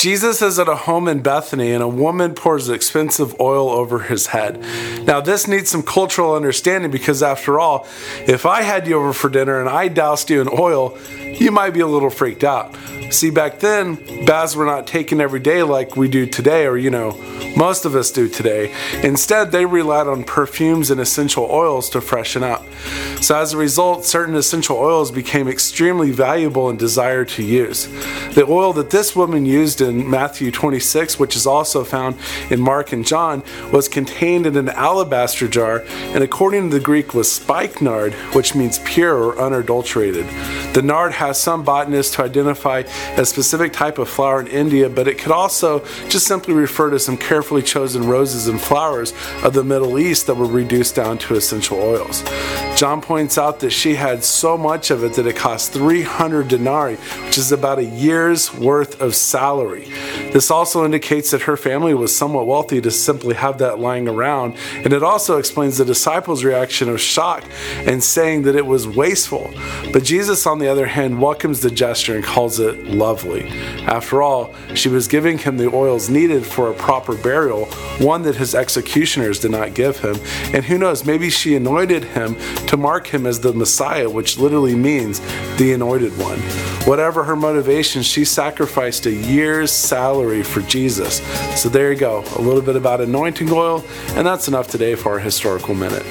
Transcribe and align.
Jesus 0.00 0.40
is 0.40 0.58
at 0.58 0.66
a 0.66 0.76
home 0.76 1.08
in 1.08 1.20
Bethany, 1.20 1.72
and 1.72 1.82
a 1.82 1.88
woman 1.88 2.34
pours 2.34 2.70
expensive 2.70 3.38
oil 3.38 3.68
over 3.68 3.98
his 3.98 4.28
head. 4.28 4.58
Now, 5.04 5.20
this 5.20 5.46
needs 5.46 5.68
some 5.68 5.82
cultural 5.82 6.34
understanding 6.34 6.90
because, 6.90 7.22
after 7.22 7.60
all, 7.60 7.86
if 8.26 8.46
I 8.46 8.62
had 8.62 8.86
you 8.86 8.98
over 8.98 9.12
for 9.12 9.28
dinner 9.28 9.60
and 9.60 9.68
I 9.68 9.88
doused 9.88 10.30
you 10.30 10.40
in 10.40 10.48
oil, 10.48 10.96
you 11.18 11.50
might 11.50 11.74
be 11.74 11.80
a 11.80 11.86
little 11.86 12.08
freaked 12.08 12.44
out. 12.44 12.74
See, 13.10 13.30
back 13.30 13.58
then, 13.58 13.96
baths 14.24 14.54
were 14.54 14.64
not 14.64 14.86
taken 14.86 15.20
every 15.20 15.40
day 15.40 15.64
like 15.64 15.96
we 15.96 16.08
do 16.08 16.26
today, 16.26 16.66
or, 16.66 16.76
you 16.76 16.90
know, 16.90 17.12
most 17.56 17.84
of 17.84 17.96
us 17.96 18.12
do 18.12 18.28
today. 18.28 18.72
Instead, 19.02 19.50
they 19.50 19.66
relied 19.66 20.06
on 20.06 20.22
perfumes 20.22 20.92
and 20.92 21.00
essential 21.00 21.44
oils 21.50 21.90
to 21.90 22.00
freshen 22.00 22.44
up. 22.44 22.64
So, 23.20 23.36
as 23.36 23.52
a 23.52 23.56
result, 23.56 24.04
certain 24.04 24.36
essential 24.36 24.76
oils 24.76 25.10
became 25.10 25.48
extremely 25.48 26.12
valuable 26.12 26.68
and 26.68 26.78
desired 26.78 27.28
to 27.30 27.42
use. 27.42 27.88
The 28.34 28.46
oil 28.46 28.72
that 28.74 28.90
this 28.90 29.16
woman 29.16 29.44
used 29.44 29.80
in 29.80 30.08
Matthew 30.08 30.52
26, 30.52 31.18
which 31.18 31.34
is 31.34 31.46
also 31.46 31.82
found 31.82 32.16
in 32.48 32.60
Mark 32.60 32.92
and 32.92 33.04
John, 33.04 33.42
was 33.72 33.88
contained 33.88 34.46
in 34.46 34.56
an 34.56 34.68
alabaster 34.68 35.48
jar, 35.48 35.82
and 36.14 36.22
according 36.22 36.70
to 36.70 36.78
the 36.78 36.84
Greek, 36.84 37.12
was 37.12 37.30
spikenard, 37.30 38.14
which 38.34 38.54
means 38.54 38.78
pure 38.84 39.16
or 39.16 39.38
unadulterated. 39.38 40.26
The 40.74 40.82
nard 40.82 41.12
has 41.14 41.40
some 41.40 41.64
botanists 41.64 42.14
to 42.14 42.22
identify 42.22 42.84
a 43.16 43.24
specific 43.24 43.72
type 43.72 43.98
of 43.98 44.08
flower 44.08 44.40
in 44.40 44.46
India, 44.46 44.88
but 44.88 45.08
it 45.08 45.18
could 45.18 45.32
also 45.32 45.80
just 46.08 46.26
simply 46.26 46.54
refer 46.54 46.90
to 46.90 46.98
some 46.98 47.16
carefully 47.16 47.62
chosen 47.62 48.06
roses 48.06 48.48
and 48.48 48.60
flowers 48.60 49.12
of 49.42 49.52
the 49.52 49.64
Middle 49.64 49.98
East 49.98 50.26
that 50.26 50.34
were 50.34 50.46
reduced 50.46 50.94
down 50.94 51.18
to 51.18 51.34
essential 51.34 51.78
oils. 51.78 52.22
John 52.80 53.02
points 53.02 53.36
out 53.36 53.60
that 53.60 53.72
she 53.72 53.96
had 53.96 54.24
so 54.24 54.56
much 54.56 54.90
of 54.90 55.04
it 55.04 55.12
that 55.16 55.26
it 55.26 55.36
cost 55.36 55.74
300 55.74 56.48
denarii, 56.48 56.96
which 57.26 57.36
is 57.36 57.52
about 57.52 57.78
a 57.78 57.84
year's 57.84 58.54
worth 58.54 59.02
of 59.02 59.14
salary. 59.14 59.92
This 60.32 60.50
also 60.50 60.86
indicates 60.86 61.30
that 61.32 61.42
her 61.42 61.58
family 61.58 61.92
was 61.92 62.16
somewhat 62.16 62.46
wealthy 62.46 62.80
to 62.80 62.90
simply 62.90 63.34
have 63.34 63.58
that 63.58 63.80
lying 63.80 64.08
around, 64.08 64.56
and 64.76 64.94
it 64.94 65.02
also 65.02 65.36
explains 65.36 65.76
the 65.76 65.84
disciples' 65.84 66.42
reaction 66.42 66.88
of 66.88 67.02
shock 67.02 67.44
and 67.80 68.02
saying 68.02 68.44
that 68.44 68.56
it 68.56 68.64
was 68.64 68.88
wasteful. 68.88 69.52
But 69.92 70.04
Jesus, 70.04 70.46
on 70.46 70.58
the 70.58 70.68
other 70.68 70.86
hand, 70.86 71.20
welcomes 71.20 71.60
the 71.60 71.70
gesture 71.70 72.14
and 72.14 72.24
calls 72.24 72.60
it 72.60 72.86
lovely. 72.86 73.46
After 73.88 74.22
all, 74.22 74.54
she 74.74 74.88
was 74.88 75.06
giving 75.06 75.36
him 75.36 75.58
the 75.58 75.70
oils 75.70 76.08
needed 76.08 76.46
for 76.46 76.70
a 76.70 76.74
proper 76.74 77.14
burial, 77.14 77.66
one 77.98 78.22
that 78.22 78.36
his 78.36 78.54
executioners 78.54 79.38
did 79.38 79.50
not 79.50 79.74
give 79.74 79.98
him. 79.98 80.16
And 80.54 80.64
who 80.64 80.78
knows, 80.78 81.04
maybe 81.04 81.28
she 81.28 81.56
anointed 81.56 82.04
him 82.04 82.36
to 82.70 82.76
mark 82.76 83.08
him 83.08 83.26
as 83.26 83.40
the 83.40 83.52
Messiah, 83.52 84.08
which 84.08 84.38
literally 84.38 84.76
means 84.76 85.18
the 85.56 85.72
anointed 85.72 86.16
one. 86.16 86.38
Whatever 86.86 87.24
her 87.24 87.34
motivation, 87.34 88.00
she 88.00 88.24
sacrificed 88.24 89.06
a 89.06 89.10
year's 89.10 89.72
salary 89.72 90.44
for 90.44 90.60
Jesus. 90.60 91.16
So 91.60 91.68
there 91.68 91.92
you 91.92 91.98
go, 91.98 92.20
a 92.36 92.40
little 92.40 92.62
bit 92.62 92.76
about 92.76 93.00
anointing 93.00 93.50
oil, 93.50 93.84
and 94.10 94.24
that's 94.24 94.46
enough 94.46 94.68
today 94.68 94.94
for 94.94 95.14
our 95.14 95.18
historical 95.18 95.74
minute. 95.74 96.06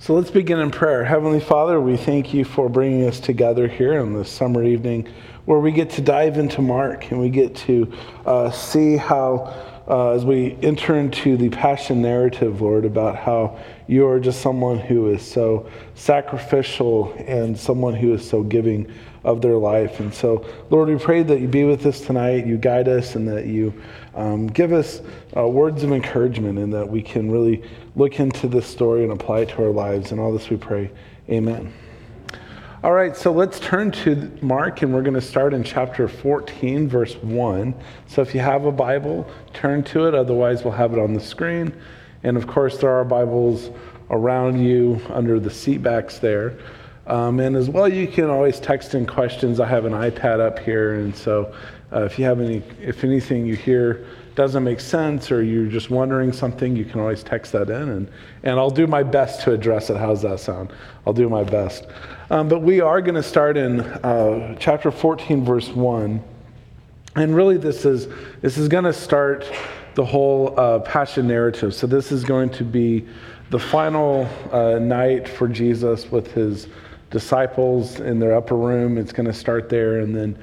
So 0.00 0.14
let's 0.14 0.32
begin 0.32 0.58
in 0.58 0.72
prayer. 0.72 1.04
Heavenly 1.04 1.38
Father, 1.38 1.80
we 1.80 1.96
thank 1.96 2.34
you 2.34 2.44
for 2.44 2.68
bringing 2.68 3.06
us 3.06 3.20
together 3.20 3.68
here 3.68 4.00
on 4.00 4.14
this 4.14 4.28
summer 4.28 4.64
evening 4.64 5.08
where 5.44 5.60
we 5.60 5.70
get 5.70 5.90
to 5.90 6.00
dive 6.00 6.38
into 6.38 6.60
Mark 6.60 7.12
and 7.12 7.20
we 7.20 7.28
get 7.30 7.54
to 7.54 7.92
uh, 8.26 8.50
see 8.50 8.96
how, 8.96 9.73
uh, 9.88 10.10
as 10.10 10.24
we 10.24 10.56
enter 10.62 10.96
into 10.96 11.36
the 11.36 11.50
passion 11.50 12.00
narrative, 12.00 12.60
Lord, 12.60 12.84
about 12.84 13.16
how 13.16 13.58
you 13.86 14.06
are 14.06 14.18
just 14.18 14.40
someone 14.40 14.78
who 14.78 15.10
is 15.10 15.22
so 15.22 15.68
sacrificial 15.94 17.12
and 17.26 17.58
someone 17.58 17.94
who 17.94 18.14
is 18.14 18.28
so 18.28 18.42
giving 18.42 18.90
of 19.24 19.40
their 19.42 19.56
life. 19.56 20.00
And 20.00 20.12
so, 20.12 20.46
Lord, 20.70 20.88
we 20.88 20.96
pray 20.96 21.22
that 21.22 21.40
you 21.40 21.48
be 21.48 21.64
with 21.64 21.84
us 21.86 22.00
tonight, 22.00 22.46
you 22.46 22.56
guide 22.56 22.88
us, 22.88 23.14
and 23.14 23.26
that 23.28 23.46
you 23.46 23.74
um, 24.14 24.46
give 24.46 24.72
us 24.72 25.00
uh, 25.36 25.46
words 25.46 25.82
of 25.82 25.92
encouragement, 25.92 26.58
and 26.58 26.72
that 26.72 26.88
we 26.88 27.02
can 27.02 27.30
really 27.30 27.62
look 27.96 28.20
into 28.20 28.48
this 28.48 28.66
story 28.66 29.02
and 29.02 29.12
apply 29.12 29.40
it 29.40 29.50
to 29.50 29.64
our 29.64 29.70
lives. 29.70 30.12
And 30.12 30.20
all 30.20 30.32
this 30.32 30.50
we 30.50 30.56
pray. 30.56 30.90
Amen. 31.28 31.72
All 32.84 32.92
right, 32.92 33.16
so 33.16 33.32
let's 33.32 33.58
turn 33.60 33.92
to 33.92 34.30
Mark, 34.42 34.82
and 34.82 34.92
we're 34.92 35.00
going 35.00 35.14
to 35.14 35.20
start 35.22 35.54
in 35.54 35.64
chapter 35.64 36.06
14, 36.06 36.86
verse 36.86 37.14
1. 37.14 37.74
So 38.08 38.20
if 38.20 38.34
you 38.34 38.40
have 38.40 38.66
a 38.66 38.72
Bible, 38.72 39.26
turn 39.54 39.82
to 39.84 40.06
it. 40.06 40.14
Otherwise, 40.14 40.64
we'll 40.64 40.74
have 40.74 40.92
it 40.92 40.98
on 40.98 41.14
the 41.14 41.20
screen. 41.20 41.72
And 42.24 42.36
of 42.36 42.46
course, 42.46 42.76
there 42.76 42.90
are 42.90 43.02
Bibles 43.02 43.70
around 44.10 44.62
you 44.62 45.00
under 45.08 45.40
the 45.40 45.48
seat 45.48 45.78
backs 45.78 46.18
there. 46.18 46.58
Um, 47.06 47.40
and 47.40 47.56
as 47.56 47.70
well, 47.70 47.88
you 47.88 48.06
can 48.06 48.28
always 48.28 48.60
text 48.60 48.94
in 48.94 49.06
questions. 49.06 49.60
I 49.60 49.66
have 49.66 49.86
an 49.86 49.94
iPad 49.94 50.40
up 50.40 50.58
here, 50.58 50.96
and 50.96 51.16
so 51.16 51.54
uh, 51.90 52.02
if 52.02 52.18
you 52.18 52.26
have 52.26 52.38
any, 52.38 52.62
if 52.82 53.02
anything 53.02 53.46
you 53.46 53.56
hear 53.56 54.06
doesn't 54.34 54.64
make 54.64 54.80
sense 54.80 55.30
or 55.30 55.42
you're 55.42 55.66
just 55.66 55.90
wondering 55.90 56.32
something, 56.32 56.74
you 56.74 56.84
can 56.84 57.00
always 57.00 57.22
text 57.22 57.52
that 57.52 57.70
in, 57.70 57.88
and 57.88 58.10
and 58.42 58.58
I'll 58.58 58.70
do 58.70 58.86
my 58.86 59.02
best 59.02 59.42
to 59.42 59.52
address 59.52 59.90
it. 59.90 59.96
How's 59.96 60.22
that 60.22 60.40
sound? 60.40 60.72
I'll 61.06 61.12
do 61.12 61.28
my 61.28 61.44
best. 61.44 61.86
Um, 62.30 62.48
but 62.48 62.60
we 62.60 62.80
are 62.80 63.00
going 63.00 63.14
to 63.14 63.22
start 63.22 63.56
in 63.56 63.80
uh, 63.80 64.56
chapter 64.58 64.90
14, 64.90 65.44
verse 65.44 65.68
one, 65.68 66.22
and 67.16 67.34
really 67.34 67.58
this 67.58 67.84
is 67.84 68.08
this 68.40 68.58
is 68.58 68.68
going 68.68 68.84
to 68.84 68.92
start 68.92 69.50
the 69.94 70.04
whole 70.04 70.58
uh, 70.58 70.80
passion 70.80 71.28
narrative. 71.28 71.74
So 71.74 71.86
this 71.86 72.10
is 72.10 72.24
going 72.24 72.50
to 72.50 72.64
be 72.64 73.06
the 73.50 73.58
final 73.58 74.28
uh, 74.50 74.78
night 74.80 75.28
for 75.28 75.46
Jesus 75.46 76.10
with 76.10 76.32
his 76.32 76.66
disciples 77.10 78.00
in 78.00 78.18
their 78.18 78.34
upper 78.34 78.56
room. 78.56 78.98
It's 78.98 79.12
going 79.12 79.26
to 79.26 79.32
start 79.32 79.68
there, 79.68 80.00
and 80.00 80.14
then 80.14 80.36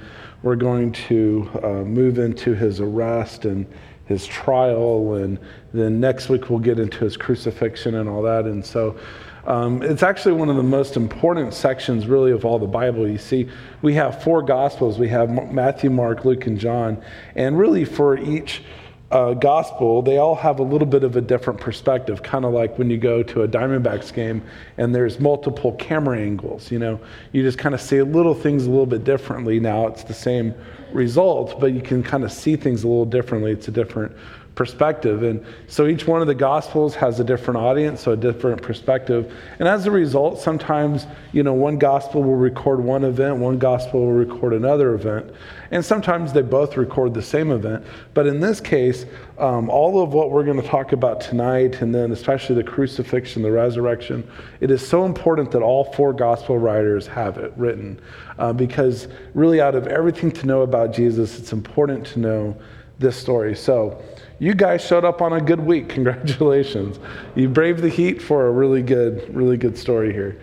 we're 0.44 0.56
going 0.56 0.92
to 0.92 1.50
uh, 1.64 1.68
move 1.84 2.20
into 2.20 2.54
his 2.54 2.80
arrest 2.80 3.46
and 3.46 3.66
his 4.06 4.26
trial, 4.26 5.16
and 5.16 5.40
then 5.74 6.00
next 6.00 6.30
week 6.30 6.50
we'll 6.50 6.60
get 6.60 6.80
into 6.80 7.00
his 7.00 7.16
crucifixion 7.16 7.96
and 7.96 8.10
all 8.10 8.22
that. 8.24 8.46
And 8.46 8.66
so 8.66 8.98
um, 9.46 9.82
it's 9.82 10.04
actually 10.04 10.34
one 10.34 10.50
of 10.50 10.56
the 10.56 10.64
most 10.64 10.98
important 10.98 11.54
sections, 11.54 12.08
really, 12.08 12.32
of 12.32 12.46
all 12.46 12.60
the 12.60 12.68
Bible. 12.68 13.08
You 13.08 13.18
see, 13.18 13.50
we 13.82 13.94
have 13.96 14.22
four 14.22 14.42
Gospels 14.42 15.00
we 15.00 15.08
have 15.10 15.30
Matthew, 15.52 15.90
Mark, 15.90 16.26
Luke, 16.26 16.46
and 16.48 16.60
John. 16.60 17.02
And 17.36 17.58
really, 17.58 17.86
for 17.86 18.18
each 18.18 18.62
uh, 19.12 19.34
gospel, 19.34 20.02
they 20.02 20.18
all 20.18 20.36
have 20.36 20.60
a 20.60 20.64
little 20.64 20.88
bit 20.88 21.04
of 21.04 21.18
a 21.18 21.22
different 21.22 21.60
perspective, 21.60 22.24
kind 22.24 22.46
of 22.46 22.54
like 22.54 22.78
when 22.78 22.90
you 22.90 22.98
go 22.98 23.22
to 23.22 23.44
a 23.44 23.48
Diamondbacks 23.48 24.14
game 24.14 24.42
and 24.78 24.96
there's 24.96 25.20
multiple 25.20 25.74
camera 25.74 26.18
angles. 26.18 26.72
You 26.72 26.80
know, 26.80 27.00
you 27.34 27.44
just 27.44 27.58
kind 27.58 27.76
of 27.76 27.82
see 27.82 28.02
little 28.02 28.34
things 28.34 28.66
a 28.66 28.70
little 28.70 28.86
bit 28.86 29.04
differently. 29.04 29.60
Now 29.60 29.88
it's 29.88 30.04
the 30.04 30.14
same 30.14 30.56
result, 30.94 31.60
but 31.60 31.74
you 31.74 31.82
can 31.82 32.02
kind 32.04 32.24
of 32.24 32.32
see 32.32 32.56
things 32.56 32.84
a 32.84 32.88
little 32.88 33.06
differently. 33.06 33.52
It's 33.52 33.68
a 33.68 33.72
different 33.72 34.16
perspective. 34.56 35.24
And 35.24 35.46
so 35.68 35.88
each 35.88 36.06
one 36.06 36.22
of 36.22 36.28
the 36.28 36.36
gospels 36.36 36.94
has 36.96 37.20
a 37.20 37.24
different 37.24 37.58
audience, 37.58 38.02
so 38.02 38.12
a 38.12 38.18
different 38.18 38.62
perspective. 38.62 39.34
And 39.60 39.68
as 39.68 39.86
a 39.86 39.92
result, 39.92 40.40
sometimes, 40.40 41.08
you 41.32 41.44
know, 41.44 41.54
one 41.54 41.78
gospel 41.78 42.22
will 42.22 42.36
record 42.36 42.84
one 42.84 43.06
event, 43.06 43.38
one 43.38 43.58
gospel 43.58 44.02
will 44.02 44.12
record 44.12 44.54
another 44.54 44.94
event. 44.94 45.32
And 45.72 45.84
sometimes 45.84 46.34
they 46.34 46.42
both 46.42 46.76
record 46.76 47.14
the 47.14 47.22
same 47.22 47.50
event. 47.50 47.86
But 48.14 48.28
in 48.28 48.42
this 48.42 48.60
case, 48.60 49.06
um, 49.38 49.70
all 49.70 50.04
of 50.04 50.14
what 50.14 50.32
we're 50.32 50.44
going 50.44 50.62
to 50.62 50.68
talk 50.68 50.92
about 50.92 51.22
tonight, 51.22 51.82
and 51.82 51.96
then 51.96 52.12
especially 52.12 52.56
the 52.56 52.64
crucifixion, 52.64 53.42
the 53.42 53.52
resurrection, 53.52 54.30
it 54.60 54.70
is 54.70 54.86
so 54.86 55.06
important 55.06 55.50
that 55.52 55.62
all 55.62 55.86
four 55.94 56.12
gospel 56.12 56.58
writers 56.58 57.08
have 57.08 57.38
it 57.38 57.54
written. 57.56 58.00
Uh, 58.38 58.52
because 58.52 59.08
really, 59.34 59.62
out 59.62 59.76
of 59.76 59.88
everything 59.88 60.30
to 60.32 60.46
know 60.46 60.62
about 60.62 60.94
Jesus, 60.94 61.40
it's 61.40 61.54
important 61.54 62.06
to 62.08 62.20
know 62.20 62.58
this 63.00 63.16
story. 63.16 63.56
So, 63.56 64.02
you 64.42 64.56
guys 64.56 64.84
showed 64.84 65.06
up 65.06 65.22
on 65.22 65.34
a 65.34 65.40
good 65.40 65.60
week. 65.60 65.88
Congratulations. 65.94 66.98
You 67.36 67.48
braved 67.48 67.84
the 67.84 67.90
heat 67.90 68.20
for 68.20 68.48
a 68.48 68.52
really 68.52 68.82
good, 68.82 69.34
really 69.36 69.56
good 69.56 69.78
story 69.78 70.12
here. 70.12 70.42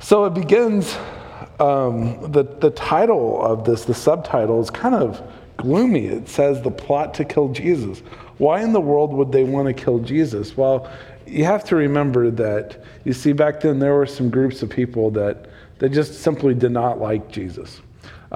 So 0.00 0.24
it 0.24 0.32
begins, 0.32 0.96
um, 1.60 2.32
the, 2.32 2.44
the 2.44 2.70
title 2.70 3.44
of 3.44 3.66
this, 3.66 3.84
the 3.84 3.92
subtitle 3.92 4.62
is 4.62 4.70
kind 4.70 4.94
of 4.94 5.22
gloomy. 5.58 6.06
It 6.06 6.26
says, 6.26 6.62
The 6.62 6.70
Plot 6.70 7.12
to 7.14 7.26
Kill 7.26 7.50
Jesus. 7.50 7.98
Why 8.38 8.62
in 8.62 8.72
the 8.72 8.80
world 8.80 9.12
would 9.12 9.30
they 9.30 9.44
want 9.44 9.68
to 9.68 9.74
kill 9.74 9.98
Jesus? 9.98 10.56
Well, 10.56 10.90
you 11.26 11.44
have 11.44 11.64
to 11.64 11.76
remember 11.76 12.30
that, 12.30 12.82
you 13.04 13.12
see, 13.12 13.34
back 13.34 13.60
then 13.60 13.78
there 13.78 13.94
were 13.94 14.06
some 14.06 14.30
groups 14.30 14.62
of 14.62 14.70
people 14.70 15.10
that, 15.10 15.50
that 15.80 15.90
just 15.90 16.22
simply 16.22 16.54
did 16.54 16.72
not 16.72 16.98
like 16.98 17.30
Jesus. 17.30 17.82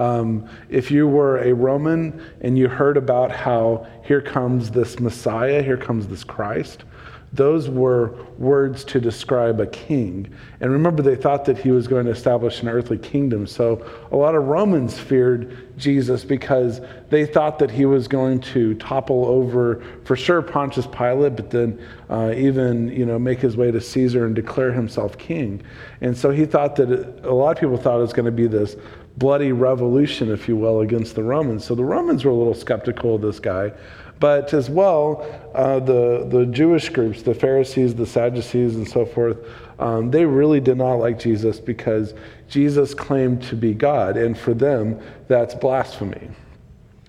Um, 0.01 0.49
if 0.67 0.89
you 0.89 1.07
were 1.07 1.37
a 1.43 1.53
Roman 1.53 2.23
and 2.41 2.57
you 2.57 2.67
heard 2.67 2.97
about 2.97 3.31
how 3.31 3.85
here 4.03 4.19
comes 4.19 4.71
this 4.71 4.99
Messiah, 4.99 5.61
here 5.61 5.77
comes 5.77 6.07
this 6.07 6.23
Christ, 6.23 6.85
those 7.33 7.69
were 7.69 8.25
words 8.37 8.83
to 8.83 8.99
describe 8.99 9.61
a 9.61 9.67
king. 9.67 10.29
And 10.59 10.71
remember, 10.71 11.01
they 11.01 11.15
thought 11.15 11.45
that 11.45 11.57
he 11.57 11.71
was 11.71 11.87
going 11.87 12.05
to 12.05 12.11
establish 12.11 12.61
an 12.61 12.67
earthly 12.67 12.97
kingdom. 12.97 13.47
So 13.47 13.85
a 14.11 14.17
lot 14.17 14.35
of 14.35 14.45
Romans 14.45 14.99
feared 14.99 15.77
Jesus 15.77 16.25
because 16.25 16.81
they 17.09 17.25
thought 17.25 17.57
that 17.59 17.71
he 17.71 17.85
was 17.85 18.09
going 18.09 18.41
to 18.41 18.73
topple 18.75 19.25
over, 19.25 19.81
for 20.03 20.17
sure, 20.17 20.41
Pontius 20.41 20.87
Pilate, 20.87 21.37
but 21.37 21.51
then 21.51 21.79
uh, 22.09 22.33
even 22.35 22.89
you 22.89 23.05
know 23.05 23.17
make 23.17 23.39
his 23.39 23.55
way 23.55 23.71
to 23.71 23.79
Caesar 23.79 24.25
and 24.25 24.35
declare 24.35 24.73
himself 24.73 25.17
king. 25.17 25.61
And 26.01 26.17
so 26.17 26.31
he 26.31 26.45
thought 26.45 26.75
that 26.77 26.91
it, 26.91 27.23
a 27.23 27.33
lot 27.33 27.51
of 27.51 27.61
people 27.61 27.77
thought 27.77 27.97
it 27.97 28.01
was 28.01 28.13
going 28.13 28.25
to 28.25 28.31
be 28.31 28.47
this 28.47 28.75
bloody 29.17 29.51
revolution, 29.51 30.31
if 30.31 30.47
you 30.47 30.55
will, 30.55 30.81
against 30.81 31.15
the 31.15 31.23
Romans. 31.23 31.65
So 31.65 31.75
the 31.75 31.83
Romans 31.83 32.25
were 32.25 32.31
a 32.31 32.35
little 32.35 32.53
skeptical 32.53 33.15
of 33.15 33.21
this 33.21 33.39
guy. 33.39 33.71
But 34.19 34.53
as 34.53 34.69
well, 34.69 35.25
uh, 35.55 35.79
the, 35.79 36.27
the 36.29 36.45
Jewish 36.45 36.89
groups, 36.89 37.23
the 37.23 37.33
Pharisees, 37.33 37.95
the 37.95 38.05
Sadducees, 38.05 38.75
and 38.75 38.87
so 38.87 39.05
forth, 39.05 39.37
um, 39.79 40.11
they 40.11 40.25
really 40.25 40.59
did 40.59 40.77
not 40.77 40.95
like 40.95 41.19
Jesus 41.19 41.59
because 41.59 42.13
Jesus 42.47 42.93
claimed 42.93 43.41
to 43.43 43.55
be 43.55 43.73
God. 43.73 44.17
And 44.17 44.37
for 44.37 44.53
them, 44.53 44.99
that's 45.27 45.55
blasphemy 45.55 46.29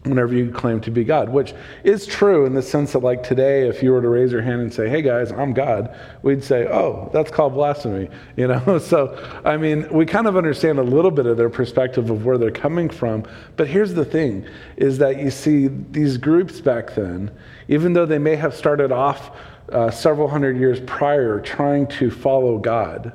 whenever 0.04 0.34
you 0.34 0.50
claim 0.50 0.80
to 0.80 0.90
be 0.90 1.04
God, 1.04 1.28
which 1.28 1.54
is 1.84 2.06
true 2.06 2.44
in 2.44 2.54
the 2.54 2.62
sense 2.62 2.92
that, 2.92 3.00
like 3.00 3.22
today, 3.22 3.68
if 3.68 3.82
you 3.82 3.92
were 3.92 4.02
to 4.02 4.08
raise 4.08 4.32
your 4.32 4.42
hand 4.42 4.60
and 4.60 4.72
say, 4.72 4.88
"Hey 4.88 5.00
guys, 5.00 5.30
I'm 5.30 5.52
God," 5.52 5.96
we'd 6.22 6.42
say, 6.42 6.66
"Oh, 6.66 7.08
that's 7.12 7.30
called 7.30 7.54
blasphemy," 7.54 8.08
you 8.36 8.48
know. 8.48 8.78
so, 8.78 9.16
I 9.44 9.56
mean, 9.56 9.88
we 9.92 10.04
kind 10.04 10.26
of 10.26 10.36
understand 10.36 10.78
a 10.78 10.82
little 10.82 11.10
bit 11.10 11.26
of 11.26 11.36
their 11.36 11.50
perspective 11.50 12.10
of 12.10 12.24
where 12.24 12.36
they're 12.36 12.50
coming 12.50 12.88
from. 12.88 13.24
But 13.56 13.68
here's 13.68 13.94
the 13.94 14.04
thing: 14.04 14.44
is 14.76 14.98
that 14.98 15.20
you 15.20 15.30
see 15.30 15.68
these 15.68 16.16
groups 16.16 16.60
back 16.60 16.94
then, 16.94 17.30
even 17.68 17.92
though 17.92 18.06
they 18.06 18.18
may 18.18 18.36
have 18.36 18.54
started 18.54 18.90
off 18.90 19.30
uh, 19.70 19.90
several 19.90 20.28
hundred 20.28 20.56
years 20.56 20.80
prior 20.80 21.40
trying 21.40 21.86
to 21.86 22.10
follow 22.10 22.58
God, 22.58 23.12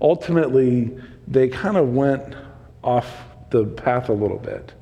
ultimately 0.00 0.96
they 1.26 1.48
kind 1.48 1.76
of 1.76 1.88
went 1.92 2.36
off 2.84 3.24
the 3.50 3.64
path 3.64 4.10
a 4.10 4.12
little 4.12 4.38
bit, 4.38 4.74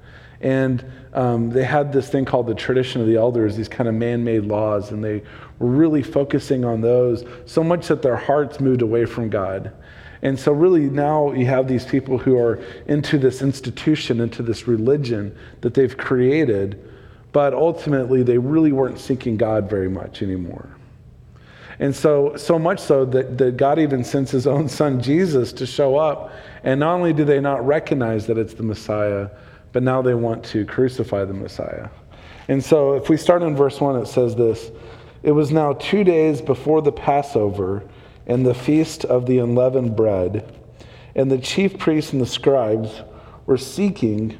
and 0.42 0.84
um, 1.14 1.50
they 1.50 1.64
had 1.64 1.92
this 1.92 2.08
thing 2.08 2.24
called 2.24 2.46
the 2.46 2.54
tradition 2.54 3.00
of 3.00 3.06
the 3.06 3.16
elders, 3.16 3.56
these 3.56 3.68
kind 3.68 3.88
of 3.88 3.94
man 3.94 4.24
made 4.24 4.44
laws, 4.44 4.92
and 4.92 5.04
they 5.04 5.22
were 5.58 5.68
really 5.68 6.02
focusing 6.02 6.64
on 6.64 6.80
those 6.80 7.24
so 7.44 7.62
much 7.62 7.88
that 7.88 8.00
their 8.02 8.16
hearts 8.16 8.60
moved 8.60 8.82
away 8.82 9.04
from 9.04 9.28
God. 9.28 9.72
And 10.22 10.38
so, 10.38 10.52
really, 10.52 10.88
now 10.88 11.32
you 11.32 11.46
have 11.46 11.68
these 11.68 11.84
people 11.84 12.16
who 12.16 12.38
are 12.38 12.62
into 12.86 13.18
this 13.18 13.42
institution, 13.42 14.20
into 14.20 14.42
this 14.42 14.68
religion 14.68 15.36
that 15.60 15.74
they've 15.74 15.96
created, 15.96 16.82
but 17.32 17.52
ultimately 17.52 18.22
they 18.22 18.38
really 18.38 18.72
weren't 18.72 18.98
seeking 18.98 19.36
God 19.36 19.68
very 19.68 19.90
much 19.90 20.22
anymore. 20.22 20.76
And 21.78 21.94
so, 21.94 22.36
so 22.36 22.58
much 22.58 22.78
so 22.78 23.04
that, 23.06 23.36
that 23.38 23.56
God 23.56 23.78
even 23.78 24.04
sends 24.04 24.30
his 24.30 24.46
own 24.46 24.68
son 24.68 25.02
Jesus 25.02 25.52
to 25.54 25.66
show 25.66 25.96
up. 25.96 26.30
And 26.62 26.80
not 26.80 26.94
only 26.94 27.12
do 27.12 27.24
they 27.24 27.40
not 27.40 27.66
recognize 27.66 28.26
that 28.26 28.38
it's 28.38 28.54
the 28.54 28.62
Messiah, 28.62 29.30
but 29.72 29.82
now 29.82 30.02
they 30.02 30.14
want 30.14 30.44
to 30.44 30.64
crucify 30.64 31.24
the 31.24 31.34
Messiah. 31.34 31.88
And 32.48 32.62
so 32.62 32.94
if 32.94 33.08
we 33.08 33.16
start 33.16 33.42
in 33.42 33.56
verse 33.56 33.80
1, 33.80 33.96
it 33.96 34.06
says 34.06 34.36
this 34.36 34.70
It 35.22 35.32
was 35.32 35.50
now 35.50 35.74
two 35.74 36.04
days 36.04 36.40
before 36.40 36.82
the 36.82 36.92
Passover 36.92 37.84
and 38.26 38.46
the 38.46 38.54
feast 38.54 39.04
of 39.04 39.26
the 39.26 39.38
unleavened 39.38 39.96
bread, 39.96 40.52
and 41.14 41.30
the 41.30 41.38
chief 41.38 41.78
priests 41.78 42.12
and 42.12 42.20
the 42.20 42.26
scribes 42.26 43.02
were 43.46 43.58
seeking 43.58 44.38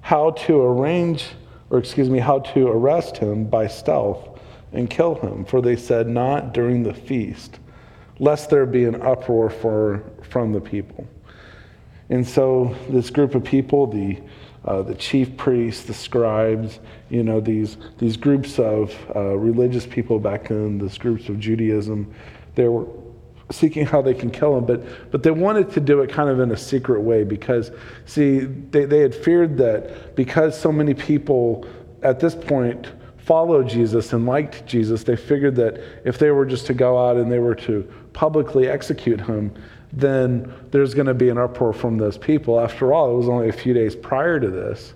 how 0.00 0.30
to 0.32 0.60
arrange, 0.60 1.26
or 1.70 1.78
excuse 1.78 2.08
me, 2.08 2.18
how 2.18 2.40
to 2.40 2.68
arrest 2.68 3.16
him 3.16 3.44
by 3.44 3.66
stealth 3.66 4.38
and 4.72 4.90
kill 4.90 5.14
him. 5.14 5.44
For 5.44 5.62
they 5.62 5.76
said, 5.76 6.08
Not 6.08 6.52
during 6.52 6.82
the 6.82 6.94
feast, 6.94 7.58
lest 8.18 8.50
there 8.50 8.66
be 8.66 8.84
an 8.84 9.00
uproar 9.02 9.50
for, 9.50 10.04
from 10.22 10.52
the 10.52 10.60
people. 10.60 11.06
And 12.10 12.26
so 12.26 12.76
this 12.88 13.10
group 13.10 13.34
of 13.34 13.44
people, 13.44 13.86
the 13.86 14.18
uh, 14.64 14.82
the 14.82 14.94
chief 14.94 15.36
priests, 15.36 15.84
the 15.84 15.94
scribes, 15.94 16.80
you 17.10 17.22
know, 17.22 17.40
these, 17.40 17.76
these 17.98 18.16
groups 18.16 18.58
of 18.58 18.94
uh, 19.14 19.36
religious 19.36 19.86
people 19.86 20.18
back 20.18 20.48
then, 20.48 20.78
these 20.78 20.98
groups 20.98 21.28
of 21.28 21.38
Judaism, 21.38 22.12
they 22.54 22.68
were 22.68 22.86
seeking 23.50 23.84
how 23.84 24.00
they 24.00 24.14
can 24.14 24.30
kill 24.30 24.56
him, 24.56 24.64
but, 24.64 25.10
but 25.10 25.22
they 25.22 25.30
wanted 25.30 25.70
to 25.70 25.80
do 25.80 26.00
it 26.00 26.10
kind 26.10 26.30
of 26.30 26.40
in 26.40 26.50
a 26.52 26.56
secret 26.56 27.00
way 27.00 27.24
because, 27.24 27.70
see, 28.06 28.40
they, 28.40 28.86
they 28.86 29.00
had 29.00 29.14
feared 29.14 29.58
that 29.58 30.16
because 30.16 30.58
so 30.58 30.72
many 30.72 30.94
people 30.94 31.66
at 32.02 32.18
this 32.20 32.34
point 32.34 32.88
followed 33.18 33.68
Jesus 33.68 34.12
and 34.12 34.26
liked 34.26 34.66
Jesus, 34.66 35.04
they 35.04 35.16
figured 35.16 35.56
that 35.56 35.80
if 36.06 36.18
they 36.18 36.30
were 36.30 36.46
just 36.46 36.66
to 36.66 36.74
go 36.74 36.98
out 36.98 37.16
and 37.16 37.30
they 37.30 37.38
were 37.38 37.54
to 37.54 37.82
publicly 38.12 38.68
execute 38.68 39.20
him, 39.20 39.52
then 39.96 40.52
there's 40.70 40.94
going 40.94 41.06
to 41.06 41.14
be 41.14 41.28
an 41.28 41.38
uproar 41.38 41.72
from 41.72 41.98
those 41.98 42.18
people. 42.18 42.60
After 42.60 42.92
all, 42.92 43.14
it 43.14 43.16
was 43.16 43.28
only 43.28 43.48
a 43.48 43.52
few 43.52 43.72
days 43.72 43.94
prior 43.94 44.40
to 44.40 44.50
this 44.50 44.94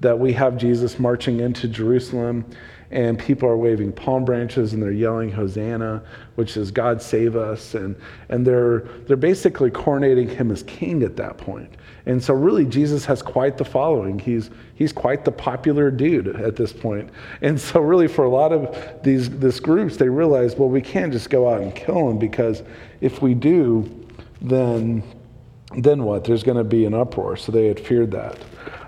that 0.00 0.18
we 0.18 0.32
have 0.32 0.56
Jesus 0.56 0.98
marching 0.98 1.40
into 1.40 1.68
Jerusalem 1.68 2.44
and 2.90 3.18
people 3.18 3.48
are 3.48 3.56
waving 3.56 3.92
palm 3.92 4.24
branches 4.24 4.72
and 4.72 4.82
they're 4.82 4.90
yelling 4.90 5.30
hosanna 5.30 6.02
which 6.36 6.56
is 6.56 6.70
god 6.70 7.02
save 7.02 7.36
us 7.36 7.74
and, 7.74 7.94
and 8.30 8.46
they're, 8.46 8.80
they're 9.06 9.16
basically 9.16 9.70
coronating 9.70 10.28
him 10.28 10.50
as 10.50 10.62
king 10.62 11.02
at 11.02 11.16
that 11.16 11.36
point. 11.36 11.70
And 12.06 12.22
so 12.22 12.32
really 12.32 12.64
jesus 12.64 13.04
has 13.04 13.20
quite 13.20 13.58
the 13.58 13.64
following. 13.64 14.18
He's, 14.18 14.50
he's 14.74 14.92
quite 14.92 15.24
the 15.24 15.32
popular 15.32 15.90
dude 15.90 16.28
at 16.40 16.56
this 16.56 16.72
point. 16.72 17.10
And 17.42 17.60
so 17.60 17.80
really 17.80 18.08
for 18.08 18.24
a 18.24 18.30
lot 18.30 18.52
of 18.52 19.02
these 19.02 19.28
this 19.28 19.60
groups 19.60 19.96
they 19.96 20.08
realize 20.08 20.56
well 20.56 20.68
we 20.68 20.80
can't 20.80 21.12
just 21.12 21.28
go 21.28 21.52
out 21.52 21.60
and 21.60 21.74
kill 21.74 22.08
him 22.08 22.18
because 22.18 22.62
if 23.00 23.20
we 23.20 23.34
do 23.34 23.97
then, 24.40 25.02
then 25.76 26.04
what? 26.04 26.24
There's 26.24 26.42
going 26.42 26.58
to 26.58 26.64
be 26.64 26.84
an 26.84 26.94
uproar. 26.94 27.36
So 27.36 27.52
they 27.52 27.66
had 27.66 27.80
feared 27.80 28.10
that. 28.12 28.38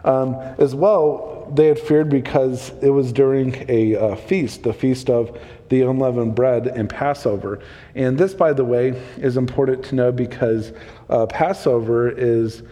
Um, 0.05 0.35
as 0.58 0.75
well, 0.75 1.50
they 1.55 1.67
had 1.67 1.79
feared 1.79 2.08
because 2.08 2.73
it 2.81 2.91
was 2.91 3.12
during 3.12 3.67
a 3.69 3.97
uh, 3.97 4.17
feast, 4.17 4.62
the 4.62 4.73
feast 4.73 5.11
of 5.11 5.38
the 5.69 5.82
unleavened 5.82 6.35
bread 6.35 6.67
and 6.67 6.88
Passover. 6.88 7.61
And 7.94 8.19
this, 8.19 8.35
by 8.35 8.52
the 8.52 8.64
way, 8.64 9.00
is 9.19 9.37
important 9.37 9.85
to 9.87 9.94
know 9.94 10.12
because 10.12 10.73
uh, 11.08 11.26
Passover 11.26 12.11
is 12.11 12.62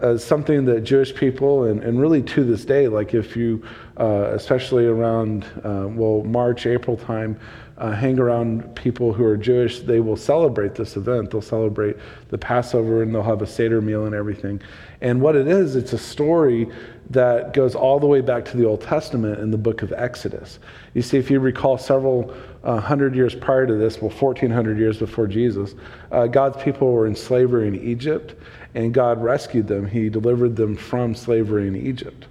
uh, 0.00 0.16
something 0.16 0.64
that 0.64 0.80
Jewish 0.80 1.14
people, 1.14 1.64
and, 1.64 1.82
and 1.82 2.00
really 2.00 2.22
to 2.22 2.44
this 2.44 2.64
day, 2.64 2.88
like 2.88 3.14
if 3.14 3.36
you, 3.36 3.62
uh, 3.98 4.30
especially 4.32 4.86
around, 4.86 5.44
uh, 5.64 5.86
well, 5.88 6.22
March, 6.24 6.66
April 6.66 6.96
time, 6.96 7.38
uh, 7.80 7.92
hang 7.92 8.18
around 8.18 8.74
people 8.76 9.10
who 9.10 9.24
are 9.24 9.38
Jewish, 9.38 9.80
they 9.80 10.00
will 10.00 10.16
celebrate 10.16 10.74
this 10.74 10.96
event. 10.96 11.30
They'll 11.30 11.40
celebrate 11.40 11.96
the 12.28 12.36
Passover 12.36 13.02
and 13.02 13.14
they'll 13.14 13.22
have 13.22 13.40
a 13.40 13.46
Seder 13.46 13.80
meal 13.80 14.04
and 14.04 14.14
everything. 14.14 14.60
And 15.00 15.22
what 15.22 15.34
it 15.34 15.48
is, 15.48 15.76
it's 15.76 15.94
a 15.94 15.98
story 15.98 16.68
that 17.08 17.54
goes 17.54 17.74
all 17.74 17.98
the 17.98 18.06
way 18.06 18.20
back 18.20 18.44
to 18.44 18.58
the 18.58 18.66
Old 18.66 18.82
Testament 18.82 19.40
in 19.40 19.50
the 19.50 19.56
book 19.56 19.80
of 19.80 19.94
Exodus. 19.94 20.58
You 20.92 21.00
see, 21.00 21.16
if 21.16 21.30
you 21.30 21.40
recall 21.40 21.78
several 21.78 22.34
uh, 22.64 22.78
hundred 22.80 23.16
years 23.16 23.34
prior 23.34 23.66
to 23.66 23.74
this, 23.74 24.02
well, 24.02 24.10
1400 24.10 24.78
years 24.78 24.98
before 24.98 25.26
Jesus, 25.26 25.74
uh, 26.12 26.26
God's 26.26 26.62
people 26.62 26.92
were 26.92 27.06
in 27.06 27.16
slavery 27.16 27.66
in 27.66 27.76
Egypt 27.76 28.34
and 28.74 28.92
God 28.92 29.22
rescued 29.22 29.66
them. 29.66 29.86
He 29.86 30.10
delivered 30.10 30.54
them 30.54 30.76
from 30.76 31.14
slavery 31.14 31.66
in 31.66 31.74
Egypt 31.74 32.26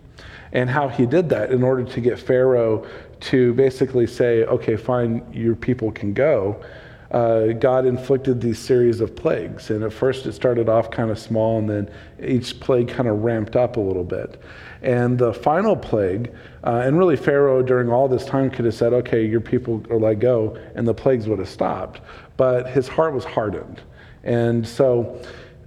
and 0.51 0.69
how 0.69 0.87
he 0.87 1.05
did 1.05 1.29
that 1.29 1.51
in 1.51 1.63
order 1.63 1.83
to 1.83 2.01
get 2.01 2.19
Pharaoh 2.19 2.87
to 3.21 3.53
basically 3.53 4.07
say, 4.07 4.43
okay, 4.45 4.75
fine, 4.75 5.25
your 5.33 5.55
people 5.55 5.91
can 5.91 6.13
go. 6.13 6.63
Uh, 7.11 7.47
God 7.53 7.85
inflicted 7.87 8.39
these 8.39 8.59
series 8.59 9.01
of 9.01 9.15
plagues. 9.15 9.71
And 9.71 9.83
at 9.83 9.91
first 9.91 10.25
it 10.27 10.33
started 10.33 10.69
off 10.69 10.91
kind 10.91 11.09
of 11.09 11.17
small, 11.17 11.57
and 11.57 11.69
then 11.69 11.91
each 12.23 12.59
plague 12.59 12.87
kind 12.87 13.09
of 13.09 13.23
ramped 13.23 13.55
up 13.55 13.77
a 13.77 13.79
little 13.79 14.03
bit. 14.03 14.41
And 14.81 15.17
the 15.17 15.33
final 15.33 15.75
plague, 15.75 16.33
uh, 16.63 16.81
and 16.85 16.97
really 16.97 17.17
Pharaoh 17.17 17.63
during 17.63 17.89
all 17.89 18.07
this 18.07 18.25
time 18.25 18.49
could 18.51 18.65
have 18.65 18.75
said, 18.75 18.93
okay, 18.93 19.25
your 19.25 19.41
people 19.41 19.83
are 19.89 19.99
let 19.99 20.19
go, 20.19 20.57
and 20.75 20.87
the 20.87 20.93
plagues 20.93 21.27
would 21.27 21.39
have 21.39 21.49
stopped. 21.49 22.01
But 22.37 22.69
his 22.69 22.87
heart 22.87 23.13
was 23.13 23.25
hardened. 23.25 23.81
And 24.23 24.67
so 24.67 25.19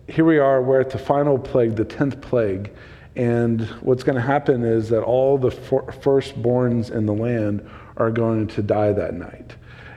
here 0.08 0.24
we 0.24 0.38
are, 0.38 0.62
we're 0.62 0.80
at 0.80 0.90
the 0.90 0.98
final 0.98 1.38
plague, 1.38 1.74
the 1.74 1.84
10th 1.84 2.20
plague. 2.20 2.72
And 3.14 3.62
what's 3.82 4.02
going 4.02 4.16
to 4.16 4.22
happen 4.22 4.64
is 4.64 4.88
that 4.88 5.02
all 5.02 5.36
the 5.36 5.50
firstborns 5.50 6.90
in 6.90 7.06
the 7.06 7.12
land 7.12 7.68
are 7.96 8.10
going 8.10 8.46
to 8.48 8.62
die 8.62 8.92
that 8.92 9.14
night. 9.14 9.54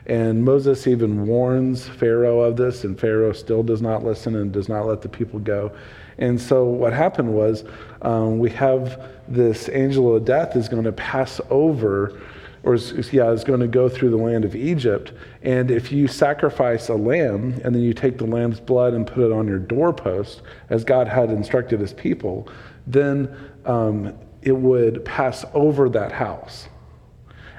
And 0.08 0.44
Moses 0.44 0.86
even 0.86 1.26
warns 1.26 1.88
Pharaoh 1.88 2.42
of 2.42 2.58
this, 2.58 2.84
and 2.84 3.00
Pharaoh 3.00 3.34
still 3.34 3.64
does 3.64 3.82
not 3.82 4.04
listen 4.04 4.36
and 4.36 4.52
does 4.52 4.70
not 4.70 4.86
let 4.86 5.02
the 5.02 5.10
people 5.10 5.40
go. 5.40 5.72
And 6.18 6.40
so 6.40 6.66
what 6.66 6.94
happened 6.94 7.34
was 7.34 7.64
um, 8.02 8.38
we 8.38 8.50
have 8.52 9.02
this 9.28 9.68
angel 9.70 10.16
of 10.16 10.24
death 10.26 10.56
is 10.56 10.70
going 10.70 10.84
to 10.84 10.92
pass 10.92 11.42
over, 11.50 12.22
or 12.64 12.76
is, 12.76 13.12
yeah, 13.12 13.32
is 13.32 13.44
going 13.44 13.60
to 13.60 13.68
go 13.68 13.90
through 13.90 14.12
the 14.12 14.18
land 14.18 14.46
of 14.46 14.56
Egypt. 14.56 15.12
And 15.42 15.72
if 15.72 15.92
you 15.92 16.08
sacrifice 16.08 16.90
a 16.90 16.96
lamb 16.96 17.60
and 17.64 17.74
then 17.74 17.82
you 17.82 17.94
take 17.94 18.18
the 18.18 18.28
lamb's 18.28 18.60
blood 18.60 18.94
and 18.94 19.08
put 19.08 19.24
it 19.24 19.32
on 19.32 19.48
your 19.48 19.60
doorpost, 19.60 20.44
as 20.70 20.84
God 20.84 21.08
had 21.08 21.32
instructed 21.32 21.80
his 21.80 21.94
people, 21.94 22.48
then 22.88 23.36
um, 23.66 24.14
it 24.42 24.56
would 24.56 25.04
pass 25.06 25.46
over 25.54 25.90
that 25.90 26.12
house. 26.12 26.68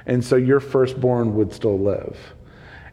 And 0.05 0.23
so 0.23 0.37
your 0.37 0.59
firstborn 0.59 1.35
would 1.35 1.53
still 1.53 1.77
live. 1.77 2.17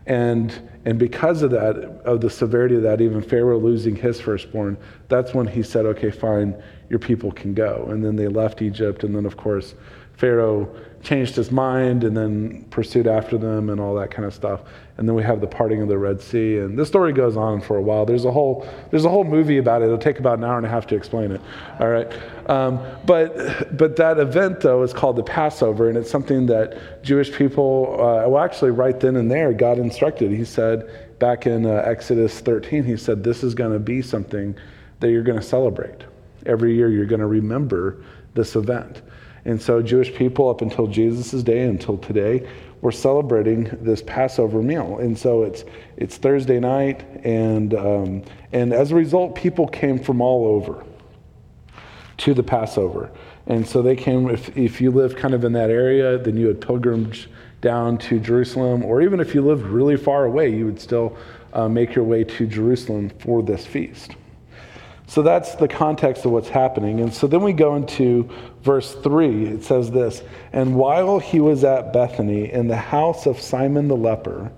And, 0.07 0.69
and 0.85 0.99
because 0.99 1.43
of 1.43 1.53
that, 1.53 1.77
of 2.05 2.21
the 2.21 2.29
severity 2.29 2.77
of 2.77 2.83
that, 2.83 3.01
even 3.01 3.23
Pharaoh 3.23 3.59
losing 3.59 3.97
his 3.97 4.21
firstborn, 4.21 4.77
that's 5.09 5.33
when 5.33 5.47
he 5.47 5.63
said, 5.63 5.87
okay, 5.87 6.11
fine, 6.11 6.61
your 6.91 6.99
people 6.99 7.33
can 7.33 7.55
go. 7.55 7.87
And 7.91 8.05
then 8.05 8.17
they 8.17 8.29
left 8.29 8.61
Egypt. 8.61 9.05
And 9.05 9.15
then, 9.15 9.25
of 9.25 9.37
course, 9.37 9.75
Pharaoh 10.17 10.69
changed 11.03 11.37
his 11.37 11.51
mind 11.51 12.03
and 12.03 12.17
then 12.17 12.65
pursued 12.71 13.07
after 13.07 13.37
them 13.37 13.69
and 13.69 13.81
all 13.81 13.95
that 13.95 14.11
kind 14.11 14.25
of 14.25 14.33
stuff. 14.33 14.63
And 14.97 15.09
then 15.09 15.15
we 15.15 15.23
have 15.23 15.41
the 15.41 15.47
parting 15.47 15.83
of 15.83 15.89
the 15.89 15.99
Red 15.99 16.21
Sea. 16.21 16.59
And 16.59 16.79
this 16.79 16.89
story 16.89 17.13
goes 17.13 17.37
on 17.37 17.61
for 17.61 17.77
a 17.77 17.83
while. 17.83 18.07
There's 18.07 18.25
a 18.25 18.31
whole, 18.31 18.67
there's 18.91 19.05
a 19.05 19.09
whole 19.09 19.25
movie 19.25 19.59
about 19.59 19.83
it. 19.83 19.87
It'll 19.87 19.99
take 19.99 20.19
about 20.19 20.39
an 20.39 20.45
hour 20.45 20.57
and 20.57 20.65
a 20.65 20.69
half 20.69 20.87
to 20.89 20.97
explain 20.97 21.33
it. 21.33 21.41
All 21.81 21.89
right. 21.89 22.11
Um, 22.49 22.81
but, 23.05 23.77
but 23.77 23.97
that 23.97 24.19
event, 24.19 24.61
though, 24.61 24.83
is 24.83 24.93
called 24.93 25.17
the 25.17 25.23
Passover. 25.23 25.89
And 25.89 25.99
it's 25.99 26.11
something 26.11 26.47
that 26.47 27.03
Jewish 27.03 27.33
people, 27.33 27.95
uh, 27.95 28.29
well, 28.29 28.43
actually, 28.43 28.71
right 28.71 28.99
then 28.99 29.17
and 29.17 29.31
there, 29.31 29.53
God 29.53 29.79
instructed. 29.79 30.31
He 30.31 30.45
said, 30.45 31.19
back 31.19 31.47
in 31.47 31.67
uh, 31.67 31.83
Exodus 31.85 32.41
13, 32.41 32.85
He 32.85 32.97
said, 32.97 33.23
This 33.25 33.43
is 33.43 33.55
going 33.55 33.73
to 33.73 33.79
be 33.79 34.01
something 34.01 34.55
that 35.01 35.11
you're 35.11 35.23
going 35.23 35.41
to 35.41 35.45
celebrate. 35.45 36.05
Every 36.47 36.75
year, 36.75 36.89
you're 36.89 37.07
going 37.07 37.21
to 37.21 37.27
remember 37.27 38.03
this 38.35 38.57
event. 38.57 39.03
And 39.45 39.61
so, 39.61 39.83
Jewish 39.83 40.15
people, 40.15 40.49
up 40.49 40.63
until 40.63 40.87
Jesus' 40.87 41.43
day, 41.43 41.63
until 41.63 41.99
today, 41.99 42.49
we're 42.81 42.93
celebrating 42.93 43.65
this 43.81 44.03
Passover 44.03 44.63
meal. 44.63 44.99
And 44.99 45.17
so 45.17 45.43
it's, 45.43 45.65
it's 45.97 46.19
Thursday 46.19 46.61
night, 46.61 47.03
and, 47.25 47.73
um, 47.75 48.23
and 48.53 48.73
as 48.73 48.93
a 48.93 48.95
result, 48.95 49.35
people 49.35 49.67
came 49.67 49.99
from 49.99 50.21
all 50.21 50.47
over 50.47 50.85
to 52.19 52.35
the 52.35 52.43
Passover. 52.43 53.11
And 53.47 53.67
so 53.67 53.83
they 53.83 53.97
came, 53.97 54.29
if, 54.29 54.55
if 54.57 54.81
you 54.81 54.91
lived 54.91 55.17
kind 55.17 55.35
of 55.35 55.45
in 55.45 55.53
that 55.53 55.71
area, 55.71 56.19
then 56.19 56.37
you 56.37 56.47
had 56.47 56.61
pilgrimage 56.61 57.29
down 57.63 57.97
to 57.97 58.21
Jerusalem, 58.21 58.85
or 58.85 59.01
even 59.01 59.19
if 59.19 59.35
you 59.35 59.41
lived 59.41 59.63
really 59.63 59.97
far 59.97 60.27
away, 60.27 60.55
you 60.55 60.67
would 60.67 60.81
still 60.81 61.17
uh, 61.55 61.69
make 61.69 61.95
your 61.95 62.05
way 62.05 62.23
to 62.25 62.47
Jerusalem 62.47 63.11
for 63.19 63.43
this 63.43 63.67
feast. 63.67 64.13
So 65.07 65.23
that's 65.23 65.55
the 65.55 65.69
context 65.69 66.25
of 66.25 66.33
what's 66.33 66.49
happening. 66.49 67.01
And 67.01 67.13
so 67.13 67.27
then 67.27 67.43
we 67.43 67.53
go 67.53 67.77
into 67.77 68.29
verse 68.63 68.95
3. 68.95 69.47
It 69.47 69.65
says 69.65 69.91
this 69.91 70.23
And 70.53 70.75
while 70.77 71.19
he 71.19 71.41
was 71.41 71.63
at 71.65 71.93
Bethany 71.93 72.51
in 72.51 72.69
the 72.69 72.77
house 72.77 73.27
of 73.27 73.41
Simon 73.41 73.89
the 73.89 73.97
leper, 73.97 74.51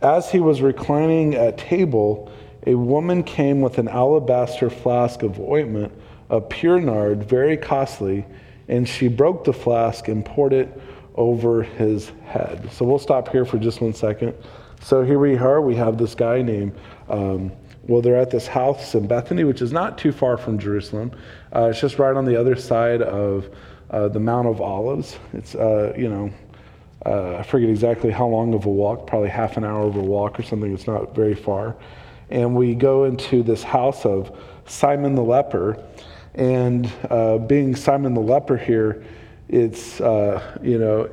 as 0.00 0.30
he 0.30 0.40
was 0.40 0.62
reclining 0.62 1.34
at 1.34 1.58
table, 1.58 2.32
a 2.66 2.74
woman 2.74 3.22
came 3.22 3.60
with 3.60 3.78
an 3.78 3.88
alabaster 3.88 4.70
flask 4.70 5.22
of 5.22 5.38
ointment 5.40 5.92
of 6.30 6.48
pure 6.48 6.80
nard, 6.80 7.24
very 7.24 7.56
costly, 7.56 8.24
and 8.68 8.88
she 8.88 9.08
broke 9.08 9.44
the 9.44 9.52
flask 9.52 10.08
and 10.08 10.24
poured 10.24 10.52
it 10.52 10.80
over 11.14 11.62
his 11.62 12.12
head. 12.24 12.70
So 12.72 12.84
we'll 12.84 12.98
stop 12.98 13.28
here 13.28 13.44
for 13.44 13.58
just 13.58 13.80
one 13.80 13.94
second. 13.94 14.34
So 14.82 15.02
here 15.02 15.18
we 15.18 15.36
are. 15.36 15.60
We 15.60 15.74
have 15.74 15.98
this 15.98 16.14
guy 16.14 16.42
named. 16.42 16.78
Um, 17.08 17.50
well, 17.88 18.02
they're 18.02 18.18
at 18.18 18.30
this 18.30 18.46
house 18.46 18.94
in 18.94 19.06
Bethany, 19.06 19.44
which 19.44 19.62
is 19.62 19.72
not 19.72 19.96
too 19.96 20.12
far 20.12 20.36
from 20.36 20.58
Jerusalem. 20.58 21.10
Uh, 21.54 21.70
it's 21.70 21.80
just 21.80 21.98
right 21.98 22.14
on 22.14 22.26
the 22.26 22.38
other 22.38 22.54
side 22.54 23.00
of 23.00 23.48
uh, 23.90 24.08
the 24.08 24.20
Mount 24.20 24.46
of 24.46 24.60
Olives. 24.60 25.18
It's, 25.32 25.54
uh, 25.54 25.94
you 25.96 26.10
know, 26.10 26.30
uh, 27.06 27.36
I 27.36 27.42
forget 27.42 27.70
exactly 27.70 28.10
how 28.10 28.26
long 28.26 28.52
of 28.52 28.66
a 28.66 28.68
walk, 28.68 29.06
probably 29.06 29.30
half 29.30 29.56
an 29.56 29.64
hour 29.64 29.86
of 29.86 29.96
a 29.96 30.02
walk 30.02 30.38
or 30.38 30.42
something. 30.42 30.72
It's 30.72 30.86
not 30.86 31.14
very 31.14 31.34
far. 31.34 31.76
And 32.28 32.54
we 32.54 32.74
go 32.74 33.04
into 33.04 33.42
this 33.42 33.62
house 33.62 34.04
of 34.04 34.38
Simon 34.66 35.14
the 35.14 35.22
leper. 35.22 35.82
And 36.34 36.92
uh, 37.08 37.38
being 37.38 37.74
Simon 37.74 38.12
the 38.12 38.20
leper 38.20 38.58
here, 38.58 39.02
it's, 39.48 39.98
uh, 40.02 40.58
you 40.62 40.78
know, 40.78 41.08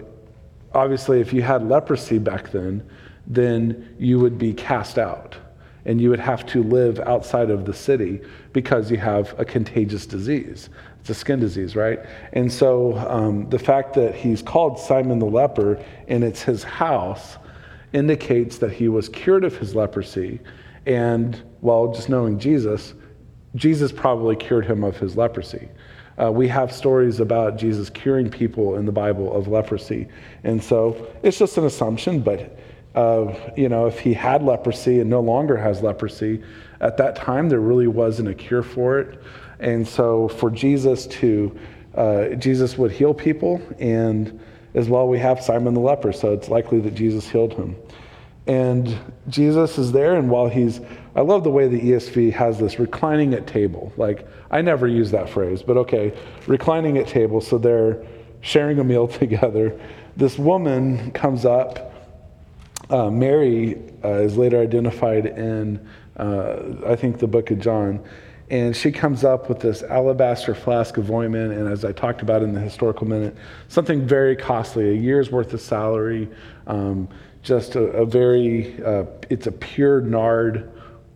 obviously 0.74 1.22
if 1.22 1.32
you 1.32 1.42
had 1.42 1.64
leprosy 1.70 2.18
back 2.18 2.52
then, 2.52 2.86
then 3.28 3.96
you 3.98 4.20
would 4.20 4.38
be 4.38 4.54
cast 4.54 4.98
out 4.98 5.38
and 5.86 6.02
you 6.02 6.10
would 6.10 6.20
have 6.20 6.46
to 6.48 6.64
live 6.64 7.00
outside 7.02 7.50
of 7.50 7.66
the 7.66 7.74
city 7.74 8.22
because 8.54 8.90
you 8.90 8.98
have 8.98 9.34
a 9.40 9.46
contagious 9.46 10.06
disease. 10.06 10.70
It's 11.00 11.10
a 11.10 11.14
skin 11.14 11.40
disease, 11.40 11.76
right? 11.76 12.00
And 12.34 12.52
so 12.52 12.98
um, 12.98 13.48
the 13.50 13.60
fact 13.60 13.94
that 13.94 14.16
he's 14.16 14.42
called 14.42 14.80
Simon 14.80 15.20
the 15.20 15.26
leper 15.28 15.84
and 16.08 16.24
it's 16.24 16.42
his 16.42 16.64
house 16.64 17.38
indicates 17.94 18.58
that 18.58 18.74
he 18.74 18.88
was 18.88 19.08
cured 19.10 19.44
of 19.44 19.56
his 19.58 19.76
leprosy. 19.76 20.40
And 20.86 21.42
while 21.62 21.94
just 21.94 22.10
knowing 22.10 22.40
Jesus, 22.40 22.94
Jesus 23.54 23.92
probably 23.92 24.36
cured 24.36 24.66
him 24.66 24.84
of 24.84 24.98
his 24.98 25.16
leprosy. 25.16 25.70
Uh, 26.22 26.32
we 26.32 26.48
have 26.48 26.72
stories 26.72 27.20
about 27.20 27.58
Jesus 27.58 27.90
curing 27.90 28.30
people 28.30 28.76
in 28.76 28.86
the 28.86 28.92
Bible 28.92 29.36
of 29.36 29.48
leprosy. 29.48 30.08
And 30.44 30.64
so 30.64 31.08
it's 31.24 31.38
just 31.38 31.58
an 31.58 31.66
assumption, 31.66 32.22
but 32.22 32.58
of, 32.96 33.38
you 33.58 33.70
know, 33.70 33.86
if 33.86 34.00
he 34.00 34.14
had 34.14 34.42
leprosy 34.42 35.02
and 35.02 35.10
no 35.10 35.20
longer 35.20 35.58
has 35.58 35.82
leprosy, 35.82 36.42
at 36.82 36.98
that 36.98 37.16
time 37.16 37.50
there 37.50 37.60
really 37.60 37.88
wasn't 37.88 38.28
a 38.28 38.34
cure 38.34 38.64
for 38.64 39.00
it. 39.00 39.22
And 39.60 39.88
so 39.88 40.30
for 40.30 40.50
Jesus 40.50 41.06
to, 41.08 41.58
uh, 41.94 42.30
Jesus 42.30 42.78
would 42.78 42.92
heal 42.92 43.14
people, 43.14 43.62
and 43.80 44.40
as 44.74 44.90
well 44.90 45.08
we 45.08 45.20
have 45.20 45.42
Simon 45.42 45.74
the 45.74 45.80
leper, 45.80 46.12
so 46.12 46.34
it's 46.34 46.50
likely 46.50 46.80
that 46.82 46.96
Jesus 46.96 47.28
healed 47.28 47.54
him. 47.54 47.76
And 48.48 48.96
Jesus 49.28 49.78
is 49.78 49.92
there, 49.92 50.16
and 50.16 50.30
while 50.30 50.48
he's, 50.48 50.80
I 51.16 51.22
love 51.22 51.44
the 51.44 51.50
way 51.50 51.68
the 51.68 51.80
ESV 51.80 52.32
has 52.34 52.60
this 52.60 52.80
reclining 52.80 53.34
at 53.34 53.48
table. 53.48 53.92
Like, 53.98 54.28
I 54.52 54.62
never 54.62 54.88
use 54.88 55.12
that 55.12 55.30
phrase, 55.30 55.64
but 55.64 55.78
okay, 55.78 56.14
reclining 56.46 56.98
at 56.98 57.08
table, 57.08 57.42
so 57.42 57.58
they're 57.58 58.06
sharing 58.42 58.80
a 58.80 58.84
meal 58.84 59.08
together. 59.22 59.80
This 60.16 60.38
woman 60.38 61.12
comes 61.12 61.44
up 61.44 61.95
uh, 62.90 63.10
Mary 63.10 63.82
uh, 64.04 64.14
is 64.14 64.38
later 64.38 64.60
identified 64.60 65.26
in, 65.26 65.86
uh, 66.18 66.58
I 66.86 66.96
think, 66.96 67.20
the 67.20 67.28
book 67.28 67.52
of 67.52 67.60
John. 67.60 68.04
And 68.50 68.76
she 68.76 68.92
comes 68.92 69.24
up 69.24 69.50
with 69.50 69.60
this 69.60 69.82
alabaster 69.82 70.54
flask 70.54 70.98
of 70.98 71.10
ointment, 71.10 71.54
and 71.54 71.68
as 71.68 71.84
I 71.84 71.92
talked 71.92 72.22
about 72.22 72.44
in 72.44 72.54
the 72.54 72.60
historical 72.60 73.08
minute, 73.08 73.36
something 73.70 74.06
very 74.06 74.36
costly, 74.36 74.92
a 74.92 74.94
year's 74.94 75.32
worth 75.32 75.52
of 75.54 75.62
salary, 75.62 76.30
um, 76.68 77.10
just 77.42 77.76
a, 77.76 77.82
a 77.82 78.06
very, 78.06 78.84
uh, 78.84 79.06
it's 79.30 79.48
a 79.48 79.52
pure 79.52 80.02
nard 80.02 80.72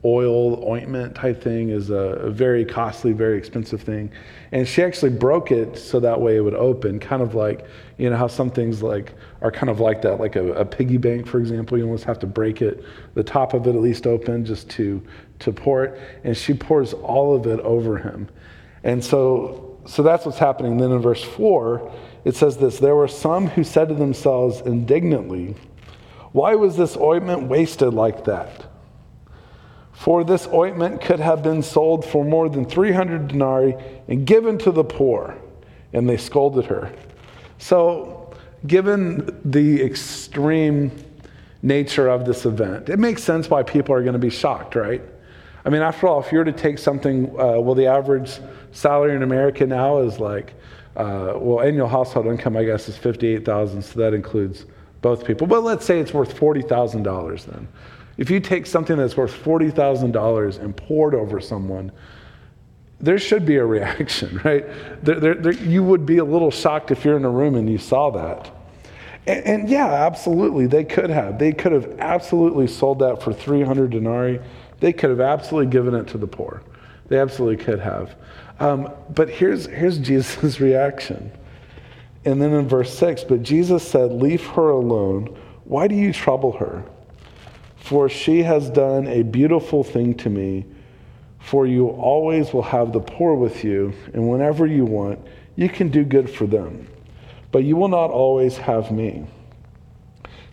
oil 0.05 0.63
ointment 0.69 1.13
type 1.13 1.41
thing 1.41 1.69
is 1.69 1.89
a, 1.89 1.93
a, 1.93 2.29
very 2.31 2.63
costly, 2.63 3.11
very 3.11 3.37
expensive 3.37 3.81
thing. 3.81 4.09
And 4.53 4.65
she 4.65 4.81
actually 4.81 5.11
broke 5.11 5.51
it 5.51 5.77
so 5.77 5.99
that 5.99 6.21
way 6.21 6.37
it 6.37 6.39
would 6.39 6.53
open, 6.53 6.99
kind 6.99 7.21
of 7.21 7.35
like, 7.35 7.65
you 7.97 8.09
know, 8.09 8.15
how 8.15 8.27
some 8.27 8.49
things 8.49 8.81
like 8.81 9.13
are 9.41 9.51
kind 9.51 9.69
of 9.69 9.79
like 9.79 10.01
that, 10.01 10.19
like 10.19 10.35
a, 10.35 10.53
a 10.53 10.65
piggy 10.65 10.97
bank, 10.97 11.27
for 11.27 11.39
example. 11.39 11.77
You 11.77 11.85
almost 11.85 12.03
have 12.03 12.19
to 12.19 12.27
break 12.27 12.61
it, 12.61 12.83
the 13.13 13.23
top 13.23 13.53
of 13.53 13.67
it 13.67 13.75
at 13.75 13.81
least 13.81 14.05
open, 14.07 14.45
just 14.45 14.69
to 14.71 15.01
to 15.39 15.51
pour 15.51 15.85
it. 15.85 16.01
And 16.23 16.35
she 16.35 16.53
pours 16.53 16.93
all 16.93 17.35
of 17.35 17.47
it 17.47 17.59
over 17.61 17.97
him. 17.97 18.27
And 18.83 19.03
so 19.03 19.79
so 19.85 20.03
that's 20.03 20.25
what's 20.25 20.37
happening. 20.37 20.77
Then 20.77 20.91
in 20.91 20.99
verse 20.99 21.23
four, 21.23 21.91
it 22.25 22.35
says 22.35 22.57
this 22.57 22.79
there 22.79 22.95
were 22.95 23.07
some 23.07 23.47
who 23.47 23.63
said 23.63 23.89
to 23.89 23.95
themselves 23.95 24.61
indignantly, 24.61 25.55
Why 26.31 26.55
was 26.55 26.77
this 26.77 26.97
ointment 26.97 27.43
wasted 27.43 27.93
like 27.93 28.25
that? 28.25 28.65
For 29.93 30.23
this 30.23 30.47
ointment 30.47 31.01
could 31.01 31.19
have 31.19 31.43
been 31.43 31.61
sold 31.61 32.05
for 32.05 32.23
more 32.23 32.47
than 32.47 32.63
300 32.63 33.27
denarii 33.27 33.75
and 34.07 34.25
given 34.25 34.57
to 34.59 34.71
the 34.71 34.83
poor. 34.83 35.37
And 35.91 36.07
they 36.07 36.15
scolded 36.15 36.65
her. 36.67 36.93
So, 37.57 38.18
given 38.67 39.39
the 39.45 39.81
extreme 39.81 40.91
nature 41.61 42.07
of 42.07 42.25
this 42.25 42.45
event, 42.45 42.89
it 42.89 42.99
makes 42.99 43.23
sense 43.23 43.49
why 43.49 43.63
people 43.63 43.93
are 43.93 44.01
going 44.01 44.13
to 44.13 44.19
be 44.19 44.29
shocked, 44.29 44.75
right? 44.75 45.01
I 45.65 45.69
mean, 45.69 45.81
after 45.81 46.07
all, 46.07 46.21
if 46.21 46.31
you 46.31 46.37
were 46.37 46.45
to 46.45 46.53
take 46.53 46.77
something, 46.77 47.27
uh, 47.39 47.59
well, 47.59 47.75
the 47.75 47.85
average 47.85 48.39
salary 48.71 49.15
in 49.15 49.23
America 49.23 49.65
now 49.65 49.99
is 49.99 50.19
like, 50.19 50.53
uh, 50.95 51.33
well, 51.35 51.61
annual 51.61 51.87
household 51.87 52.27
income, 52.27 52.57
I 52.57 52.63
guess, 52.63 52.89
is 52.89 52.97
58000 52.97 53.81
so 53.81 53.99
that 53.99 54.13
includes 54.13 54.65
both 55.01 55.25
people. 55.25 55.47
But 55.47 55.63
let's 55.63 55.85
say 55.85 55.99
it's 55.99 56.13
worth 56.13 56.37
$40,000 56.37 57.45
then. 57.45 57.67
If 58.17 58.29
you 58.29 58.39
take 58.39 58.65
something 58.65 58.97
that's 58.97 59.15
worth 59.15 59.31
$40,000 59.31 60.59
and 60.59 60.75
pour 60.75 61.13
it 61.13 61.17
over 61.17 61.39
someone, 61.39 61.91
there 63.01 63.17
should 63.17 63.45
be 63.45 63.55
a 63.57 63.65
reaction, 63.65 64.41
right? 64.43 64.65
There, 65.03 65.19
there, 65.19 65.35
there, 65.35 65.53
you 65.53 65.83
would 65.83 66.05
be 66.05 66.17
a 66.17 66.25
little 66.25 66.51
shocked 66.51 66.91
if 66.91 67.05
you're 67.05 67.17
in 67.17 67.25
a 67.25 67.29
room 67.29 67.55
and 67.55 67.69
you 67.69 67.77
saw 67.77 68.09
that. 68.11 68.51
And, 69.27 69.45
and, 69.45 69.69
yeah, 69.69 69.87
absolutely, 69.87 70.65
they 70.65 70.83
could 70.83 71.09
have. 71.09 71.37
They 71.39 71.51
could 71.51 71.71
have 71.71 71.99
absolutely 71.99 72.67
sold 72.67 72.99
that 72.99 73.21
for 73.21 73.33
300 73.33 73.91
denarii. 73.91 74.39
They 74.79 74.93
could 74.93 75.09
have 75.09 75.19
absolutely 75.19 75.71
given 75.71 75.93
it 75.93 76.07
to 76.07 76.17
the 76.17 76.27
poor. 76.27 76.63
They 77.07 77.19
absolutely 77.19 77.63
could 77.63 77.79
have. 77.79 78.15
Um, 78.59 78.91
but 79.13 79.29
here's, 79.29 79.65
here's 79.67 79.97
Jesus' 79.99 80.59
reaction. 80.59 81.31
And 82.25 82.41
then 82.41 82.53
in 82.53 82.67
verse 82.67 82.97
6, 82.97 83.23
but 83.25 83.43
Jesus 83.43 83.87
said, 83.87 84.11
Leave 84.11 84.45
her 84.47 84.69
alone. 84.69 85.37
Why 85.63 85.87
do 85.87 85.95
you 85.95 86.11
trouble 86.11 86.53
her? 86.53 86.83
For 87.77 88.09
she 88.09 88.43
has 88.43 88.69
done 88.69 89.07
a 89.07 89.23
beautiful 89.23 89.83
thing 89.83 90.15
to 90.15 90.29
me. 90.29 90.65
For 91.39 91.65
you 91.65 91.87
always 91.87 92.53
will 92.53 92.63
have 92.63 92.93
the 92.93 92.99
poor 92.99 93.33
with 93.33 93.63
you, 93.63 93.93
and 94.13 94.29
whenever 94.29 94.65
you 94.67 94.85
want, 94.85 95.19
you 95.55 95.69
can 95.69 95.89
do 95.89 96.03
good 96.03 96.29
for 96.29 96.45
them. 96.45 96.87
But 97.51 97.63
you 97.63 97.75
will 97.75 97.87
not 97.87 98.11
always 98.11 98.57
have 98.57 98.91
me. 98.91 99.25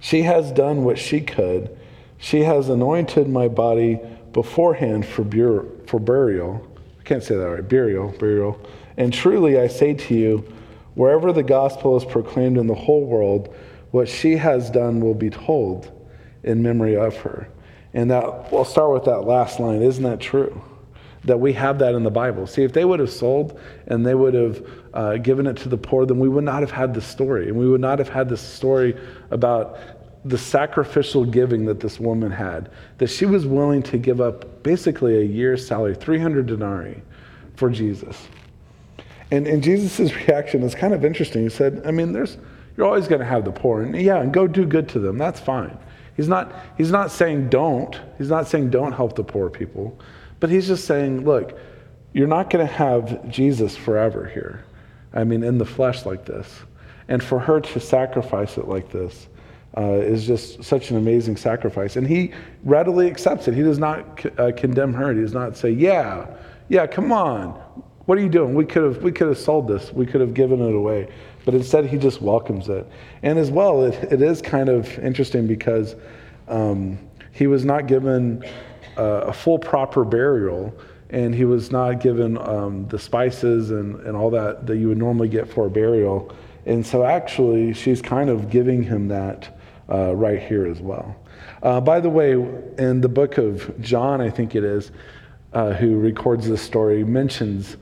She 0.00 0.23
has 0.23 0.52
done 0.52 0.85
what 0.85 0.99
she 0.99 1.21
could. 1.21 1.76
She 2.19 2.40
has 2.45 2.69
anointed 2.69 3.28
my 3.28 3.49
body 3.49 4.00
beforehand 4.33 5.07
for, 5.07 5.23
bur- 5.25 5.66
for 5.87 6.00
burial. 6.00 6.66
I 7.00 7.02
can't 7.02 7.23
say 7.23 7.37
that 7.37 7.49
right. 7.49 7.69
Burial, 7.69 8.14
burial. 8.19 8.61
And 8.97 9.12
truly 9.12 9.59
I 9.59 9.66
say 9.66 9.95
to 9.95 10.14
you, 10.14 10.52
wherever 10.95 11.33
the 11.33 11.43
gospel 11.43 11.97
is 11.97 12.05
proclaimed 12.05 12.57
in 12.57 12.66
the 12.66 12.75
whole 12.75 13.05
world, 13.05 13.55
what 13.90 14.09
she 14.09 14.37
has 14.37 14.71
done 14.71 15.00
will 15.00 15.14
be 15.14 15.31
told 15.31 15.90
in 16.43 16.62
memory 16.62 16.97
of 16.97 17.16
her. 17.19 17.49
And 17.93 18.11
that, 18.11 18.50
we'll 18.52 18.64
start 18.64 18.93
with 18.93 19.05
that 19.05 19.23
last 19.23 19.61
line. 19.61 19.83
Isn't 19.83 20.05
that 20.05 20.21
true? 20.21 20.62
That 21.26 21.38
we 21.38 21.52
have 21.52 21.78
that 21.80 21.95
in 21.95 22.02
the 22.02 22.11
Bible. 22.11 22.47
See, 22.47 22.62
if 22.62 22.73
they 22.73 22.85
would 22.85 23.00
have 23.00 23.11
sold 23.11 23.61
and 23.88 24.06
they 24.06 24.14
would 24.14 24.35
have 24.35 24.66
uh, 24.95 25.16
given 25.18 25.47
it 25.47 25.56
to 25.59 25.68
the 25.68 25.76
poor, 25.76 26.06
then 26.06 26.18
we 26.18 26.28
would 26.28 26.45
not 26.45 26.61
have 26.61 26.71
had 26.71 26.95
this 26.95 27.06
story. 27.06 27.49
And 27.49 27.56
we 27.56 27.68
would 27.68 27.80
not 27.80 27.99
have 27.99 28.09
had 28.09 28.28
this 28.28 28.40
story 28.40 28.97
about 29.30 29.78
the 30.25 30.38
sacrificial 30.38 31.25
giving 31.25 31.64
that 31.66 31.80
this 31.80 32.00
woman 32.00 32.30
had. 32.30 32.71
That 32.99 33.09
she 33.09 33.26
was 33.26 33.47
willing 33.47 33.83
to 33.85 33.99
give 33.99 34.21
up 34.21 34.62
basically 34.62 35.18
a 35.18 35.25
year's 35.25 35.66
salary, 35.66 35.95
300 35.95 36.47
denarii, 36.47 37.02
for 37.54 37.71
Jesus. 37.71 38.28
And, 39.30 39.47
and 39.47 39.62
Jesus' 39.62 40.14
reaction 40.28 40.62
is 40.62 40.75
kind 40.75 40.95
of 40.95 41.04
interesting. 41.04 41.42
He 41.42 41.49
said, 41.49 41.83
I 41.85 41.90
mean, 41.90 42.12
there's, 42.12 42.38
you're 42.76 42.87
always 42.87 43.09
going 43.09 43.21
to 43.21 43.26
have 43.26 43.45
the 43.45 43.52
poor. 43.52 43.83
And 43.83 44.00
yeah, 44.00 44.21
and 44.21 44.33
go 44.33 44.47
do 44.47 44.64
good 44.64 44.88
to 44.90 44.99
them. 44.99 45.18
That's 45.18 45.40
fine. 45.40 45.76
He's 46.16 46.28
not, 46.28 46.52
he's 46.78 46.90
not 46.90 47.11
saying 47.11 47.50
don't. 47.50 47.99
He's 48.18 48.30
not 48.30 48.49
saying 48.49 48.71
don't 48.71 48.92
help 48.92 49.16
the 49.16 49.25
poor 49.25 49.50
people. 49.50 49.99
But 50.40 50.50
he's 50.50 50.66
just 50.66 50.85
saying, 50.85 51.25
look, 51.25 51.59
you're 52.12 52.26
not 52.26 52.50
going 52.50 52.66
to 52.66 52.73
have 52.73 53.28
Jesus 53.28 53.76
forever 53.76 54.26
here. 54.26 54.64
I 55.12 55.25
mean, 55.25 55.43
in 55.43 55.59
the 55.59 55.64
flesh 55.64 56.07
like 56.07 56.25
this. 56.25 56.50
And 57.09 57.23
for 57.23 57.38
her 57.38 57.61
to 57.61 57.81
sacrifice 57.81 58.59
it 58.59 58.69
like 58.69 58.90
this 58.90 59.28
uh, 59.76 59.93
is 59.93 60.26
just 60.26 60.64
such 60.64 60.90
an 60.90 60.97
amazing 60.97 61.37
sacrifice. 61.37 61.97
And 61.97 62.07
he 62.07 62.33
readily 62.64 63.07
accepts 63.07 63.49
it. 63.49 63.55
He 63.55 63.62
does 63.62 63.78
not 63.78 64.25
uh, 64.38 64.52
condemn 64.57 64.93
her. 64.95 65.12
He 65.12 65.21
does 65.21 65.35
not 65.35 65.57
say, 65.57 65.71
yeah, 65.71 66.26
yeah, 66.69 66.87
come 66.87 67.12
on. 67.12 67.50
What 68.07 68.19
are 68.19 68.21
you 68.21 68.28
doing? 68.28 68.55
We 68.55 68.64
could 68.64 68.85
have, 68.85 69.02
we 69.02 69.12
could 69.12 69.28
have 69.28 69.38
sold 69.38 69.69
this. 69.69 69.93
We 69.93 70.07
could 70.07 70.21
have 70.21 70.35
given 70.35 70.61
it 70.61 70.75
away. 70.75 71.09
But 71.45 71.55
instead, 71.55 71.87
he 71.87 71.97
just 71.97 72.21
welcomes 72.23 72.69
it. 72.69 72.87
And 73.23 73.38
as 73.38 73.50
well, 73.50 73.85
it, 73.85 73.95
it 74.12 74.23
is 74.23 74.40
kind 74.43 74.69
of 74.69 74.99
interesting 74.99 75.47
because 75.47 75.97
um, 76.49 76.99
he 77.33 77.47
was 77.47 77.64
not 77.64 77.87
given 77.87 78.45
a 78.97 79.33
full 79.33 79.59
proper 79.59 80.05
burial 80.05 80.75
and 81.11 81.35
he 81.35 81.45
was 81.45 81.71
not 81.71 82.00
given 82.00 82.37
um, 82.38 82.87
the 82.88 82.99
spices 82.99 83.71
and, 83.71 84.00
and 84.00 84.17
all 84.17 84.31
that 84.31 84.67
that 84.67 84.76
you 84.76 84.88
would 84.88 84.99
normally 84.99 85.29
get 85.29 85.49
for 85.49 85.67
a 85.67 85.71
burial. 85.71 86.35
And 86.65 86.85
so 86.85 87.05
actually, 87.05 87.73
she's 87.75 88.03
kind 88.03 88.29
of 88.29 88.50
giving 88.50 88.83
him 88.83 89.09
that 89.09 89.57
uh, 89.88 90.17
right 90.17 90.43
here 90.43 90.67
as 90.67 90.81
well. 90.81 91.17
Uh, 91.62 91.81
by 91.81 92.00
the 92.00 92.11
way, 92.11 92.33
in 92.33 93.00
the 93.00 93.09
book 93.09 93.38
of 93.38 93.81
John, 93.81 94.21
I 94.21 94.31
think 94.31 94.57
it 94.57 94.65
is, 94.65 94.91
uh, 95.53 95.75
who 95.75 95.99
records 95.99 96.49
this 96.49 96.61
story, 96.61 97.05
mentions 97.05 97.76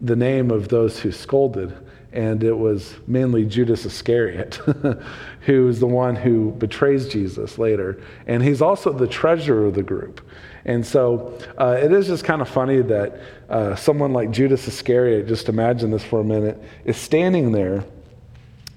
the 0.00 0.14
name 0.14 0.52
of 0.52 0.68
those 0.68 1.00
who 1.00 1.10
scolded 1.10 1.76
and 2.12 2.42
it 2.42 2.54
was 2.54 2.96
mainly 3.06 3.44
Judas 3.44 3.84
Iscariot, 3.84 4.54
who 5.42 5.68
is 5.68 5.78
the 5.78 5.86
one 5.86 6.16
who 6.16 6.52
betrays 6.52 7.06
Jesus 7.08 7.58
later. 7.58 8.00
And 8.26 8.42
he's 8.42 8.62
also 8.62 8.92
the 8.92 9.06
treasurer 9.06 9.66
of 9.66 9.74
the 9.74 9.82
group. 9.82 10.26
And 10.68 10.86
so 10.86 11.38
uh, 11.56 11.80
it 11.82 11.92
is 11.92 12.08
just 12.08 12.24
kind 12.24 12.42
of 12.42 12.48
funny 12.48 12.82
that 12.82 13.18
uh, 13.48 13.74
someone 13.74 14.12
like 14.12 14.30
Judas 14.30 14.68
Iscariot, 14.68 15.26
just 15.26 15.48
imagine 15.48 15.90
this 15.90 16.04
for 16.04 16.20
a 16.20 16.24
minute, 16.24 16.62
is 16.84 16.98
standing 16.98 17.52
there, 17.52 17.86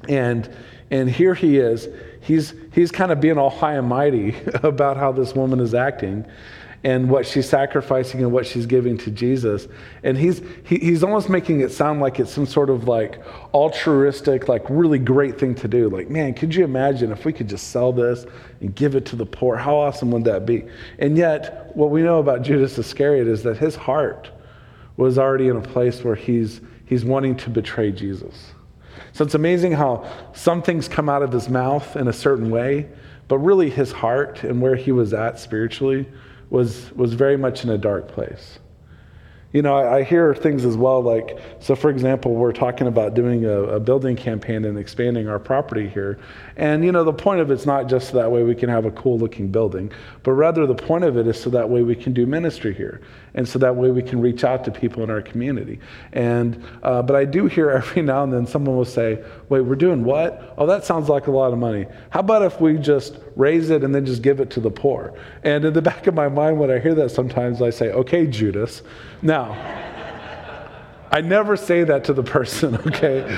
and, 0.08 0.50
and 0.90 1.10
here 1.10 1.34
he 1.34 1.58
is. 1.58 1.90
He's, 2.22 2.54
he's 2.72 2.92
kind 2.92 3.12
of 3.12 3.20
being 3.20 3.38
all 3.38 3.50
high 3.50 3.74
and 3.74 3.90
mighty 3.90 4.38
about 4.64 4.96
how 4.96 5.12
this 5.12 5.36
woman 5.36 5.60
is 5.60 5.74
acting 5.74 6.26
and 6.84 7.10
what 7.10 7.28
she's 7.28 7.48
sacrificing 7.48 8.22
and 8.22 8.32
what 8.32 8.46
she's 8.46 8.66
giving 8.66 8.98
to 8.98 9.12
Jesus. 9.12 9.68
And 10.04 10.18
he's, 10.18 10.42
he, 10.66 10.80
he's 10.80 11.04
almost 11.04 11.30
making 11.30 11.62
it 11.62 11.72
sound 11.72 12.02
like 12.02 12.20
it's 12.20 12.32
some 12.32 12.48
sort 12.48 12.72
of 12.72 12.88
like 12.88 13.22
altruistic, 13.54 14.48
like 14.48 14.64
really 14.68 14.98
great 14.98 15.40
thing 15.40 15.54
to 15.56 15.68
do. 15.68 15.90
Like, 15.90 16.10
man, 16.10 16.34
could 16.34 16.56
you 16.56 16.64
imagine 16.64 17.12
if 17.12 17.24
we 17.24 17.34
could 17.34 17.48
just 17.48 17.68
sell 17.70 17.94
this 17.94 18.26
and 18.62 18.74
give 18.74 18.96
it 18.96 19.06
to 19.08 19.16
the 19.16 19.26
poor? 19.26 19.58
How 19.58 19.76
awesome 19.76 20.10
would 20.12 20.24
that 20.24 20.46
be? 20.46 20.66
And 20.98 21.16
yet, 21.16 21.76
what 21.76 21.92
we 21.92 22.02
know 22.02 22.20
about 22.20 22.42
Judas 22.42 22.78
Iscariot 22.78 23.28
is 23.28 23.44
that 23.44 23.58
his 23.58 23.76
heart 23.76 24.32
was 24.98 25.20
already 25.20 25.50
in 25.50 25.58
a 25.58 25.62
place 25.62 26.04
where 26.04 26.16
he's, 26.16 26.62
he's 26.86 27.05
wanting 27.05 27.36
to 27.38 27.50
betray 27.50 27.92
Jesus. 27.92 28.53
So 29.14 29.24
it's 29.24 29.36
amazing 29.36 29.74
how 29.74 30.10
some 30.34 30.64
things 30.64 30.88
come 30.88 31.10
out 31.10 31.22
of 31.22 31.32
his 31.32 31.48
mouth 31.48 31.96
in 31.96 32.08
a 32.08 32.14
certain 32.14 32.50
way, 32.50 32.90
but 33.27 33.38
really 33.38 33.70
his 33.70 33.92
heart 33.92 34.44
and 34.44 34.62
where 34.62 34.75
he 34.75 34.92
was 34.92 35.14
at 35.14 35.40
spiritually 35.40 36.08
was, 36.51 36.92
was 36.92 37.14
very 37.14 37.37
much 37.37 37.64
in 37.64 37.72
a 37.72 37.77
dark 37.77 38.07
place. 38.07 38.59
You 39.53 39.61
know, 39.61 39.75
I, 39.75 39.98
I, 39.98 40.03
hear 40.03 40.33
things 40.33 40.64
as 40.64 40.77
well 40.77 41.01
like, 41.01 41.37
so 41.59 41.75
for 41.75 41.90
example, 41.90 42.35
we're 42.35 42.53
talking 42.53 42.87
about 42.87 43.16
doing 43.16 43.44
a, 43.44 43.64
a, 43.64 43.79
building 43.81 44.16
campaign 44.16 44.64
and 44.64 44.77
expanding 44.77 45.27
our 45.27 45.40
property 45.40 45.90
here. 45.90 46.20
And, 46.55 46.85
you 46.85 46.94
know, 46.94 47.03
the 47.03 47.11
point 47.11 47.42
of 47.42 47.51
it's 47.51 47.66
not 47.66 47.90
just 47.90 48.11
so 48.11 48.18
that 48.18 48.31
way 48.31 48.44
we 48.44 48.55
can 48.55 48.70
have 48.70 48.85
a 48.85 48.92
cool 48.92 49.18
looking 49.18 49.50
building, 49.50 49.92
but 50.24 50.31
rather 50.33 50.66
the 50.66 50.75
point 50.75 51.03
of 51.03 51.18
it 51.18 51.27
is 51.27 51.37
so 51.37 51.50
that 51.50 51.70
way 51.70 51.83
we 51.83 51.96
can 51.96 52.14
do 52.14 52.25
ministry 52.25 52.74
here. 52.74 53.01
And 53.33 53.48
so 53.48 53.59
that 53.59 53.75
way 53.75 53.91
we 53.91 54.01
can 54.01 54.20
reach 54.20 54.44
out 54.44 54.65
to 54.65 54.72
people 54.72 55.03
in 55.03 55.09
our 55.09 55.22
community. 55.22 55.79
And, 56.11 56.63
uh, 56.83 57.01
but 57.01 57.15
I 57.15 57.25
do 57.25 57.48
hear 57.48 57.70
every 57.72 58.01
now 58.01 58.24
and 58.24 58.33
then 58.33 58.46
someone 58.46 58.75
will 58.75 58.85
say, 58.85 59.24
wait, 59.50 59.61
we're 59.61 59.75
doing 59.75 60.03
what? 60.03 60.53
Oh, 60.57 60.65
that 60.67 60.83
sounds 60.83 61.09
like 61.09 61.27
a 61.27 61.31
lot 61.31 61.53
of 61.53 61.59
money. 61.59 61.85
How 62.09 62.20
about 62.20 62.41
if 62.41 62.59
we 62.59 62.77
just 62.77 63.17
raise 63.35 63.70
it 63.70 63.83
and 63.83 63.96
then 63.96 64.05
just 64.05 64.22
give 64.22 64.39
it 64.39 64.50
to 64.51 64.59
the 64.59 64.72
poor? 64.72 65.13
And 65.44 65.63
in 65.65 65.74
the 65.74 65.81
back 65.91 66.07
of 66.07 66.13
my 66.13 66.27
mind, 66.27 66.59
when 66.59 66.70
I 66.70 66.79
hear 66.79 66.96
that 66.96 67.11
sometimes 67.11 67.61
I 67.61 67.70
say, 67.70 67.91
okay, 67.91 68.27
Judas. 68.27 68.81
Now, 69.22 69.51
I 71.11 71.22
never 71.22 71.57
say 71.57 71.83
that 71.83 72.05
to 72.05 72.13
the 72.13 72.24
person, 72.24 72.75
okay? 72.87 73.37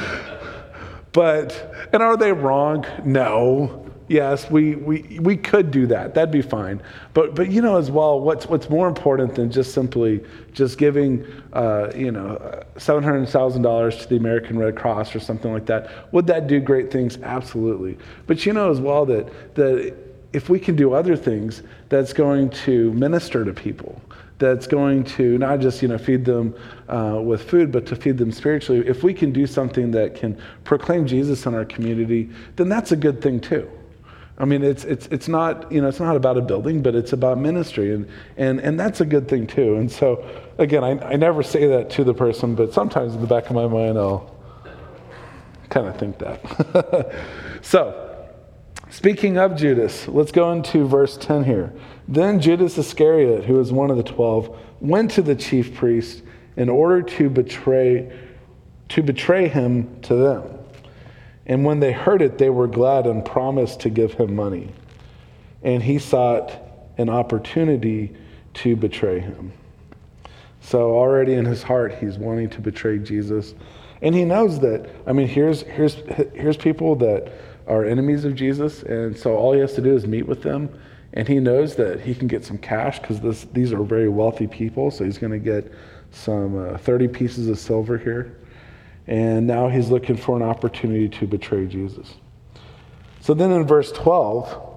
But, 1.11 1.73
and 1.93 2.01
are 2.01 2.17
they 2.17 2.31
wrong? 2.31 2.85
No. 3.03 3.82
Yes, 4.13 4.47
we, 4.51 4.75
we, 4.75 5.17
we 5.21 5.35
could 5.35 5.71
do 5.71 5.87
that. 5.87 6.13
That'd 6.13 6.29
be 6.29 6.43
fine. 6.43 6.83
But, 7.15 7.33
but 7.33 7.49
you 7.49 7.63
know, 7.63 7.77
as 7.77 7.89
well, 7.89 8.19
what's, 8.19 8.45
what's 8.45 8.69
more 8.69 8.87
important 8.87 9.33
than 9.33 9.49
just 9.49 9.73
simply 9.73 10.23
just 10.51 10.77
giving, 10.77 11.25
uh, 11.53 11.91
you 11.95 12.11
know, 12.11 12.37
$700,000 12.75 14.01
to 14.01 14.09
the 14.09 14.15
American 14.15 14.59
Red 14.59 14.75
Cross 14.75 15.15
or 15.15 15.19
something 15.19 15.51
like 15.51 15.65
that, 15.65 15.89
would 16.13 16.27
that 16.27 16.45
do 16.45 16.59
great 16.59 16.91
things? 16.91 17.17
Absolutely. 17.23 17.97
But 18.27 18.45
you 18.45 18.53
know 18.53 18.69
as 18.69 18.79
well 18.79 19.03
that, 19.07 19.55
that 19.55 19.95
if 20.31 20.47
we 20.47 20.59
can 20.59 20.75
do 20.75 20.93
other 20.93 21.15
things, 21.15 21.63
that's 21.89 22.13
going 22.13 22.51
to 22.51 22.93
minister 22.93 23.43
to 23.43 23.51
people 23.51 23.99
that's 24.37 24.67
going 24.67 25.03
to 25.03 25.37
not 25.37 25.59
just 25.59 25.81
you 25.81 25.87
know 25.87 25.97
feed 25.97 26.25
them 26.25 26.53
uh, 26.89 27.19
with 27.23 27.49
food 27.49 27.71
but 27.71 27.85
to 27.85 27.95
feed 27.95 28.17
them 28.17 28.31
spiritually 28.31 28.85
if 28.87 29.01
we 29.03 29.13
can 29.13 29.31
do 29.31 29.47
something 29.47 29.91
that 29.91 30.15
can 30.15 30.35
proclaim 30.63 31.05
jesus 31.05 31.45
in 31.45 31.53
our 31.53 31.63
community 31.63 32.29
then 32.57 32.67
that's 32.67 32.91
a 32.91 32.95
good 32.95 33.21
thing 33.21 33.39
too 33.39 33.69
i 34.37 34.45
mean 34.45 34.63
it's 34.63 34.83
it's 34.83 35.07
it's 35.07 35.27
not 35.27 35.71
you 35.71 35.81
know 35.81 35.87
it's 35.87 35.99
not 35.99 36.15
about 36.15 36.37
a 36.37 36.41
building 36.41 36.81
but 36.81 36.95
it's 36.95 37.13
about 37.13 37.37
ministry 37.37 37.93
and 37.93 38.07
and 38.37 38.59
and 38.59 38.79
that's 38.79 39.01
a 39.01 39.05
good 39.05 39.27
thing 39.27 39.45
too 39.45 39.75
and 39.75 39.91
so 39.91 40.25
again 40.57 40.83
i, 40.83 40.91
I 41.11 41.15
never 41.15 41.43
say 41.43 41.67
that 41.67 41.89
to 41.91 42.03
the 42.03 42.13
person 42.13 42.55
but 42.55 42.73
sometimes 42.73 43.15
in 43.15 43.21
the 43.21 43.27
back 43.27 43.47
of 43.47 43.55
my 43.55 43.67
mind 43.67 43.97
i'll 43.97 44.35
kind 45.69 45.87
of 45.87 45.97
think 45.97 46.19
that 46.19 47.13
so 47.61 48.03
Speaking 48.93 49.39
of 49.39 49.55
Judas, 49.55 50.07
let's 50.07 50.31
go 50.31 50.51
into 50.51 50.87
verse 50.87 51.17
10 51.17 51.45
here. 51.45 51.73
Then 52.07 52.39
Judas 52.39 52.77
Iscariot, 52.77 53.43
who 53.43 53.55
was 53.55 53.71
one 53.71 53.89
of 53.89 53.97
the 53.97 54.03
twelve, 54.03 54.55
went 54.81 55.09
to 55.11 55.23
the 55.23 55.33
chief 55.33 55.73
priest 55.73 56.21
in 56.57 56.69
order 56.69 57.01
to 57.01 57.27
betray, 57.27 58.15
to 58.89 59.01
betray 59.01 59.47
him 59.47 59.99
to 60.03 60.13
them. 60.13 60.43
And 61.45 61.65
when 61.65 61.79
they 61.79 61.91
heard 61.91 62.21
it, 62.21 62.37
they 62.37 62.49
were 62.49 62.67
glad 62.67 63.05
and 63.05 63.23
promised 63.25 63.81
to 63.81 63.89
give 63.89 64.13
him 64.13 64.35
money. 64.35 64.69
And 65.61 65.83
he 65.83 65.99
sought 65.99 66.51
an 66.97 67.09
opportunity 67.09 68.15
to 68.55 68.75
betray 68.75 69.19
him. 69.19 69.51
So 70.61 70.95
already 70.95 71.33
in 71.33 71.45
his 71.45 71.63
heart, 71.63 71.95
he's 71.99 72.17
wanting 72.17 72.49
to 72.51 72.61
betray 72.61 72.99
Jesus. 72.99 73.53
And 74.01 74.15
he 74.15 74.23
knows 74.23 74.59
that, 74.59 74.89
I 75.05 75.13
mean, 75.13 75.27
here's, 75.27 75.61
here's, 75.61 75.95
here's 76.33 76.57
people 76.57 76.95
that 76.97 77.33
are 77.67 77.85
enemies 77.85 78.25
of 78.25 78.35
Jesus, 78.35 78.83
and 78.83 79.17
so 79.17 79.35
all 79.35 79.53
he 79.53 79.59
has 79.59 79.73
to 79.73 79.81
do 79.81 79.95
is 79.95 80.05
meet 80.05 80.27
with 80.27 80.41
them, 80.41 80.69
and 81.13 81.27
he 81.27 81.39
knows 81.39 81.75
that 81.75 82.01
he 82.01 82.13
can 82.13 82.27
get 82.27 82.43
some 82.43 82.57
cash 82.57 82.99
because 82.99 83.45
these 83.53 83.71
are 83.71 83.83
very 83.83 84.09
wealthy 84.09 84.47
people. 84.47 84.91
So 84.91 85.05
he's 85.05 85.17
going 85.17 85.31
to 85.31 85.39
get 85.39 85.71
some 86.11 86.73
uh, 86.73 86.77
30 86.77 87.07
pieces 87.07 87.47
of 87.47 87.59
silver 87.59 87.97
here, 87.97 88.37
and 89.07 89.45
now 89.45 89.67
he's 89.67 89.89
looking 89.89 90.15
for 90.15 90.35
an 90.35 90.43
opportunity 90.43 91.09
to 91.09 91.27
betray 91.27 91.65
Jesus. 91.67 92.15
So 93.21 93.33
then 93.33 93.51
in 93.51 93.65
verse 93.65 93.91
12, 93.91 94.71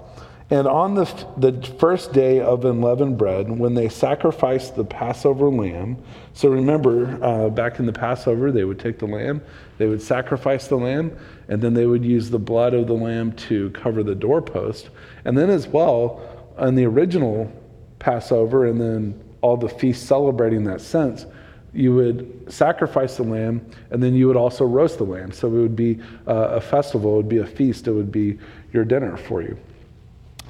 And 0.50 0.68
on 0.68 0.94
the, 0.94 1.04
the 1.36 1.60
first 1.78 2.12
day 2.12 2.40
of 2.40 2.64
unleavened 2.64 3.18
bread, 3.18 3.50
when 3.50 3.74
they 3.74 3.88
sacrificed 3.88 4.76
the 4.76 4.84
Passover 4.84 5.48
lamb, 5.48 6.02
so 6.32 6.48
remember, 6.48 7.18
uh, 7.24 7.48
back 7.48 7.80
in 7.80 7.86
the 7.86 7.92
Passover, 7.92 8.52
they 8.52 8.64
would 8.64 8.78
take 8.78 8.98
the 8.98 9.06
lamb, 9.06 9.42
they 9.78 9.86
would 9.86 10.02
sacrifice 10.02 10.68
the 10.68 10.76
lamb, 10.76 11.16
and 11.48 11.60
then 11.60 11.74
they 11.74 11.86
would 11.86 12.04
use 12.04 12.30
the 12.30 12.38
blood 12.38 12.74
of 12.74 12.86
the 12.86 12.94
lamb 12.94 13.32
to 13.32 13.70
cover 13.70 14.02
the 14.02 14.14
doorpost. 14.14 14.90
And 15.24 15.36
then, 15.36 15.50
as 15.50 15.66
well, 15.66 16.52
on 16.56 16.74
the 16.76 16.84
original 16.84 17.50
Passover, 17.98 18.66
and 18.66 18.80
then 18.80 19.20
all 19.40 19.56
the 19.56 19.68
feasts 19.68 20.06
celebrating 20.06 20.64
that 20.64 20.80
sense, 20.80 21.26
you 21.76 21.94
would 21.94 22.52
sacrifice 22.52 23.16
the 23.16 23.22
lamb, 23.22 23.64
and 23.90 24.02
then 24.02 24.14
you 24.14 24.26
would 24.26 24.36
also 24.36 24.64
roast 24.64 24.98
the 24.98 25.04
lamb. 25.04 25.30
So 25.30 25.48
it 25.48 25.60
would 25.60 25.76
be 25.76 26.00
uh, 26.26 26.32
a 26.32 26.60
festival, 26.60 27.14
it 27.14 27.16
would 27.16 27.28
be 27.28 27.38
a 27.38 27.46
feast, 27.46 27.86
it 27.86 27.92
would 27.92 28.10
be 28.10 28.38
your 28.72 28.84
dinner 28.84 29.16
for 29.16 29.42
you. 29.42 29.58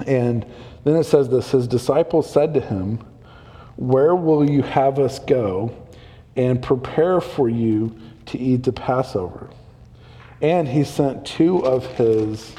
And 0.07 0.47
then 0.85 0.97
it 0.97 1.05
says 1.05 1.29
this 1.29 1.51
His 1.51 1.67
disciples 1.67 2.31
said 2.31 2.55
to 2.55 2.61
him, 2.61 3.05
Where 3.77 4.15
will 4.15 4.49
you 4.49 4.63
have 4.63 4.99
us 4.99 5.19
go 5.19 5.75
and 6.37 6.63
prepare 6.63 7.21
for 7.21 7.49
you 7.49 7.99
to 8.27 8.39
eat 8.39 8.63
the 8.63 8.73
Passover? 8.73 9.51
And 10.41 10.69
he 10.69 10.85
sent 10.85 11.27
two 11.27 11.65
of 11.65 11.87
his 11.97 12.55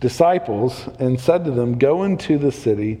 disciples 0.00 0.86
and 0.98 1.18
said 1.18 1.44
to 1.44 1.50
them, 1.50 1.78
Go 1.78 2.02
into 2.02 2.36
the 2.36 2.52
city, 2.52 3.00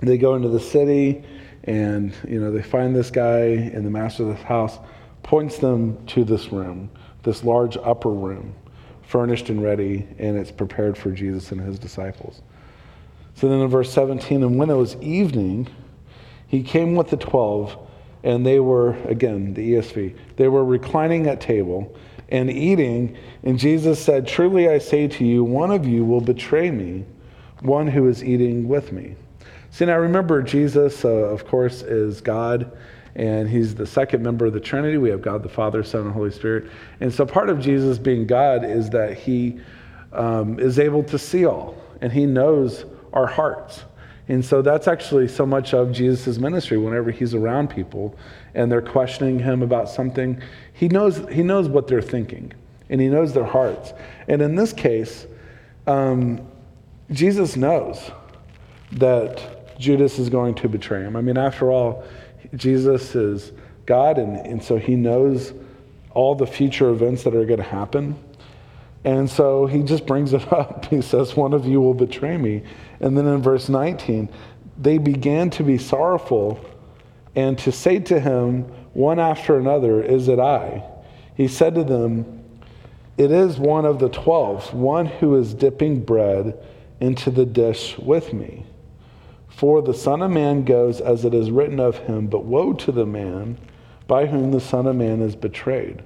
they 0.00 0.18
go 0.18 0.34
into 0.34 0.48
the 0.48 0.60
city 0.60 1.24
and 1.64 2.14
you 2.26 2.40
know 2.40 2.50
they 2.50 2.62
find 2.62 2.94
this 2.94 3.10
guy 3.10 3.40
and 3.40 3.84
the 3.84 3.90
master 3.90 4.22
of 4.22 4.28
the 4.28 4.44
house 4.44 4.78
points 5.22 5.58
them 5.58 6.04
to 6.06 6.24
this 6.24 6.52
room, 6.52 6.90
this 7.22 7.44
large 7.44 7.76
upper 7.78 8.10
room 8.10 8.54
furnished 9.08 9.48
and 9.48 9.62
ready, 9.62 10.06
and 10.18 10.36
it's 10.36 10.50
prepared 10.50 10.96
for 10.96 11.10
Jesus 11.10 11.50
and 11.50 11.60
his 11.60 11.78
disciples. 11.78 12.42
So 13.34 13.48
then 13.48 13.60
in 13.60 13.68
verse 13.68 13.90
17, 13.92 14.42
and 14.42 14.58
when 14.58 14.68
it 14.68 14.74
was 14.74 14.96
evening, 14.96 15.66
he 16.46 16.62
came 16.62 16.94
with 16.94 17.08
the 17.08 17.16
twelve, 17.16 17.76
and 18.22 18.44
they 18.44 18.60
were, 18.60 18.96
again, 19.04 19.54
the 19.54 19.74
ESV, 19.74 20.14
they 20.36 20.48
were 20.48 20.64
reclining 20.64 21.26
at 21.26 21.40
table 21.40 21.96
and 22.28 22.50
eating, 22.50 23.16
and 23.42 23.58
Jesus 23.58 23.98
said, 24.02 24.26
Truly 24.26 24.68
I 24.68 24.76
say 24.76 25.08
to 25.08 25.24
you, 25.24 25.42
one 25.42 25.70
of 25.70 25.86
you 25.86 26.04
will 26.04 26.20
betray 26.20 26.70
me, 26.70 27.06
one 27.60 27.86
who 27.86 28.08
is 28.08 28.22
eating 28.22 28.68
with 28.68 28.92
me. 28.92 29.16
See, 29.78 29.84
now 29.84 29.98
remember, 29.98 30.42
Jesus, 30.42 31.04
uh, 31.04 31.08
of 31.08 31.46
course, 31.46 31.82
is 31.82 32.20
God 32.20 32.76
and 33.14 33.48
he's 33.48 33.76
the 33.76 33.86
second 33.86 34.24
member 34.24 34.46
of 34.46 34.52
the 34.52 34.58
Trinity. 34.58 34.98
We 34.98 35.08
have 35.10 35.22
God 35.22 35.44
the 35.44 35.48
Father, 35.48 35.84
Son, 35.84 36.00
and 36.00 36.12
Holy 36.12 36.32
Spirit. 36.32 36.68
And 36.98 37.14
so 37.14 37.24
part 37.24 37.48
of 37.48 37.60
Jesus 37.60 37.96
being 37.96 38.26
God 38.26 38.64
is 38.64 38.90
that 38.90 39.16
he 39.16 39.60
um, 40.12 40.58
is 40.58 40.80
able 40.80 41.04
to 41.04 41.16
see 41.16 41.46
all, 41.46 41.80
and 42.00 42.12
he 42.12 42.26
knows 42.26 42.86
our 43.12 43.28
hearts. 43.28 43.84
And 44.26 44.44
so 44.44 44.62
that's 44.62 44.88
actually 44.88 45.28
so 45.28 45.46
much 45.46 45.72
of 45.74 45.92
Jesus' 45.92 46.38
ministry. 46.38 46.76
Whenever 46.76 47.12
he's 47.12 47.32
around 47.32 47.70
people 47.70 48.16
and 48.56 48.72
they're 48.72 48.82
questioning 48.82 49.38
him 49.38 49.62
about 49.62 49.88
something, 49.88 50.42
he 50.72 50.88
knows, 50.88 51.24
he 51.30 51.44
knows 51.44 51.68
what 51.68 51.86
they're 51.86 52.02
thinking 52.02 52.52
and 52.90 53.00
he 53.00 53.06
knows 53.06 53.32
their 53.32 53.46
hearts. 53.46 53.92
And 54.26 54.42
in 54.42 54.56
this 54.56 54.72
case, 54.72 55.28
um, 55.86 56.44
Jesus 57.12 57.54
knows 57.56 58.10
that 58.90 59.57
Judas 59.78 60.18
is 60.18 60.28
going 60.28 60.54
to 60.56 60.68
betray 60.68 61.02
him. 61.02 61.16
I 61.16 61.20
mean, 61.20 61.38
after 61.38 61.70
all, 61.70 62.04
Jesus 62.54 63.14
is 63.14 63.52
God, 63.86 64.18
and, 64.18 64.36
and 64.46 64.62
so 64.62 64.76
he 64.76 64.96
knows 64.96 65.52
all 66.12 66.34
the 66.34 66.46
future 66.46 66.90
events 66.90 67.22
that 67.24 67.34
are 67.34 67.44
going 67.44 67.58
to 67.58 67.62
happen. 67.62 68.16
And 69.04 69.30
so 69.30 69.66
he 69.66 69.82
just 69.82 70.06
brings 70.06 70.32
it 70.32 70.52
up. 70.52 70.86
He 70.86 71.00
says, 71.00 71.36
One 71.36 71.52
of 71.52 71.66
you 71.66 71.80
will 71.80 71.94
betray 71.94 72.36
me. 72.36 72.62
And 73.00 73.16
then 73.16 73.26
in 73.26 73.40
verse 73.40 73.68
19, 73.68 74.28
they 74.76 74.98
began 74.98 75.50
to 75.50 75.62
be 75.62 75.78
sorrowful 75.78 76.64
and 77.34 77.58
to 77.58 77.72
say 77.72 78.00
to 78.00 78.18
him, 78.18 78.64
one 78.92 79.20
after 79.20 79.56
another, 79.56 80.02
Is 80.02 80.28
it 80.28 80.40
I? 80.40 80.82
He 81.36 81.46
said 81.46 81.74
to 81.76 81.84
them, 81.84 82.42
It 83.16 83.30
is 83.30 83.58
one 83.58 83.84
of 83.84 84.00
the 84.00 84.08
twelve, 84.08 84.74
one 84.74 85.06
who 85.06 85.36
is 85.36 85.54
dipping 85.54 86.00
bread 86.00 86.58
into 87.00 87.30
the 87.30 87.46
dish 87.46 87.96
with 87.98 88.32
me. 88.32 88.66
For 89.58 89.82
the 89.82 89.92
Son 89.92 90.22
of 90.22 90.30
Man 90.30 90.62
goes 90.62 91.00
as 91.00 91.24
it 91.24 91.34
is 91.34 91.50
written 91.50 91.80
of 91.80 91.98
him, 91.98 92.28
but 92.28 92.44
woe 92.44 92.74
to 92.74 92.92
the 92.92 93.04
man 93.04 93.58
by 94.06 94.26
whom 94.26 94.52
the 94.52 94.60
Son 94.60 94.86
of 94.86 94.94
Man 94.94 95.20
is 95.20 95.34
betrayed. 95.34 96.00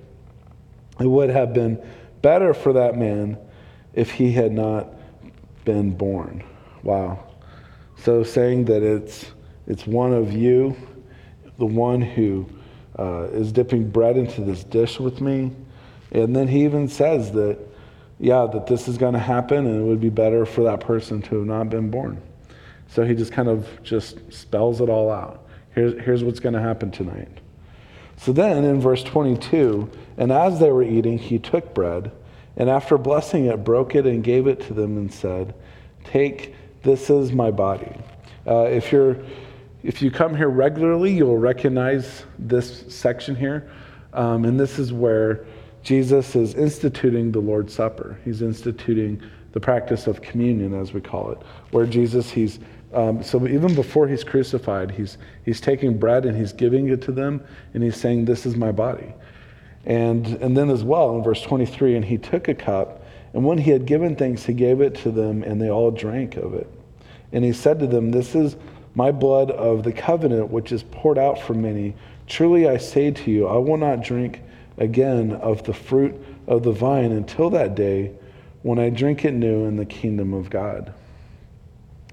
It 0.98 1.06
would 1.06 1.28
have 1.28 1.52
been 1.52 1.78
better 2.22 2.54
for 2.54 2.72
that 2.72 2.96
man 2.96 3.36
if 3.92 4.10
he 4.10 4.32
had 4.32 4.52
not 4.52 4.94
been 5.66 5.90
born. 5.90 6.42
Wow. 6.82 7.26
So 7.98 8.24
saying 8.24 8.64
that 8.64 8.82
it's, 8.82 9.26
it's 9.66 9.86
one 9.86 10.14
of 10.14 10.32
you, 10.32 10.74
the 11.58 11.66
one 11.66 12.00
who 12.00 12.48
uh, 12.98 13.24
is 13.32 13.52
dipping 13.52 13.90
bread 13.90 14.16
into 14.16 14.40
this 14.40 14.64
dish 14.64 14.98
with 14.98 15.20
me. 15.20 15.52
And 16.10 16.34
then 16.34 16.48
he 16.48 16.64
even 16.64 16.88
says 16.88 17.32
that, 17.32 17.58
yeah, 18.18 18.46
that 18.50 18.66
this 18.66 18.88
is 18.88 18.96
going 18.96 19.12
to 19.12 19.18
happen 19.18 19.66
and 19.66 19.78
it 19.78 19.84
would 19.84 20.00
be 20.00 20.08
better 20.08 20.46
for 20.46 20.64
that 20.64 20.80
person 20.80 21.20
to 21.20 21.36
have 21.36 21.46
not 21.46 21.68
been 21.68 21.90
born. 21.90 22.22
So 22.92 23.04
he 23.04 23.14
just 23.14 23.32
kind 23.32 23.48
of 23.48 23.66
just 23.82 24.18
spells 24.30 24.82
it 24.82 24.90
all 24.90 25.10
out. 25.10 25.46
Here's, 25.74 25.98
here's 26.02 26.22
what's 26.22 26.40
going 26.40 26.52
to 26.54 26.60
happen 26.60 26.90
tonight. 26.90 27.38
So 28.18 28.32
then 28.32 28.64
in 28.64 28.80
verse 28.80 29.02
22, 29.02 29.90
and 30.18 30.30
as 30.30 30.60
they 30.60 30.70
were 30.70 30.82
eating, 30.82 31.18
he 31.18 31.38
took 31.38 31.74
bread, 31.74 32.12
and 32.56 32.68
after 32.68 32.98
blessing 32.98 33.46
it, 33.46 33.64
broke 33.64 33.94
it 33.94 34.06
and 34.06 34.22
gave 34.22 34.46
it 34.46 34.60
to 34.66 34.74
them 34.74 34.98
and 34.98 35.12
said, 35.12 35.54
Take, 36.04 36.54
this 36.82 37.08
is 37.08 37.32
my 37.32 37.50
body. 37.50 37.96
Uh, 38.46 38.64
if, 38.64 38.92
you're, 38.92 39.16
if 39.82 40.02
you 40.02 40.10
come 40.10 40.36
here 40.36 40.50
regularly, 40.50 41.12
you'll 41.12 41.38
recognize 41.38 42.24
this 42.38 42.84
section 42.94 43.34
here. 43.34 43.70
Um, 44.12 44.44
and 44.44 44.60
this 44.60 44.78
is 44.78 44.92
where 44.92 45.46
Jesus 45.82 46.36
is 46.36 46.54
instituting 46.54 47.32
the 47.32 47.40
Lord's 47.40 47.72
Supper. 47.72 48.18
He's 48.24 48.42
instituting 48.42 49.22
the 49.52 49.60
practice 49.60 50.06
of 50.06 50.20
communion, 50.20 50.78
as 50.78 50.92
we 50.92 51.00
call 51.00 51.30
it, 51.30 51.38
where 51.70 51.86
Jesus, 51.86 52.30
he's 52.30 52.58
um, 52.94 53.22
so 53.22 53.46
even 53.46 53.74
before 53.74 54.06
he's 54.06 54.24
crucified, 54.24 54.90
he's, 54.90 55.18
he's 55.44 55.60
taking 55.60 55.98
bread 55.98 56.26
and 56.26 56.36
he's 56.36 56.52
giving 56.52 56.88
it 56.88 57.02
to 57.02 57.12
them, 57.12 57.42
and 57.74 57.82
he's 57.82 57.96
saying, 57.96 58.24
This 58.24 58.44
is 58.46 58.56
my 58.56 58.72
body. 58.72 59.14
And, 59.84 60.26
and 60.26 60.56
then, 60.56 60.70
as 60.70 60.84
well, 60.84 61.16
in 61.16 61.22
verse 61.22 61.42
23, 61.42 61.96
and 61.96 62.04
he 62.04 62.18
took 62.18 62.48
a 62.48 62.54
cup, 62.54 63.04
and 63.32 63.44
when 63.44 63.58
he 63.58 63.70
had 63.70 63.86
given 63.86 64.14
thanks, 64.14 64.44
he 64.44 64.52
gave 64.52 64.80
it 64.80 64.94
to 64.96 65.10
them, 65.10 65.42
and 65.42 65.60
they 65.60 65.70
all 65.70 65.90
drank 65.90 66.36
of 66.36 66.54
it. 66.54 66.70
And 67.32 67.44
he 67.44 67.52
said 67.52 67.78
to 67.80 67.86
them, 67.86 68.10
This 68.10 68.34
is 68.34 68.56
my 68.94 69.10
blood 69.10 69.50
of 69.50 69.82
the 69.82 69.92
covenant, 69.92 70.50
which 70.50 70.70
is 70.70 70.82
poured 70.84 71.18
out 71.18 71.40
for 71.40 71.54
many. 71.54 71.94
Truly 72.26 72.68
I 72.68 72.76
say 72.76 73.10
to 73.10 73.30
you, 73.30 73.46
I 73.46 73.56
will 73.56 73.78
not 73.78 74.02
drink 74.02 74.42
again 74.78 75.32
of 75.32 75.62
the 75.64 75.72
fruit 75.72 76.14
of 76.46 76.62
the 76.62 76.72
vine 76.72 77.12
until 77.12 77.50
that 77.50 77.74
day 77.74 78.12
when 78.62 78.78
I 78.78 78.90
drink 78.90 79.24
it 79.24 79.32
new 79.32 79.64
in 79.64 79.76
the 79.76 79.86
kingdom 79.86 80.34
of 80.34 80.50
God. 80.50 80.92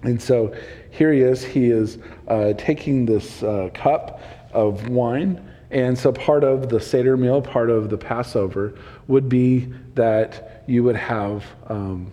And 0.04 0.22
so 0.22 0.56
here 0.92 1.12
he 1.12 1.22
is. 1.22 1.44
He 1.44 1.70
is 1.72 1.98
uh, 2.28 2.54
taking 2.54 3.06
this 3.06 3.44
uh, 3.44 3.70
cup 3.74 4.22
of 4.54 4.90
wine. 4.90 5.46
And 5.72 5.98
so 5.98 6.12
part 6.12 6.44
of 6.44 6.70
the 6.70 6.80
Seder 6.80 7.16
meal, 7.16 7.42
part 7.42 7.70
of 7.70 7.90
the 7.90 7.98
Passover, 7.98 8.74
would 9.08 9.30
be 9.30 9.72
that 9.96 10.64
you 10.68 10.84
would 10.84 10.96
have 10.96 11.46
um, 11.68 12.12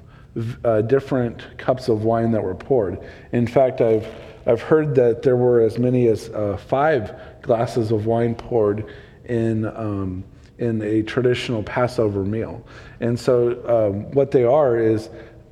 uh, 0.64 0.82
different 0.82 1.56
cups 1.56 1.88
of 1.88 2.04
wine 2.04 2.30
that 2.32 2.42
were 2.42 2.54
poured. 2.54 2.98
In 3.32 3.46
fact, 3.46 3.80
I've, 3.80 4.06
I've 4.46 4.60
heard 4.60 4.94
that 4.96 5.22
there 5.22 5.36
were 5.36 5.60
as 5.60 5.78
many 5.78 6.08
as 6.08 6.28
uh, 6.30 6.56
five 6.56 7.14
glasses 7.42 7.92
of 7.92 8.06
wine 8.06 8.34
poured 8.34 8.92
in, 9.24 9.64
um, 9.64 10.24
in 10.58 10.82
a 10.82 11.02
traditional 11.02 11.62
Passover 11.62 12.24
meal. 12.24 12.62
And 13.00 13.18
so 13.18 13.52
um, 13.66 14.10
what 14.12 14.30
they 14.30 14.44
are 14.44 14.78
is 14.78 15.08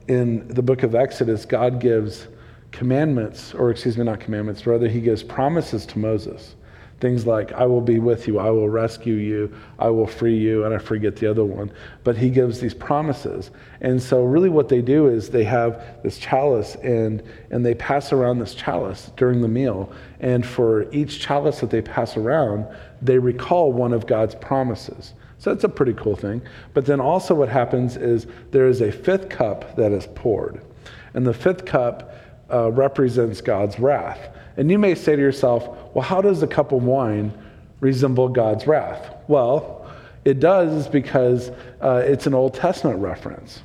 in 0.09 0.47
the 0.49 0.62
book 0.62 0.83
of 0.83 0.95
Exodus, 0.95 1.45
God 1.45 1.81
gives 1.81 2.29
commandments, 2.73 3.55
or 3.55 3.71
excuse 3.71 3.97
me, 3.97 4.05
not 4.05 4.21
commandments, 4.21 4.67
rather, 4.67 4.88
he 4.88 5.01
gives 5.01 5.23
promises 5.23 5.87
to 5.87 5.99
Moses 5.99 6.55
Things 7.01 7.27
like, 7.27 7.53
I 7.53 7.67
will 7.67 7.81
be 7.81 7.99
with 7.99 8.29
you, 8.29 8.38
I 8.38 8.51
will 8.51 8.69
rescue 8.71 9.17
you, 9.17 9.53
I 9.79 9.88
will 9.88 10.07
free 10.07 10.38
you, 10.38 10.64
and 10.64 10.73
I 10.73 10.79
forget 10.79 11.17
the 11.17 11.27
other 11.27 11.45
one. 11.45 11.73
But 12.05 12.17
he 12.17 12.31
gives 12.31 12.61
these 12.61 12.73
promises. 12.73 13.51
And 13.81 14.01
so, 14.01 14.23
really, 14.23 14.49
what 14.49 14.71
they 14.71 14.81
do 14.81 15.09
is 15.09 15.29
they 15.29 15.45
have 15.45 15.85
this 16.03 16.19
chalice 16.19 16.77
and, 16.77 17.23
and 17.51 17.67
they 17.67 17.75
pass 17.75 18.12
around 18.12 18.38
this 18.38 18.55
chalice 18.55 19.11
during 19.17 19.43
the 19.43 19.49
meal. 19.49 19.93
And 20.21 20.47
for 20.47 20.90
each 20.93 21.21
chalice 21.21 21.61
that 21.61 21.69
they 21.69 21.83
pass 21.83 22.17
around, 22.17 22.67
they 23.03 23.19
recall 23.19 23.73
one 23.73 23.93
of 23.93 24.07
God's 24.07 24.37
promises. 24.37 25.14
So 25.44 25.52
that's 25.52 25.64
a 25.64 25.68
pretty 25.68 25.92
cool 25.92 26.16
thing. 26.16 26.40
But 26.72 26.87
then 26.87 27.02
also, 27.02 27.35
what 27.35 27.50
happens 27.50 27.98
is 27.98 28.26
there 28.50 28.66
is 28.66 28.80
a 28.80 28.90
fifth 28.90 29.28
cup 29.28 29.76
that 29.76 29.92
is 29.92 30.09
poured. 30.14 30.62
And 31.12 31.26
the 31.26 31.35
fifth 31.35 31.66
cup 31.66 32.14
uh, 32.50 32.72
represents 32.72 33.42
God's 33.42 33.78
wrath. 33.78 34.35
And 34.57 34.70
you 34.70 34.78
may 34.78 34.94
say 34.94 35.16
to 35.16 35.20
yourself, 35.20 35.68
well, 35.94 36.02
how 36.02 36.22
does 36.22 36.42
a 36.42 36.46
cup 36.46 36.72
of 36.72 36.83
wine 36.85 37.30
resemble 37.80 38.30
God's 38.30 38.66
wrath? 38.66 39.16
Well, 39.28 39.87
it 40.24 40.40
does 40.40 40.88
because 40.88 41.50
uh, 41.83 42.02
it's 42.07 42.26
an 42.26 42.33
Old 42.33 42.54
Testament 42.54 43.00
reference, 43.00 43.62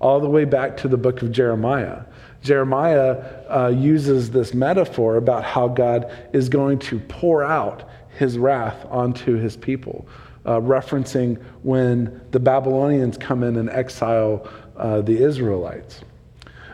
all 0.00 0.18
the 0.18 0.28
way 0.28 0.44
back 0.44 0.76
to 0.78 0.88
the 0.88 0.96
book 0.96 1.22
of 1.22 1.30
Jeremiah. 1.30 2.02
Jeremiah 2.42 3.22
uh, 3.48 3.68
uses 3.68 4.32
this 4.32 4.52
metaphor 4.52 5.14
about 5.14 5.44
how 5.44 5.68
God 5.68 6.12
is 6.32 6.48
going 6.48 6.80
to 6.80 6.98
pour 6.98 7.44
out 7.44 7.88
his 8.18 8.36
wrath 8.36 8.84
onto 8.90 9.36
his 9.36 9.56
people, 9.56 10.08
uh, 10.46 10.60
referencing 10.60 11.42
when 11.62 12.20
the 12.30 12.40
Babylonians 12.40 13.16
come 13.16 13.42
in 13.42 13.56
and 13.56 13.68
exile 13.70 14.48
uh, 14.76 15.00
the 15.00 15.22
Israelites. 15.22 16.00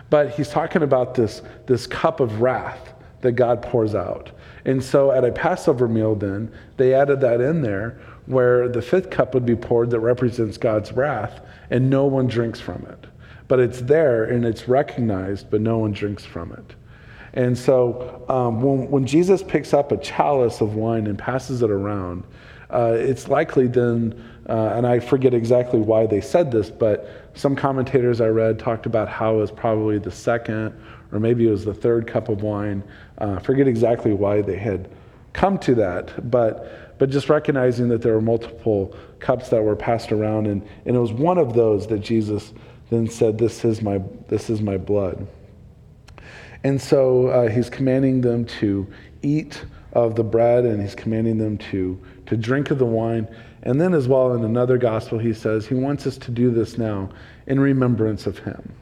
But 0.08 0.30
he's 0.30 0.48
talking 0.48 0.82
about 0.82 1.14
this, 1.14 1.42
this 1.66 1.86
cup 1.86 2.20
of 2.20 2.40
wrath 2.40 2.94
that 3.22 3.32
God 3.32 3.62
pours 3.62 3.94
out. 3.94 4.30
And 4.64 4.82
so 4.82 5.10
at 5.10 5.24
a 5.24 5.32
Passover 5.32 5.88
meal, 5.88 6.14
then, 6.14 6.52
they 6.76 6.94
added 6.94 7.20
that 7.20 7.40
in 7.40 7.62
there 7.62 7.98
where 8.26 8.68
the 8.68 8.82
fifth 8.82 9.10
cup 9.10 9.34
would 9.34 9.46
be 9.46 9.56
poured 9.56 9.90
that 9.90 10.00
represents 10.00 10.58
God's 10.58 10.92
wrath, 10.92 11.40
and 11.70 11.88
no 11.88 12.06
one 12.06 12.26
drinks 12.26 12.60
from 12.60 12.84
it. 12.86 13.06
But 13.48 13.60
it's 13.60 13.80
there 13.80 14.24
and 14.24 14.44
it's 14.44 14.68
recognized, 14.68 15.50
but 15.50 15.60
no 15.60 15.78
one 15.78 15.92
drinks 15.92 16.24
from 16.24 16.52
it. 16.52 16.74
And 17.34 17.56
so 17.56 18.24
um, 18.28 18.60
when, 18.60 18.90
when 18.90 19.06
Jesus 19.06 19.42
picks 19.42 19.72
up 19.72 19.92
a 19.92 19.96
chalice 19.98 20.60
of 20.60 20.74
wine 20.74 21.06
and 21.06 21.18
passes 21.18 21.62
it 21.62 21.70
around, 21.70 22.24
uh, 22.70 22.94
it's 22.96 23.28
likely 23.28 23.66
then, 23.66 24.22
uh, 24.48 24.72
and 24.74 24.86
I 24.86 24.98
forget 24.98 25.34
exactly 25.34 25.80
why 25.80 26.06
they 26.06 26.20
said 26.20 26.50
this, 26.50 26.70
but 26.70 27.08
some 27.34 27.54
commentators 27.54 28.20
I 28.20 28.28
read 28.28 28.58
talked 28.58 28.86
about 28.86 29.08
how 29.08 29.34
it 29.34 29.38
was 29.38 29.50
probably 29.50 29.98
the 29.98 30.10
second 30.10 30.74
or 31.12 31.20
maybe 31.20 31.46
it 31.46 31.50
was 31.50 31.64
the 31.64 31.74
third 31.74 32.06
cup 32.06 32.28
of 32.28 32.42
wine. 32.42 32.82
Uh, 33.18 33.38
forget 33.38 33.66
exactly 33.66 34.12
why 34.12 34.42
they 34.42 34.56
had 34.56 34.88
come 35.32 35.58
to 35.58 35.74
that, 35.74 36.30
but, 36.30 36.98
but 36.98 37.10
just 37.10 37.28
recognizing 37.28 37.88
that 37.88 38.02
there 38.02 38.14
were 38.14 38.20
multiple 38.20 38.96
cups 39.18 39.48
that 39.50 39.62
were 39.62 39.76
passed 39.76 40.12
around, 40.12 40.46
and, 40.46 40.66
and 40.84 40.96
it 40.96 40.98
was 40.98 41.12
one 41.12 41.38
of 41.38 41.54
those 41.54 41.86
that 41.86 42.00
Jesus 42.00 42.52
then 42.90 43.08
said, 43.08 43.38
This 43.38 43.64
is 43.64 43.82
my, 43.82 44.00
this 44.28 44.48
is 44.48 44.60
my 44.60 44.76
blood. 44.76 45.26
And 46.64 46.80
so 46.80 47.28
uh, 47.28 47.48
he's 47.48 47.68
commanding 47.70 48.22
them 48.22 48.44
to 48.60 48.86
eat 49.22 49.64
of 49.92 50.14
the 50.16 50.24
bread 50.24 50.64
and 50.64 50.80
he's 50.80 50.94
commanding 50.94 51.38
them 51.38 51.56
to, 51.56 51.98
to 52.26 52.36
drink 52.36 52.70
of 52.70 52.78
the 52.78 52.86
wine. 52.86 53.28
And 53.62 53.80
then, 53.80 53.94
as 53.94 54.06
well, 54.06 54.34
in 54.34 54.44
another 54.44 54.78
gospel, 54.78 55.18
he 55.18 55.32
says 55.32 55.66
he 55.66 55.74
wants 55.74 56.06
us 56.06 56.16
to 56.18 56.30
do 56.30 56.50
this 56.50 56.78
now 56.78 57.10
in 57.46 57.58
remembrance 57.58 58.26
of 58.26 58.38
him. 58.38 58.72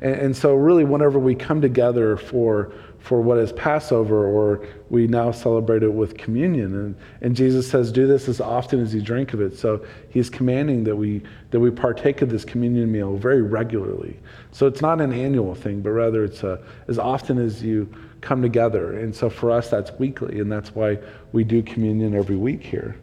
And, 0.00 0.14
and, 0.14 0.36
so, 0.36 0.54
really, 0.54 0.84
whenever 0.84 1.18
we 1.18 1.34
come 1.34 1.60
together 1.60 2.16
for, 2.16 2.72
for 2.98 3.20
what 3.20 3.38
is 3.38 3.52
Passover, 3.52 4.26
or 4.26 4.66
we 4.90 5.06
now 5.06 5.30
celebrate 5.30 5.82
it 5.82 5.92
with 5.92 6.16
communion, 6.16 6.74
and, 6.74 6.96
and 7.20 7.34
Jesus 7.34 7.68
says, 7.68 7.90
Do 7.90 8.06
this 8.06 8.28
as 8.28 8.40
often 8.40 8.80
as 8.80 8.94
you 8.94 9.00
drink 9.00 9.32
of 9.32 9.40
it. 9.40 9.56
So, 9.56 9.84
he's 10.10 10.30
commanding 10.30 10.84
that 10.84 10.94
we, 10.94 11.22
that 11.50 11.60
we 11.60 11.70
partake 11.70 12.22
of 12.22 12.28
this 12.28 12.44
communion 12.44 12.92
meal 12.92 13.16
very 13.16 13.42
regularly. 13.42 14.18
So, 14.52 14.66
it's 14.66 14.82
not 14.82 15.00
an 15.00 15.12
annual 15.12 15.54
thing, 15.54 15.80
but 15.80 15.90
rather 15.90 16.22
it's 16.24 16.42
a, 16.44 16.62
as 16.86 16.98
often 16.98 17.38
as 17.38 17.62
you 17.62 17.92
come 18.20 18.42
together. 18.42 18.98
And 18.98 19.14
so, 19.14 19.30
for 19.30 19.50
us, 19.50 19.70
that's 19.70 19.92
weekly, 19.98 20.40
and 20.40 20.50
that's 20.50 20.74
why 20.74 20.98
we 21.32 21.44
do 21.44 21.62
communion 21.62 22.14
every 22.14 22.36
week 22.36 22.62
here. 22.62 22.96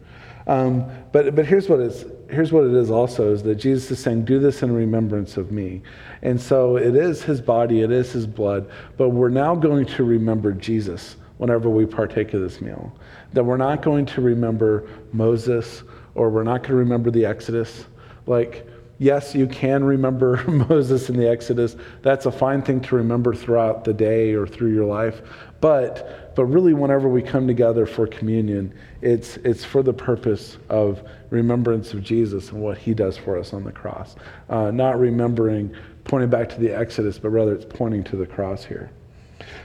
Um, 0.46 0.88
but, 1.10 1.34
but 1.34 1.44
here's 1.44 1.68
what 1.68 1.80
it's 1.80 2.04
here's 2.30 2.52
what 2.52 2.64
it 2.64 2.74
is 2.74 2.90
also 2.90 3.32
is 3.32 3.42
that 3.44 3.56
Jesus 3.56 3.90
is 3.90 3.98
saying, 3.98 4.24
Do 4.24 4.38
this 4.38 4.62
in 4.62 4.72
remembrance 4.72 5.36
of 5.36 5.50
me. 5.50 5.82
And 6.22 6.40
so 6.40 6.76
it 6.76 6.94
is 6.96 7.22
his 7.22 7.40
body, 7.40 7.82
it 7.82 7.90
is 7.90 8.12
his 8.12 8.26
blood, 8.26 8.68
but 8.96 9.10
we're 9.10 9.28
now 9.28 9.54
going 9.54 9.86
to 9.86 10.04
remember 10.04 10.52
Jesus 10.52 11.16
whenever 11.38 11.68
we 11.68 11.84
partake 11.84 12.32
of 12.34 12.40
this 12.40 12.60
meal. 12.60 12.92
That 13.32 13.44
we're 13.44 13.56
not 13.56 13.82
going 13.82 14.06
to 14.06 14.20
remember 14.20 14.88
Moses 15.12 15.82
or 16.14 16.30
we're 16.30 16.44
not 16.44 16.62
going 16.62 16.70
to 16.70 16.76
remember 16.76 17.10
the 17.10 17.26
Exodus. 17.26 17.84
Like, 18.26 18.66
yes, 18.98 19.34
you 19.34 19.46
can 19.46 19.84
remember 19.84 20.42
Moses 20.48 21.08
in 21.08 21.16
the 21.16 21.28
Exodus. 21.28 21.76
That's 22.02 22.26
a 22.26 22.32
fine 22.32 22.62
thing 22.62 22.80
to 22.82 22.96
remember 22.96 23.34
throughout 23.34 23.84
the 23.84 23.92
day 23.92 24.34
or 24.34 24.46
through 24.46 24.72
your 24.72 24.84
life. 24.84 25.22
But, 25.60 26.34
but 26.34 26.44
really, 26.44 26.74
whenever 26.74 27.08
we 27.08 27.22
come 27.22 27.46
together 27.46 27.86
for 27.86 28.06
communion, 28.06 28.74
it's, 29.00 29.36
it's 29.38 29.64
for 29.64 29.82
the 29.82 29.92
purpose 29.92 30.58
of 30.68 31.02
remembrance 31.30 31.92
of 31.92 32.02
Jesus 32.02 32.50
and 32.50 32.60
what 32.60 32.78
he 32.78 32.94
does 32.94 33.16
for 33.16 33.38
us 33.38 33.52
on 33.52 33.64
the 33.64 33.72
cross. 33.72 34.16
Uh, 34.48 34.70
not 34.70 34.98
remembering, 34.98 35.74
pointing 36.04 36.30
back 36.30 36.48
to 36.50 36.60
the 36.60 36.70
Exodus, 36.70 37.18
but 37.18 37.30
rather 37.30 37.54
it's 37.54 37.64
pointing 37.64 38.04
to 38.04 38.16
the 38.16 38.26
cross 38.26 38.64
here. 38.64 38.90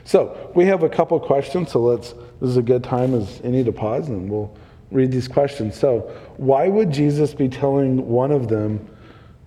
So 0.04 0.52
we 0.56 0.66
have 0.66 0.84
a 0.84 0.90
couple 0.90 1.20
questions, 1.20 1.72
so 1.72 1.82
let's, 1.82 2.14
this 2.40 2.50
is 2.50 2.58
a 2.58 2.62
good 2.62 2.84
time 2.84 3.14
as 3.14 3.42
any 3.44 3.64
to 3.64 3.72
pause 3.72 4.10
and 4.10 4.30
we'll 4.30 4.56
read 4.92 5.12
these 5.12 5.28
questions. 5.28 5.78
So, 5.78 6.12
why 6.38 6.68
would 6.68 6.92
Jesus 6.92 7.34
be 7.34 7.48
telling 7.48 8.08
one 8.08 8.32
of 8.32 8.48
them, 8.50 8.88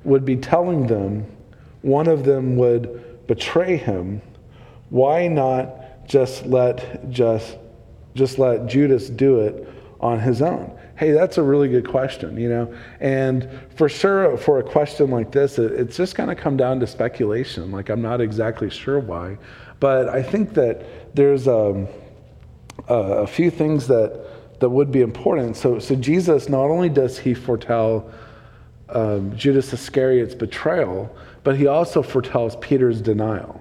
would 0.05 0.25
be 0.25 0.37
telling 0.37 0.87
them, 0.87 1.27
one 1.83 2.07
of 2.07 2.25
them 2.25 2.57
would 2.57 3.27
betray 3.27 3.77
him? 3.77 4.21
Why 4.91 5.29
not 5.29 6.07
just 6.07 6.47
let 6.47 7.11
just 7.11 7.57
just 8.15 8.39
let 8.39 8.67
Judas 8.67 9.11
do 9.11 9.41
it 9.41 9.69
on 10.01 10.21
his 10.21 10.41
own? 10.41 10.79
Hey, 10.97 11.11
that's 11.11 11.39
a 11.39 11.43
really 11.43 11.69
good 11.69 11.89
question, 11.89 12.37
you 12.37 12.49
know. 12.49 12.73
And 13.01 13.49
for 13.75 13.89
sure, 13.89 14.37
for 14.37 14.61
a 14.61 14.63
question 14.63 15.11
like 15.11 15.33
this, 15.33 15.59
it, 15.59 15.73
it's 15.73 15.97
just 15.97 16.15
going 16.15 16.29
to 16.29 16.37
come 16.37 16.57
down 16.57 16.79
to 16.81 16.87
speculation. 16.87 17.73
Like 17.73 17.89
I'm 17.89 18.03
not 18.03 18.21
exactly 18.21 18.71
sure 18.71 19.01
why, 19.01 19.39
but 19.81 20.09
I 20.09 20.23
think 20.23 20.55
that 20.55 21.17
there's 21.17 21.49
um, 21.49 21.89
a, 22.89 22.95
a 22.95 23.27
few 23.27 23.51
things 23.51 23.89
that 23.89 24.61
that 24.61 24.69
would 24.69 24.93
be 24.93 25.01
important. 25.01 25.57
So, 25.57 25.79
so 25.79 25.95
Jesus 25.95 26.49
not 26.49 26.71
only 26.71 26.89
does 26.89 27.19
he 27.19 27.35
foretell 27.35 28.11
um, 28.89 29.37
Judas 29.37 29.73
Iscariot's 29.73 30.35
betrayal, 30.35 31.15
but 31.43 31.57
he 31.57 31.67
also 31.67 32.03
foretells 32.03 32.57
Peter's 32.57 33.01
denial. 33.01 33.61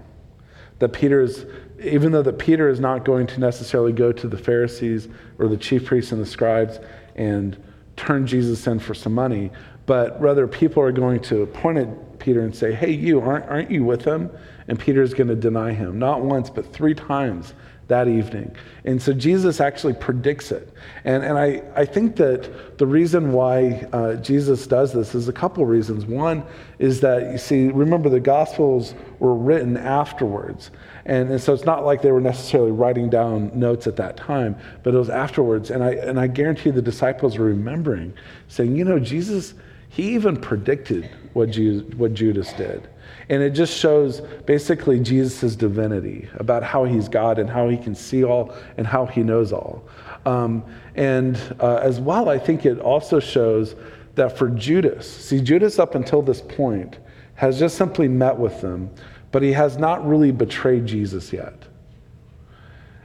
That 0.79 0.89
Peter's 0.89 1.45
even 1.83 2.11
though 2.11 2.21
that 2.21 2.39
Peter 2.39 2.69
is 2.69 2.79
not 2.79 3.03
going 3.03 3.27
to 3.27 3.39
necessarily 3.39 3.91
go 3.91 4.11
to 4.11 4.27
the 4.27 4.37
Pharisees 4.37 5.09
or 5.37 5.47
the 5.47 5.57
chief 5.57 5.85
priests 5.85 6.11
and 6.11 6.21
the 6.21 6.25
scribes 6.25 6.79
and 7.15 7.61
turn 7.95 8.25
Jesus 8.25 8.65
in 8.67 8.79
for 8.79 8.93
some 8.93 9.13
money, 9.13 9.51
but 9.85 10.19
rather 10.21 10.47
people 10.47 10.81
are 10.81 10.91
going 10.91 11.19
to 11.21 11.45
point 11.47 11.77
at 11.77 12.19
Peter 12.19 12.41
and 12.41 12.55
say, 12.55 12.73
Hey, 12.73 12.91
you, 12.91 13.19
aren't, 13.19 13.45
aren't 13.45 13.69
you 13.69 13.83
with 13.83 14.05
him? 14.05 14.31
And 14.67 14.79
Peter's 14.79 15.13
going 15.13 15.27
to 15.27 15.35
deny 15.35 15.73
him, 15.73 15.99
not 15.99 16.21
once, 16.21 16.49
but 16.49 16.71
three 16.71 16.93
times 16.93 17.53
that 17.87 18.07
evening. 18.07 18.55
And 18.85 19.01
so 19.01 19.13
Jesus 19.13 19.59
actually 19.59 19.93
predicts 19.93 20.51
it. 20.51 20.69
And, 21.03 21.23
and 21.23 21.37
I, 21.37 21.61
I 21.75 21.85
think 21.85 22.15
that 22.17 22.77
the 22.77 22.87
reason 22.87 23.33
why 23.33 23.87
uh, 23.91 24.15
Jesus 24.15 24.67
does 24.67 24.93
this 24.93 25.15
is 25.15 25.27
a 25.27 25.33
couple 25.33 25.65
reasons. 25.65 26.05
One 26.05 26.43
is 26.79 27.01
that, 27.01 27.31
you 27.31 27.37
see, 27.37 27.67
remember 27.69 28.09
the 28.09 28.19
Gospels 28.19 28.95
were 29.19 29.35
written 29.35 29.77
afterwards. 29.77 30.71
And, 31.05 31.29
and 31.29 31.41
so 31.41 31.53
it's 31.53 31.65
not 31.65 31.85
like 31.85 32.01
they 32.01 32.11
were 32.11 32.21
necessarily 32.21 32.71
writing 32.71 33.09
down 33.09 33.51
notes 33.57 33.87
at 33.87 33.97
that 33.97 34.15
time, 34.15 34.55
but 34.83 34.93
it 34.93 34.97
was 34.97 35.09
afterwards. 35.09 35.69
And 35.69 35.83
I, 35.83 35.91
and 35.91 36.19
I 36.19 36.27
guarantee 36.27 36.69
the 36.71 36.81
disciples 36.81 37.37
were 37.37 37.45
remembering, 37.45 38.13
saying, 38.47 38.75
you 38.75 38.85
know, 38.85 38.99
Jesus, 38.99 39.53
he 39.89 40.13
even 40.15 40.37
predicted 40.37 41.09
what, 41.33 41.51
Jesus, 41.51 41.83
what 41.95 42.13
Judas 42.13 42.53
did. 42.53 42.87
And 43.29 43.41
it 43.41 43.51
just 43.51 43.77
shows 43.77 44.21
basically 44.45 44.99
Jesus' 44.99 45.55
divinity 45.55 46.27
about 46.35 46.63
how 46.63 46.83
he's 46.83 47.07
God 47.07 47.39
and 47.39 47.49
how 47.49 47.69
he 47.69 47.77
can 47.77 47.95
see 47.95 48.23
all 48.23 48.53
and 48.77 48.85
how 48.85 49.05
he 49.05 49.23
knows 49.23 49.53
all. 49.53 49.87
Um, 50.25 50.63
and 50.95 51.39
uh, 51.59 51.75
as 51.77 51.99
well, 51.99 52.29
I 52.29 52.37
think 52.37 52.65
it 52.65 52.79
also 52.79 53.19
shows 53.19 53.75
that 54.15 54.37
for 54.37 54.49
Judas, 54.49 55.09
see, 55.09 55.41
Judas 55.41 55.79
up 55.79 55.95
until 55.95 56.21
this 56.21 56.41
point 56.41 56.99
has 57.35 57.57
just 57.57 57.77
simply 57.77 58.07
met 58.07 58.37
with 58.37 58.61
them, 58.61 58.89
but 59.31 59.41
he 59.41 59.51
has 59.53 59.77
not 59.77 60.07
really 60.07 60.31
betrayed 60.31 60.85
Jesus 60.85 61.33
yet. 61.33 61.55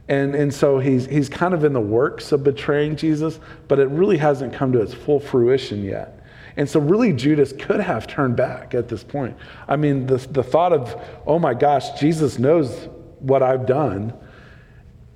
And, 0.09 0.35
and 0.35 0.53
so 0.53 0.79
he's, 0.79 1.07
he's 1.07 1.29
kind 1.29 1.55
of 1.55 1.65
in 1.65 1.73
the 1.73 1.81
works 1.81 2.33
of 2.33 2.43
betraying 2.43 2.97
Jesus, 2.97 3.41
but 3.69 3.79
it 3.79 3.89
really 3.89 4.17
hasn't 4.17 4.53
come 4.55 4.73
to 4.73 4.81
its 4.81 4.95
full 4.95 5.21
fruition 5.21 5.85
yet. 5.85 6.18
And 6.59 6.69
so, 6.69 6.81
really, 6.81 7.13
Judas 7.13 7.53
could 7.53 7.79
have 7.79 8.09
turned 8.09 8.35
back 8.35 8.75
at 8.75 8.89
this 8.89 9.05
point. 9.05 9.37
I 9.69 9.77
mean, 9.77 10.07
the, 10.09 10.17
the 10.17 10.43
thought 10.43 10.73
of, 10.73 11.01
oh 11.25 11.39
my 11.39 11.55
gosh, 11.55 12.01
Jesus 12.01 12.37
knows 12.37 12.89
what 13.21 13.45
I've 13.45 13.65
done. 13.65 14.13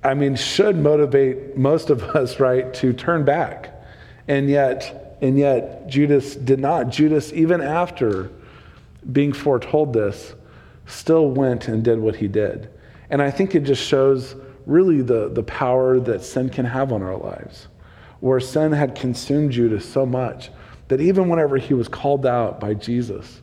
I 0.05 0.13
mean, 0.13 0.37
should 0.37 0.77
motivate 0.77 1.57
most 1.57 1.89
of 1.89 2.01
us, 2.01 2.39
right, 2.39 2.73
to 2.75 2.93
turn 2.93 3.25
back. 3.25 3.69
And 4.29 4.49
yet, 4.49 5.17
and 5.21 5.37
yet 5.37 5.85
Judas 5.87 6.33
did 6.33 6.61
not. 6.61 6.89
Judas, 6.89 7.33
even 7.33 7.59
after 7.59 8.31
being 9.11 9.33
foretold 9.33 9.91
this, 9.91 10.35
still 10.85 11.29
went 11.29 11.67
and 11.67 11.83
did 11.83 11.99
what 11.99 12.15
he 12.15 12.29
did. 12.29 12.69
And 13.09 13.21
I 13.21 13.29
think 13.29 13.53
it 13.53 13.63
just 13.63 13.85
shows 13.85 14.37
really 14.65 15.01
the, 15.01 15.27
the 15.27 15.43
power 15.43 15.99
that 15.99 16.23
sin 16.23 16.49
can 16.49 16.65
have 16.65 16.93
on 16.93 17.03
our 17.03 17.17
lives, 17.17 17.67
where 18.21 18.39
sin 18.39 18.71
had 18.71 18.95
consumed 18.95 19.51
Judas 19.51 19.83
so 19.85 20.05
much 20.05 20.49
that 20.87 21.01
even 21.01 21.29
whenever 21.29 21.57
he 21.57 21.73
was 21.73 21.87
called 21.87 22.25
out 22.25 22.59
by 22.59 22.73
Jesus, 22.73 23.41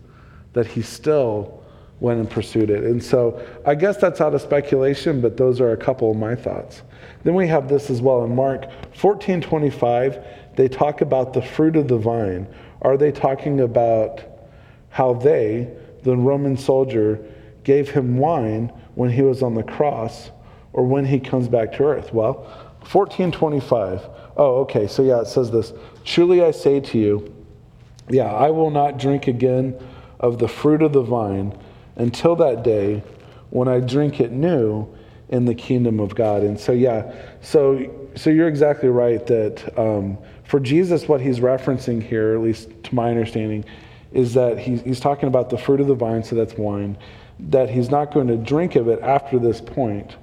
that 0.53 0.67
he 0.67 0.83
still 0.83 1.63
went 2.01 2.19
and 2.19 2.31
pursued 2.31 2.71
it. 2.71 2.85
And 2.85 3.03
so 3.03 3.45
I 3.67 3.75
guess 3.75 3.99
that's 3.99 4.21
out 4.21 4.35
of 4.35 4.41
speculation, 4.41 5.21
but 5.21 5.37
those 5.37 5.61
are 5.61 5.73
a 5.73 5.77
couple 5.77 6.11
of 6.11 6.17
my 6.17 6.35
thoughts. 6.35 6.83
Then 7.25 7.35
we 7.35 7.47
have 7.49 7.69
this 7.69 7.91
as 7.91 8.01
well 8.01 8.25
in 8.25 8.35
Mark 8.35 8.67
14 8.95 9.41
25, 9.41 10.25
they 10.57 10.69
talk 10.69 11.01
about 11.01 11.33
the 11.33 11.43
fruit 11.43 11.77
of 11.77 11.89
the 11.89 11.99
vine. 11.99 12.47
Are 12.83 12.97
they 12.97 13.13
talking 13.13 13.61
about 13.61 14.23
how 14.89 15.15
they, 15.15 15.71
the 16.03 16.17
Roman 16.17 16.57
soldier, 16.57 17.21
gave 17.63 17.91
him 17.91 18.17
wine 18.17 18.73
when 18.95 19.11
he 19.11 19.23
was 19.23 19.43
on 19.43 19.55
the 19.55 19.63
cross 19.63 20.31
or 20.73 20.87
when 20.87 21.05
he 21.05 21.21
comes 21.21 21.49
back 21.49 21.73
to 21.73 21.85
earth? 21.85 22.13
Well, 22.13 22.47
1425. 22.93 24.09
Oh, 24.37 24.61
okay. 24.61 24.87
So 24.87 25.03
yeah, 25.03 25.21
it 25.21 25.27
says 25.27 25.51
this. 25.51 25.73
Truly 26.05 26.43
I 26.43 26.51
say 26.51 26.81
to 26.81 26.99
you, 26.99 27.35
yeah, 28.09 28.33
I 28.33 28.51
will 28.51 28.71
not 28.71 28.99
drink 28.99 29.27
again 29.27 29.79
of 30.19 30.39
the 30.39 30.49
fruit 30.49 30.83
of 30.83 30.93
the 30.93 31.03
vine 31.03 31.57
until 31.97 32.37
that 32.37 32.63
day 32.63 33.03
when 33.51 33.69
I 33.69 33.81
drink 33.81 34.21
it 34.21 34.33
new 34.33 34.89
in 35.29 35.45
the 35.45 35.55
kingdom 35.55 36.01
of 36.01 36.15
God. 36.15 36.43
And 36.43 36.59
so, 36.59 36.73
yeah, 36.73 37.13
so 37.41 38.01
so 38.17 38.31
you're 38.31 38.49
exactly 38.49 38.89
right 38.89 39.25
that 39.27 39.79
um, 39.79 40.19
for 40.45 40.61
Jesus, 40.61 41.07
what 41.07 41.21
he's 41.21 41.41
referencing 41.41 42.03
here, 42.03 42.35
at 42.35 42.41
least 42.41 42.69
to 42.85 42.95
my 42.95 43.11
understanding, 43.11 43.65
is 44.13 44.35
that 44.35 44.59
he's, 44.59 44.83
he's 44.83 45.01
talking 45.01 45.29
about 45.29 45.51
the 45.51 45.59
fruit 45.59 45.81
of 45.81 45.87
the 45.87 45.95
vine, 45.95 46.25
so 46.25 46.35
that's 46.35 46.55
wine, 46.55 46.99
that 47.39 47.71
he's 47.71 47.91
not 47.91 48.13
going 48.13 48.27
to 48.27 48.37
drink 48.37 48.75
of 48.75 48.89
it 48.89 49.01
after 49.01 49.39
this 49.39 49.61
point 49.61 50.17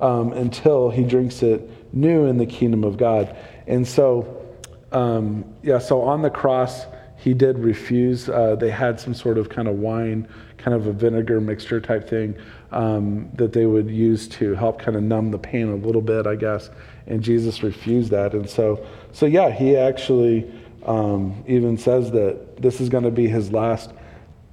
um, 0.00 0.32
until 0.32 0.90
he 0.90 1.02
drinks 1.02 1.42
it 1.42 1.68
new 1.92 2.26
in 2.26 2.38
the 2.38 2.46
kingdom 2.46 2.84
of 2.84 2.96
God. 2.96 3.36
And 3.66 3.86
so, 3.86 4.46
um, 4.92 5.44
yeah, 5.62 5.78
so 5.78 6.02
on 6.02 6.22
the 6.22 6.30
cross, 6.30 6.86
he 7.16 7.34
did 7.34 7.58
refuse. 7.58 8.28
Uh, 8.28 8.56
they 8.56 8.70
had 8.70 8.98
some 8.98 9.14
sort 9.14 9.36
of 9.36 9.48
kind 9.48 9.68
of 9.68 9.76
wine, 9.76 10.26
kind 10.56 10.74
of 10.74 10.86
a 10.86 10.92
vinegar 10.92 11.40
mixture 11.40 11.80
type 11.80 12.08
thing 12.08 12.36
um, 12.72 13.30
that 13.34 13.52
they 13.52 13.66
would 13.66 13.90
use 13.90 14.26
to 14.28 14.54
help 14.54 14.78
kind 14.78 14.96
of 14.96 15.02
numb 15.02 15.30
the 15.30 15.38
pain 15.38 15.68
a 15.68 15.74
little 15.74 16.00
bit, 16.00 16.26
I 16.26 16.36
guess. 16.36 16.70
And 17.06 17.22
Jesus 17.22 17.62
refused 17.62 18.10
that. 18.10 18.32
And 18.34 18.48
so, 18.48 18.86
so 19.12 19.26
yeah, 19.26 19.50
he 19.50 19.76
actually 19.76 20.50
um, 20.86 21.44
even 21.46 21.76
says 21.76 22.10
that 22.12 22.56
this 22.60 22.80
is 22.80 22.88
going 22.88 23.04
to 23.04 23.10
be 23.10 23.28
his 23.28 23.52
last 23.52 23.92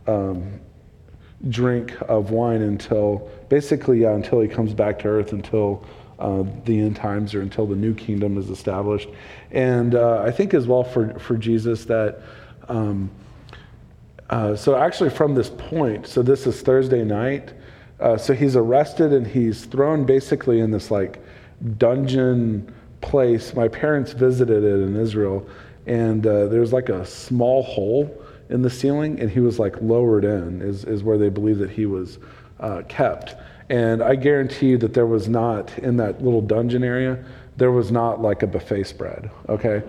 um, 0.08 0.60
drink 1.50 1.94
of 2.10 2.32
wine 2.32 2.62
until 2.62 3.30
basically, 3.50 4.02
yeah, 4.02 4.14
until 4.14 4.42
he 4.42 4.48
comes 4.48 4.74
back 4.74 5.00
to 5.00 5.08
earth, 5.08 5.32
until 5.32 5.86
uh, 6.20 6.44
the 6.66 6.80
end 6.80 6.96
times 6.96 7.34
or 7.34 7.42
until 7.42 7.66
the 7.66 7.76
new 7.76 7.94
kingdom 7.94 8.38
is 8.38 8.50
established. 8.50 9.10
And 9.52 9.96
uh, 9.96 10.22
I 10.22 10.32
think 10.32 10.54
as 10.54 10.68
well 10.68 10.84
for, 10.84 11.18
for 11.20 11.38
Jesus 11.38 11.86
that. 11.86 12.22
Um, 12.68 13.10
uh, 14.30 14.56
so 14.56 14.76
actually, 14.76 15.10
from 15.10 15.36
this 15.36 15.50
point, 15.50 16.06
so 16.06 16.22
this 16.22 16.46
is 16.48 16.62
Thursday 16.62 17.04
night. 17.04 17.54
Uh, 18.00 18.18
so 18.18 18.34
he's 18.34 18.56
arrested 18.56 19.14
and 19.14 19.26
he's 19.26 19.66
thrown 19.66 20.06
basically 20.06 20.60
in 20.60 20.70
this 20.70 20.92
like 20.92 21.20
dungeon 21.78 22.74
place. 23.02 23.54
My 23.54 23.68
parents 23.68 24.12
visited 24.12 24.64
it 24.64 24.84
in 24.84 24.96
Israel, 24.96 25.48
and 25.86 26.26
uh, 26.28 26.48
there's 26.48 26.74
like 26.74 26.90
a 26.90 27.06
small 27.06 27.64
hole 27.64 28.24
in 28.50 28.62
the 28.62 28.70
ceiling, 28.70 29.20
and 29.20 29.30
he 29.30 29.40
was 29.40 29.60
like 29.60 29.82
lowered 29.82 30.26
in, 30.26 30.62
is, 30.62 30.84
is 30.86 31.04
where 31.04 31.18
they 31.18 31.30
believe 31.30 31.58
that 31.60 31.70
he 31.70 31.86
was 31.86 32.20
uh, 32.60 32.82
kept. 32.88 33.36
And 33.70 34.02
I 34.02 34.16
guarantee 34.16 34.68
you 34.68 34.78
that 34.78 34.94
there 34.94 35.06
was 35.06 35.28
not, 35.28 35.78
in 35.80 35.98
that 35.98 36.24
little 36.24 36.42
dungeon 36.42 36.84
area, 36.84 37.24
there 37.58 37.72
was 37.72 37.92
not 37.92 38.22
like 38.22 38.44
a 38.44 38.48
buffet 38.48 38.84
spread, 38.84 39.30
okay? 39.50 39.84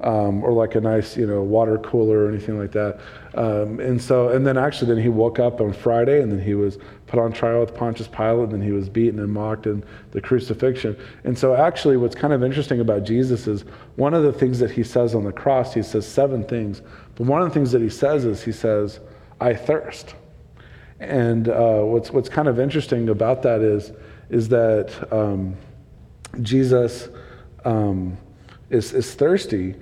Um, 0.00 0.44
or 0.44 0.52
like 0.52 0.74
a 0.74 0.80
nice, 0.80 1.16
you 1.16 1.26
know, 1.26 1.42
water 1.42 1.78
cooler 1.78 2.26
or 2.26 2.28
anything 2.28 2.58
like 2.58 2.70
that. 2.72 3.00
Um, 3.34 3.80
and 3.80 4.00
so, 4.00 4.28
and 4.28 4.46
then 4.46 4.58
actually, 4.58 4.94
then 4.94 5.02
he 5.02 5.08
woke 5.08 5.38
up 5.38 5.60
on 5.60 5.72
Friday, 5.72 6.20
and 6.20 6.30
then 6.30 6.40
he 6.40 6.54
was 6.54 6.78
put 7.06 7.18
on 7.18 7.32
trial 7.32 7.60
with 7.60 7.74
Pontius 7.74 8.06
Pilate, 8.06 8.44
and 8.44 8.52
then 8.52 8.62
he 8.62 8.72
was 8.72 8.88
beaten 8.88 9.18
and 9.18 9.32
mocked 9.32 9.66
in 9.66 9.82
the 10.10 10.20
crucifixion. 10.20 10.96
And 11.24 11.36
so, 11.36 11.56
actually, 11.56 11.96
what's 11.96 12.14
kind 12.14 12.34
of 12.34 12.44
interesting 12.44 12.80
about 12.80 13.04
Jesus 13.04 13.46
is 13.46 13.62
one 13.96 14.14
of 14.14 14.22
the 14.22 14.32
things 14.32 14.58
that 14.58 14.70
he 14.70 14.84
says 14.84 15.14
on 15.14 15.24
the 15.24 15.32
cross. 15.32 15.72
He 15.72 15.82
says 15.82 16.06
seven 16.06 16.44
things, 16.44 16.82
but 17.16 17.26
one 17.26 17.40
of 17.40 17.48
the 17.48 17.54
things 17.54 17.72
that 17.72 17.80
he 17.80 17.90
says 17.90 18.26
is 18.26 18.42
he 18.42 18.52
says, 18.52 19.00
"I 19.40 19.54
thirst." 19.54 20.14
And 21.00 21.48
uh, 21.48 21.80
what's 21.80 22.10
what's 22.10 22.28
kind 22.28 22.48
of 22.48 22.58
interesting 22.58 23.08
about 23.08 23.42
that 23.42 23.60
is 23.60 23.92
is 24.30 24.48
that 24.48 25.12
um, 25.12 25.56
Jesus 26.42 27.08
um, 27.64 28.16
is 28.70 28.92
is 28.92 29.14
thirsty, 29.14 29.74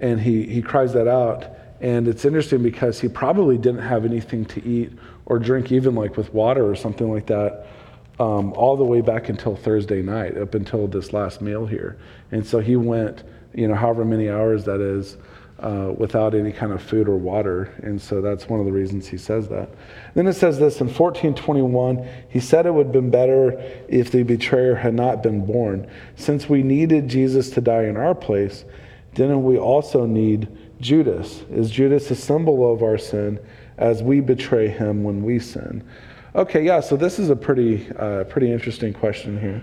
and 0.00 0.20
he 0.20 0.46
he 0.46 0.62
cries 0.62 0.92
that 0.92 1.08
out 1.08 1.58
and 1.80 2.08
it's 2.08 2.24
interesting 2.24 2.62
because 2.62 3.00
he 3.00 3.08
probably 3.08 3.56
didn't 3.56 3.82
have 3.82 4.04
anything 4.04 4.44
to 4.46 4.64
eat 4.66 4.92
or 5.26 5.38
drink, 5.38 5.70
even 5.70 5.94
like 5.94 6.16
with 6.16 6.32
water 6.34 6.68
or 6.68 6.74
something 6.74 7.10
like 7.10 7.26
that, 7.26 7.66
um, 8.18 8.52
all 8.54 8.76
the 8.76 8.84
way 8.84 9.00
back 9.00 9.28
until 9.28 9.54
Thursday 9.54 10.02
night, 10.02 10.36
up 10.36 10.54
until 10.54 10.88
this 10.88 11.12
last 11.12 11.40
meal 11.40 11.66
here. 11.66 11.98
And 12.32 12.44
so 12.44 12.58
he 12.58 12.74
went, 12.74 13.22
you 13.54 13.68
know, 13.68 13.74
however 13.74 14.04
many 14.04 14.28
hours 14.28 14.64
that 14.64 14.80
is, 14.80 15.18
uh, 15.60 15.92
without 15.96 16.34
any 16.34 16.52
kind 16.52 16.72
of 16.72 16.82
food 16.82 17.08
or 17.08 17.16
water. 17.16 17.74
And 17.82 18.00
so 18.00 18.20
that's 18.20 18.48
one 18.48 18.60
of 18.60 18.66
the 18.66 18.72
reasons 18.72 19.08
he 19.08 19.18
says 19.18 19.48
that. 19.48 19.68
Then 20.14 20.26
it 20.26 20.34
says 20.34 20.58
this 20.58 20.80
in 20.80 20.86
1421 20.86 22.08
he 22.28 22.40
said 22.40 22.66
it 22.66 22.72
would 22.72 22.86
have 22.86 22.92
been 22.92 23.10
better 23.10 23.60
if 23.88 24.10
the 24.10 24.22
betrayer 24.22 24.74
had 24.74 24.94
not 24.94 25.22
been 25.22 25.44
born. 25.44 25.90
Since 26.16 26.48
we 26.48 26.62
needed 26.62 27.08
Jesus 27.08 27.50
to 27.50 27.60
die 27.60 27.84
in 27.84 27.96
our 27.96 28.14
place, 28.14 28.64
didn't 29.14 29.42
we 29.42 29.58
also 29.58 30.06
need 30.06 30.48
Judas? 30.80 31.42
Is 31.50 31.70
Judas 31.70 32.10
a 32.10 32.14
symbol 32.14 32.72
of 32.72 32.82
our 32.82 32.98
sin 32.98 33.40
as 33.78 34.02
we 34.02 34.20
betray 34.20 34.68
him 34.68 35.02
when 35.02 35.24
we 35.24 35.40
sin? 35.40 35.82
Okay, 36.34 36.64
yeah, 36.64 36.78
so 36.78 36.96
this 36.96 37.18
is 37.18 37.30
a 37.30 37.36
pretty, 37.36 37.90
uh, 37.96 38.24
pretty 38.24 38.52
interesting 38.52 38.92
question 38.92 39.40
here. 39.40 39.60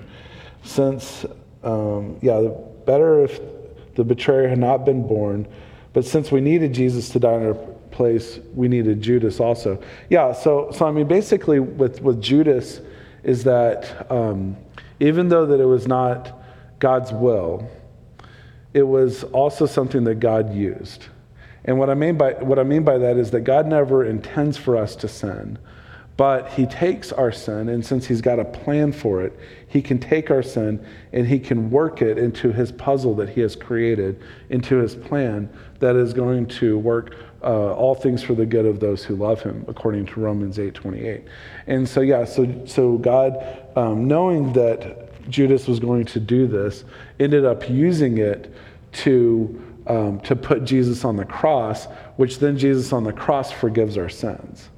Since, 0.63 1.25
um, 1.63 2.17
yeah, 2.21 2.49
better 2.85 3.23
if 3.23 3.39
the 3.95 4.03
betrayer 4.03 4.49
had 4.49 4.59
not 4.59 4.83
been 4.83 5.07
born, 5.07 5.47
but 5.95 6.03
since 6.03 6.29
we 6.29 6.41
needed 6.41 6.73
Jesus 6.73 7.07
to 7.11 7.21
die 7.21 7.35
in 7.35 7.45
our 7.45 7.53
place, 7.53 8.37
we 8.53 8.67
needed 8.67 9.01
Judas 9.01 9.39
also. 9.39 9.81
Yeah, 10.09 10.33
so, 10.33 10.69
so 10.73 10.85
I 10.85 10.91
mean, 10.91 11.07
basically 11.07 11.61
with, 11.61 12.01
with 12.01 12.21
Judas 12.21 12.81
is 13.23 13.45
that 13.45 14.11
um, 14.11 14.57
even 14.99 15.29
though 15.29 15.45
that 15.45 15.61
it 15.61 15.65
was 15.65 15.87
not 15.87 16.37
God's 16.79 17.13
will, 17.13 17.71
it 18.73 18.83
was 18.83 19.23
also 19.23 19.65
something 19.65 20.03
that 20.03 20.15
God 20.15 20.53
used. 20.53 21.05
And 21.63 21.79
what 21.79 21.89
I 21.89 21.93
mean 21.93 22.17
by 22.17 22.33
what 22.33 22.59
I 22.59 22.63
mean 22.63 22.83
by 22.83 22.97
that 22.97 23.15
is 23.15 23.31
that 23.31 23.45
God 23.45 23.65
never 23.65 24.03
intends 24.03 24.57
for 24.57 24.75
us 24.75 24.97
to 24.97 25.07
sin, 25.07 25.57
but 26.17 26.49
he 26.49 26.65
takes 26.65 27.13
our 27.13 27.31
sin 27.31 27.69
and 27.69 27.85
since 27.85 28.05
he's 28.05 28.19
got 28.19 28.37
a 28.37 28.45
plan 28.45 28.91
for 28.91 29.23
it, 29.23 29.39
he 29.75 29.81
can 29.81 29.99
take 29.99 30.31
our 30.31 30.41
sin 30.41 30.81
and 31.11 31.27
he 31.27 31.37
can 31.37 31.69
work 31.69 32.01
it 32.01 32.17
into 32.17 32.53
his 32.53 32.71
puzzle 32.71 33.13
that 33.13 33.27
he 33.27 33.41
has 33.41 33.57
created, 33.57 34.21
into 34.49 34.77
his 34.77 34.95
plan 34.95 35.49
that 35.79 35.97
is 35.97 36.13
going 36.13 36.45
to 36.45 36.79
work 36.79 37.13
uh, 37.43 37.73
all 37.73 37.93
things 37.93 38.23
for 38.23 38.35
the 38.35 38.45
good 38.45 38.65
of 38.65 38.79
those 38.79 39.03
who 39.03 39.17
love 39.17 39.41
him, 39.41 39.65
according 39.67 40.05
to 40.05 40.21
Romans 40.21 40.59
8:28. 40.59 41.25
And 41.67 41.85
so 41.89 41.99
yeah, 41.99 42.23
so 42.23 42.65
so 42.65 42.97
God, 42.99 43.35
um, 43.75 44.07
knowing 44.07 44.53
that 44.53 45.29
Judas 45.29 45.67
was 45.67 45.81
going 45.81 46.05
to 46.05 46.21
do 46.21 46.47
this, 46.47 46.85
ended 47.19 47.43
up 47.43 47.69
using 47.69 48.19
it 48.19 48.55
to, 49.03 49.61
um, 49.87 50.21
to 50.21 50.37
put 50.37 50.63
Jesus 50.63 51.03
on 51.03 51.17
the 51.17 51.25
cross, 51.25 51.87
which 52.15 52.39
then 52.39 52.57
Jesus 52.57 52.93
on 52.93 53.03
the 53.03 53.11
cross 53.11 53.51
forgives 53.51 53.97
our 53.97 54.07
sins. 54.07 54.69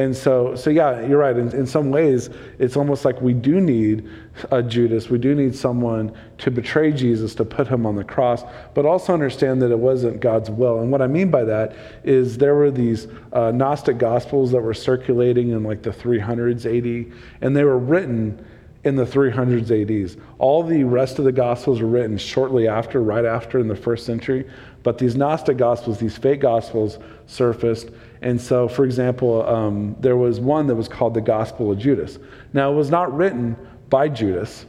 And 0.00 0.16
so, 0.16 0.54
so 0.54 0.70
yeah, 0.70 1.06
you're 1.06 1.18
right. 1.18 1.36
In, 1.36 1.54
in 1.54 1.66
some 1.66 1.90
ways, 1.90 2.30
it's 2.58 2.74
almost 2.74 3.04
like 3.04 3.20
we 3.20 3.34
do 3.34 3.60
need 3.60 4.08
a 4.50 4.62
Judas. 4.62 5.10
We 5.10 5.18
do 5.18 5.34
need 5.34 5.54
someone 5.54 6.16
to 6.38 6.50
betray 6.50 6.90
Jesus, 6.90 7.34
to 7.34 7.44
put 7.44 7.68
him 7.68 7.84
on 7.84 7.96
the 7.96 8.04
cross, 8.04 8.42
but 8.72 8.86
also 8.86 9.12
understand 9.12 9.60
that 9.60 9.70
it 9.70 9.78
wasn't 9.78 10.20
God's 10.20 10.50
will. 10.50 10.80
And 10.80 10.90
what 10.90 11.02
I 11.02 11.06
mean 11.06 11.30
by 11.30 11.44
that 11.44 11.76
is 12.02 12.38
there 12.38 12.54
were 12.54 12.70
these 12.70 13.08
uh, 13.34 13.50
Gnostic 13.50 13.98
Gospels 13.98 14.52
that 14.52 14.62
were 14.62 14.72
circulating 14.72 15.50
in 15.50 15.64
like 15.64 15.82
the 15.82 15.90
300s 15.90 16.64
AD, 16.64 17.12
and 17.42 17.54
they 17.54 17.64
were 17.64 17.78
written 17.78 18.42
in 18.84 18.96
the 18.96 19.04
300s 19.04 19.70
ADs. 19.70 20.16
All 20.38 20.62
the 20.62 20.82
rest 20.82 21.18
of 21.18 21.26
the 21.26 21.32
Gospels 21.32 21.82
were 21.82 21.88
written 21.88 22.16
shortly 22.16 22.68
after, 22.68 23.02
right 23.02 23.26
after 23.26 23.58
in 23.58 23.68
the 23.68 23.76
first 23.76 24.06
century. 24.06 24.48
But 24.82 24.96
these 24.96 25.14
Gnostic 25.14 25.58
Gospels, 25.58 25.98
these 25.98 26.16
fake 26.16 26.40
Gospels, 26.40 26.98
surfaced. 27.26 27.90
And 28.22 28.40
so, 28.40 28.68
for 28.68 28.84
example, 28.84 29.46
um, 29.48 29.96
there 30.00 30.16
was 30.16 30.40
one 30.40 30.66
that 30.66 30.74
was 30.74 30.88
called 30.88 31.14
the 31.14 31.20
Gospel 31.20 31.72
of 31.72 31.78
Judas. 31.78 32.18
Now, 32.52 32.70
it 32.72 32.74
was 32.76 32.90
not 32.90 33.14
written 33.16 33.56
by 33.88 34.08
Judas, 34.08 34.66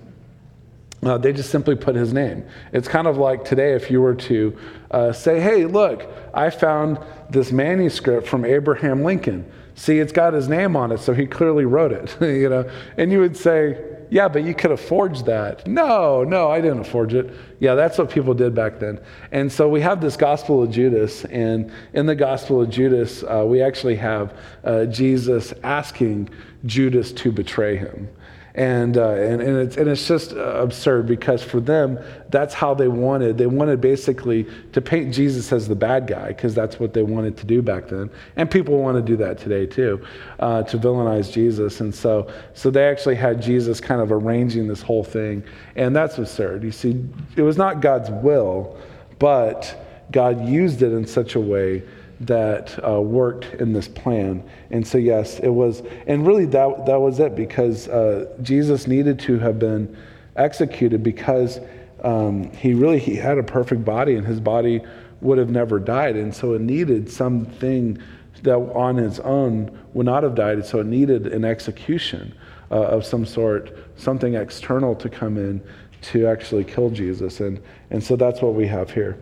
Uh, 1.03 1.17
they 1.17 1.33
just 1.33 1.49
simply 1.49 1.75
put 1.75 1.95
his 1.95 2.13
name. 2.13 2.43
It's 2.73 2.87
kind 2.87 3.07
of 3.07 3.17
like 3.17 3.43
today 3.43 3.73
if 3.73 3.89
you 3.89 4.01
were 4.01 4.13
to 4.15 4.55
uh, 4.91 5.11
say, 5.11 5.39
hey, 5.39 5.65
look, 5.65 6.07
I 6.31 6.51
found 6.51 6.99
this 7.27 7.51
manuscript 7.51 8.27
from 8.27 8.45
Abraham 8.45 9.03
Lincoln. 9.03 9.51
See, 9.73 9.97
it's 9.97 10.11
got 10.11 10.33
his 10.33 10.47
name 10.47 10.75
on 10.75 10.91
it, 10.91 10.99
so 10.99 11.13
he 11.15 11.25
clearly 11.25 11.65
wrote 11.65 11.91
it, 11.91 12.15
you 12.21 12.49
know. 12.49 12.69
And 12.97 13.11
you 13.11 13.19
would 13.19 13.35
say, 13.35 13.79
yeah, 14.11 14.27
but 14.27 14.43
you 14.43 14.53
could 14.53 14.71
have 14.71 14.81
forged 14.81 15.25
that. 15.27 15.65
No, 15.65 16.25
no, 16.25 16.51
I 16.51 16.59
didn't 16.59 16.83
forge 16.83 17.13
it. 17.13 17.33
Yeah, 17.61 17.75
that's 17.75 17.97
what 17.97 18.09
people 18.09 18.33
did 18.33 18.53
back 18.53 18.77
then. 18.77 18.99
And 19.31 19.49
so 19.49 19.69
we 19.69 19.79
have 19.79 20.01
this 20.01 20.17
Gospel 20.17 20.61
of 20.61 20.69
Judas, 20.69 21.23
and 21.25 21.71
in 21.93 22.05
the 22.07 22.15
Gospel 22.15 22.61
of 22.61 22.69
Judas, 22.69 23.23
uh, 23.23 23.45
we 23.47 23.61
actually 23.61 23.95
have 23.95 24.37
uh, 24.65 24.83
Jesus 24.85 25.53
asking 25.63 26.29
Judas 26.65 27.13
to 27.13 27.31
betray 27.31 27.77
him. 27.77 28.09
And, 28.53 28.97
uh, 28.97 29.11
and, 29.11 29.41
and, 29.41 29.57
it's, 29.57 29.77
and 29.77 29.87
it's 29.87 30.05
just 30.05 30.33
absurd 30.33 31.07
because 31.07 31.41
for 31.41 31.61
them, 31.61 31.99
that's 32.29 32.53
how 32.53 32.73
they 32.73 32.89
wanted. 32.89 33.37
They 33.37 33.47
wanted 33.47 33.79
basically 33.79 34.45
to 34.73 34.81
paint 34.81 35.13
Jesus 35.13 35.51
as 35.53 35.67
the 35.67 35.75
bad 35.75 36.07
guy 36.07 36.29
because 36.29 36.53
that's 36.53 36.79
what 36.79 36.93
they 36.93 37.03
wanted 37.03 37.37
to 37.37 37.45
do 37.45 37.61
back 37.61 37.87
then. 37.87 38.09
And 38.35 38.51
people 38.51 38.77
want 38.77 38.97
to 38.97 39.01
do 39.01 39.15
that 39.17 39.37
today 39.37 39.65
too, 39.65 40.05
uh, 40.39 40.63
to 40.63 40.77
villainize 40.77 41.31
Jesus. 41.31 41.79
And 41.79 41.95
so, 41.95 42.29
so 42.53 42.69
they 42.69 42.87
actually 42.87 43.15
had 43.15 43.41
Jesus 43.41 43.79
kind 43.79 44.01
of 44.01 44.11
arranging 44.11 44.67
this 44.67 44.81
whole 44.81 45.03
thing. 45.03 45.43
And 45.75 45.95
that's 45.95 46.17
absurd. 46.17 46.63
You 46.63 46.71
see, 46.71 47.03
it 47.37 47.43
was 47.43 47.57
not 47.57 47.81
God's 47.81 48.09
will, 48.09 48.77
but 49.17 49.87
God 50.11 50.45
used 50.45 50.81
it 50.81 50.91
in 50.91 51.07
such 51.07 51.35
a 51.35 51.39
way 51.39 51.83
that 52.21 52.77
uh, 52.87 53.01
worked 53.01 53.45
in 53.55 53.73
this 53.73 53.87
plan. 53.87 54.43
And 54.69 54.85
so, 54.85 54.97
yes, 54.97 55.39
it 55.39 55.49
was, 55.49 55.81
and 56.07 56.25
really 56.25 56.45
that, 56.45 56.85
that 56.85 56.99
was 56.99 57.19
it 57.19 57.35
because 57.35 57.87
uh, 57.87 58.33
Jesus 58.41 58.87
needed 58.87 59.19
to 59.21 59.39
have 59.39 59.59
been 59.59 59.95
executed 60.35 61.03
because 61.03 61.59
um, 62.03 62.51
he 62.51 62.73
really 62.73 62.99
he 62.99 63.15
had 63.15 63.37
a 63.37 63.43
perfect 63.43 63.83
body 63.85 64.15
and 64.15 64.25
his 64.25 64.39
body 64.39 64.81
would 65.21 65.37
have 65.37 65.49
never 65.49 65.79
died. 65.79 66.15
And 66.15 66.33
so 66.33 66.53
it 66.53 66.61
needed 66.61 67.09
something 67.09 68.01
that 68.43 68.55
on 68.55 68.97
its 68.97 69.19
own 69.19 69.77
would 69.93 70.05
not 70.05 70.23
have 70.23 70.35
died. 70.35 70.65
So 70.65 70.79
it 70.79 70.87
needed 70.87 71.27
an 71.27 71.45
execution 71.45 72.33
uh, 72.71 72.75
of 72.75 73.05
some 73.05 73.25
sort, 73.25 73.77
something 73.97 74.35
external 74.35 74.95
to 74.95 75.09
come 75.09 75.37
in 75.37 75.61
to 76.01 76.25
actually 76.25 76.63
kill 76.63 76.89
Jesus. 76.89 77.39
And, 77.39 77.61
and 77.91 78.03
so 78.03 78.15
that's 78.15 78.41
what 78.41 78.55
we 78.55 78.65
have 78.67 78.89
here. 78.89 79.17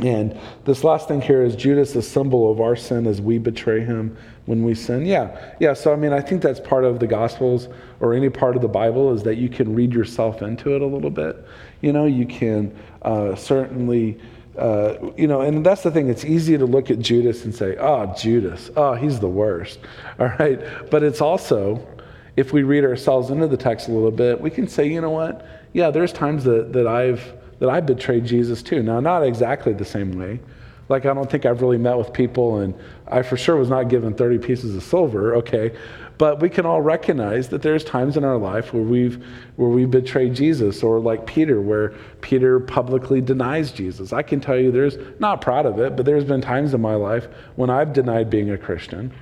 And 0.00 0.38
this 0.64 0.84
last 0.84 1.08
thing 1.08 1.20
here 1.20 1.42
is 1.42 1.56
Judas, 1.56 1.94
a 1.96 2.02
symbol 2.02 2.50
of 2.52 2.60
our 2.60 2.76
sin 2.76 3.06
as 3.06 3.20
we 3.20 3.38
betray 3.38 3.80
him 3.80 4.16
when 4.46 4.62
we 4.62 4.74
sin. 4.74 5.04
Yeah, 5.04 5.54
yeah. 5.58 5.74
So, 5.74 5.92
I 5.92 5.96
mean, 5.96 6.12
I 6.12 6.20
think 6.20 6.40
that's 6.40 6.60
part 6.60 6.84
of 6.84 7.00
the 7.00 7.06
Gospels 7.06 7.68
or 8.00 8.14
any 8.14 8.30
part 8.30 8.54
of 8.54 8.62
the 8.62 8.68
Bible 8.68 9.12
is 9.12 9.24
that 9.24 9.36
you 9.36 9.48
can 9.48 9.74
read 9.74 9.92
yourself 9.92 10.40
into 10.40 10.74
it 10.76 10.82
a 10.82 10.86
little 10.86 11.10
bit. 11.10 11.44
You 11.80 11.92
know, 11.92 12.06
you 12.06 12.26
can 12.26 12.76
uh, 13.02 13.34
certainly. 13.34 14.18
Uh, 14.56 15.12
you 15.16 15.28
know, 15.28 15.42
and 15.42 15.64
that's 15.64 15.84
the 15.84 15.90
thing. 15.90 16.08
It's 16.08 16.24
easy 16.24 16.58
to 16.58 16.66
look 16.66 16.90
at 16.90 16.98
Judas 16.98 17.44
and 17.44 17.54
say, 17.54 17.76
"Oh, 17.76 18.12
Judas, 18.18 18.72
oh, 18.76 18.94
he's 18.94 19.20
the 19.20 19.28
worst." 19.28 19.78
All 20.18 20.32
right, 20.40 20.60
but 20.90 21.04
it's 21.04 21.20
also, 21.20 21.86
if 22.34 22.52
we 22.52 22.64
read 22.64 22.82
ourselves 22.82 23.30
into 23.30 23.46
the 23.46 23.56
text 23.56 23.86
a 23.86 23.92
little 23.92 24.10
bit, 24.10 24.40
we 24.40 24.50
can 24.50 24.66
say, 24.66 24.88
"You 24.88 25.00
know 25.00 25.10
what? 25.10 25.46
Yeah, 25.74 25.92
there's 25.92 26.12
times 26.12 26.42
that 26.42 26.72
that 26.72 26.88
I've 26.88 27.22
that 27.58 27.68
I 27.68 27.80
betrayed 27.80 28.24
Jesus 28.24 28.62
too. 28.62 28.82
Now, 28.82 29.00
not 29.00 29.24
exactly 29.24 29.72
the 29.72 29.84
same 29.84 30.18
way. 30.18 30.40
Like, 30.88 31.04
I 31.04 31.12
don't 31.12 31.30
think 31.30 31.44
I've 31.44 31.60
really 31.60 31.76
met 31.76 31.98
with 31.98 32.12
people, 32.12 32.58
and 32.58 32.74
I 33.06 33.22
for 33.22 33.36
sure 33.36 33.56
was 33.56 33.68
not 33.68 33.88
given 33.88 34.14
30 34.14 34.38
pieces 34.38 34.74
of 34.74 34.82
silver, 34.82 35.36
okay? 35.36 35.76
But 36.16 36.40
we 36.40 36.48
can 36.48 36.64
all 36.64 36.80
recognize 36.80 37.48
that 37.48 37.60
there's 37.60 37.84
times 37.84 38.16
in 38.16 38.24
our 38.24 38.38
life 38.38 38.72
where 38.72 38.82
we've, 38.82 39.22
where 39.56 39.68
we've 39.68 39.90
betrayed 39.90 40.34
Jesus, 40.34 40.82
or 40.82 40.98
like 40.98 41.26
Peter, 41.26 41.60
where 41.60 41.90
Peter 42.22 42.58
publicly 42.58 43.20
denies 43.20 43.70
Jesus. 43.70 44.14
I 44.14 44.22
can 44.22 44.40
tell 44.40 44.58
you 44.58 44.72
there's, 44.72 44.96
not 45.20 45.42
proud 45.42 45.66
of 45.66 45.78
it, 45.78 45.94
but 45.94 46.06
there's 46.06 46.24
been 46.24 46.40
times 46.40 46.72
in 46.72 46.80
my 46.80 46.94
life 46.94 47.28
when 47.56 47.68
I've 47.68 47.92
denied 47.92 48.30
being 48.30 48.50
a 48.50 48.58
Christian. 48.58 49.12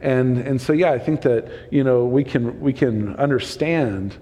And, 0.00 0.38
and 0.38 0.60
so, 0.60 0.72
yeah, 0.72 0.92
I 0.92 0.98
think 1.00 1.22
that, 1.22 1.50
you 1.72 1.82
know, 1.82 2.06
we 2.06 2.22
can, 2.22 2.60
we 2.60 2.72
can 2.72 3.16
understand 3.16 4.16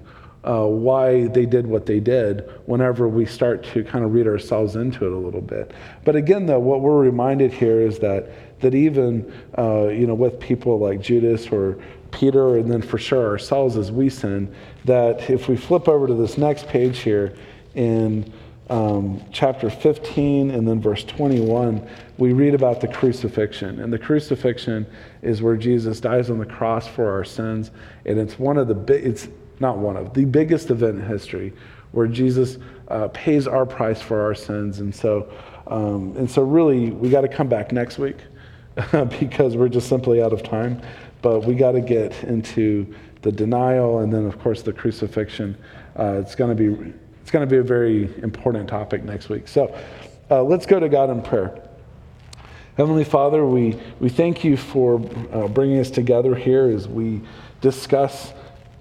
uh, 0.46 0.64
why 0.64 1.26
they 1.28 1.44
did 1.44 1.66
what 1.66 1.86
they 1.86 1.98
did 1.98 2.48
whenever 2.66 3.08
we 3.08 3.26
start 3.26 3.64
to 3.64 3.82
kind 3.82 4.04
of 4.04 4.12
read 4.12 4.26
ourselves 4.26 4.76
into 4.76 5.04
it 5.04 5.12
a 5.12 5.16
little 5.16 5.40
bit. 5.40 5.72
But 6.04 6.14
again, 6.14 6.46
though, 6.46 6.60
what 6.60 6.80
we're 6.80 7.00
reminded 7.00 7.52
here 7.52 7.80
is 7.80 7.98
that 7.98 8.30
that 8.60 8.74
even 8.74 9.32
uh, 9.58 9.88
you 9.88 10.06
know 10.06 10.14
with 10.14 10.38
people 10.40 10.78
like 10.78 11.00
Judas 11.00 11.48
or 11.48 11.78
Peter, 12.12 12.56
and 12.56 12.70
then 12.70 12.80
for 12.80 12.98
sure 12.98 13.26
ourselves 13.26 13.76
as 13.76 13.90
we 13.90 14.08
sin, 14.08 14.54
that 14.84 15.28
if 15.28 15.48
we 15.48 15.56
flip 15.56 15.88
over 15.88 16.06
to 16.06 16.14
this 16.14 16.38
next 16.38 16.68
page 16.68 16.98
here 17.00 17.36
in 17.74 18.32
um, 18.70 19.22
chapter 19.32 19.70
15 19.70 20.50
and 20.50 20.66
then 20.66 20.80
verse 20.80 21.04
21, 21.04 21.86
we 22.18 22.32
read 22.32 22.54
about 22.54 22.80
the 22.80 22.88
crucifixion. 22.88 23.80
And 23.80 23.92
the 23.92 23.98
crucifixion 23.98 24.86
is 25.22 25.42
where 25.42 25.56
Jesus 25.56 26.00
dies 26.00 26.30
on 26.30 26.38
the 26.38 26.46
cross 26.46 26.86
for 26.86 27.10
our 27.10 27.24
sins. 27.24 27.70
And 28.06 28.18
it's 28.18 28.38
one 28.38 28.56
of 28.56 28.66
the 28.66 28.74
big, 28.74 29.06
it's 29.06 29.28
not 29.60 29.78
one 29.78 29.96
of, 29.96 30.14
the 30.14 30.24
biggest 30.24 30.70
event 30.70 30.98
in 30.98 31.06
history 31.06 31.52
where 31.92 32.06
Jesus 32.06 32.58
uh, 32.88 33.08
pays 33.08 33.46
our 33.46 33.64
price 33.64 34.00
for 34.02 34.20
our 34.20 34.34
sins. 34.34 34.80
And 34.80 34.94
so, 34.94 35.30
um, 35.66 36.14
and 36.16 36.30
so 36.30 36.42
really, 36.42 36.90
we 36.90 37.08
got 37.10 37.22
to 37.22 37.28
come 37.28 37.48
back 37.48 37.72
next 37.72 37.98
week 37.98 38.18
because 39.18 39.56
we're 39.56 39.68
just 39.68 39.88
simply 39.88 40.22
out 40.22 40.32
of 40.32 40.42
time. 40.42 40.80
But 41.22 41.40
we 41.40 41.54
got 41.54 41.72
to 41.72 41.80
get 41.80 42.22
into 42.24 42.94
the 43.22 43.32
denial 43.32 44.00
and 44.00 44.12
then, 44.12 44.26
of 44.26 44.38
course, 44.38 44.62
the 44.62 44.72
crucifixion. 44.72 45.56
Uh, 45.98 46.20
it's 46.22 46.34
going 46.34 46.54
to 46.54 46.74
be 46.74 46.92
it's 47.22 47.32
going 47.32 47.44
to 47.44 47.50
be 47.50 47.58
a 47.58 47.62
very 47.62 48.04
important 48.22 48.68
topic 48.68 49.02
next 49.02 49.28
week. 49.28 49.48
So 49.48 49.76
uh, 50.30 50.44
let's 50.44 50.64
go 50.64 50.78
to 50.78 50.88
God 50.88 51.10
in 51.10 51.22
prayer. 51.22 51.60
Heavenly 52.76 53.02
Father, 53.02 53.44
we, 53.44 53.76
we 53.98 54.08
thank 54.08 54.44
you 54.44 54.56
for 54.56 55.00
uh, 55.32 55.48
bringing 55.48 55.80
us 55.80 55.90
together 55.90 56.36
here 56.36 56.68
as 56.68 56.86
we 56.86 57.22
discuss 57.60 58.32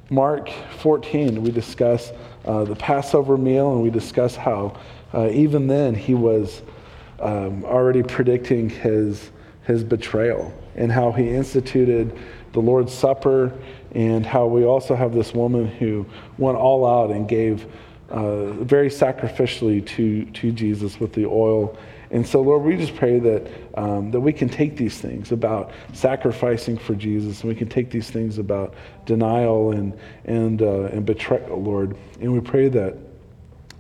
Mark 0.10 0.50
14, 0.78 1.42
we 1.42 1.50
discuss 1.50 2.12
uh, 2.46 2.64
the 2.64 2.76
Passover 2.76 3.38
meal, 3.38 3.74
and 3.74 3.82
we 3.82 3.90
discuss 3.90 4.36
how 4.36 4.78
uh, 5.16 5.30
even 5.32 5.66
then 5.66 5.96
he 5.96 6.14
was 6.14 6.62
um, 7.20 7.66
already 7.66 8.04
predicting 8.04 8.70
his, 8.70 9.32
his 9.64 9.84
betrayal 9.84 10.54
and 10.76 10.92
how 10.92 11.12
he 11.12 11.30
instituted 11.30 12.16
the 12.52 12.60
Lord's 12.60 12.94
Supper, 12.94 13.52
and 13.94 14.26
how 14.26 14.46
we 14.46 14.64
also 14.64 14.96
have 14.96 15.14
this 15.14 15.34
woman 15.34 15.68
who 15.68 16.06
went 16.38 16.58
all 16.58 16.86
out 16.86 17.10
and 17.10 17.28
gave 17.28 17.66
uh, 18.10 18.52
very 18.52 18.90
sacrificially 18.90 19.86
to, 19.88 20.26
to 20.26 20.52
Jesus 20.52 21.00
with 21.00 21.14
the 21.14 21.26
oil 21.26 21.76
and 22.12 22.26
so, 22.26 22.42
Lord, 22.42 22.64
we 22.64 22.78
just 22.78 22.96
pray 22.96 23.20
that, 23.20 23.48
um, 23.76 24.12
that 24.12 24.20
we 24.20 24.32
can 24.32 24.50
take 24.50 24.78
these 24.78 24.98
things 24.98 25.32
about 25.32 25.72
sacrificing 25.94 26.78
for 26.78 26.96
Jesus, 26.96 27.42
and 27.42 27.50
we 27.50 27.56
can 27.56 27.68
take 27.68 27.90
these 27.90 28.10
things 28.10 28.38
about 28.38 28.76
denial 29.06 29.72
and, 29.72 29.98
and, 30.26 30.62
uh, 30.62 30.84
and 30.86 31.06
betrayal, 31.06 31.62
Lord. 31.62 31.98
And 32.20 32.34
we 32.34 32.42
pray 32.42 32.70
that 32.70 32.96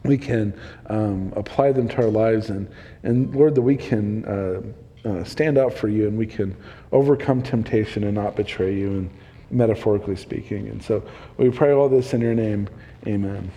we 0.03 0.17
can 0.17 0.53
um, 0.87 1.33
apply 1.35 1.71
them 1.71 1.87
to 1.89 1.97
our 1.97 2.09
lives, 2.09 2.49
and, 2.49 2.67
and 3.03 3.35
Lord, 3.35 3.55
that 3.55 3.61
we 3.61 3.77
can 3.77 4.25
uh, 4.25 4.61
uh, 5.07 5.23
stand 5.23 5.57
up 5.57 5.73
for 5.73 5.87
you 5.87 6.07
and 6.07 6.17
we 6.17 6.25
can 6.25 6.55
overcome 6.91 7.41
temptation 7.41 8.03
and 8.03 8.15
not 8.15 8.35
betray 8.35 8.75
you, 8.75 8.89
and 8.89 9.09
metaphorically 9.51 10.15
speaking. 10.15 10.67
And 10.67 10.83
so 10.83 11.03
we 11.37 11.49
pray 11.49 11.71
all 11.71 11.89
this 11.89 12.13
in 12.13 12.21
your 12.21 12.33
name. 12.33 12.67
Amen. 13.05 13.51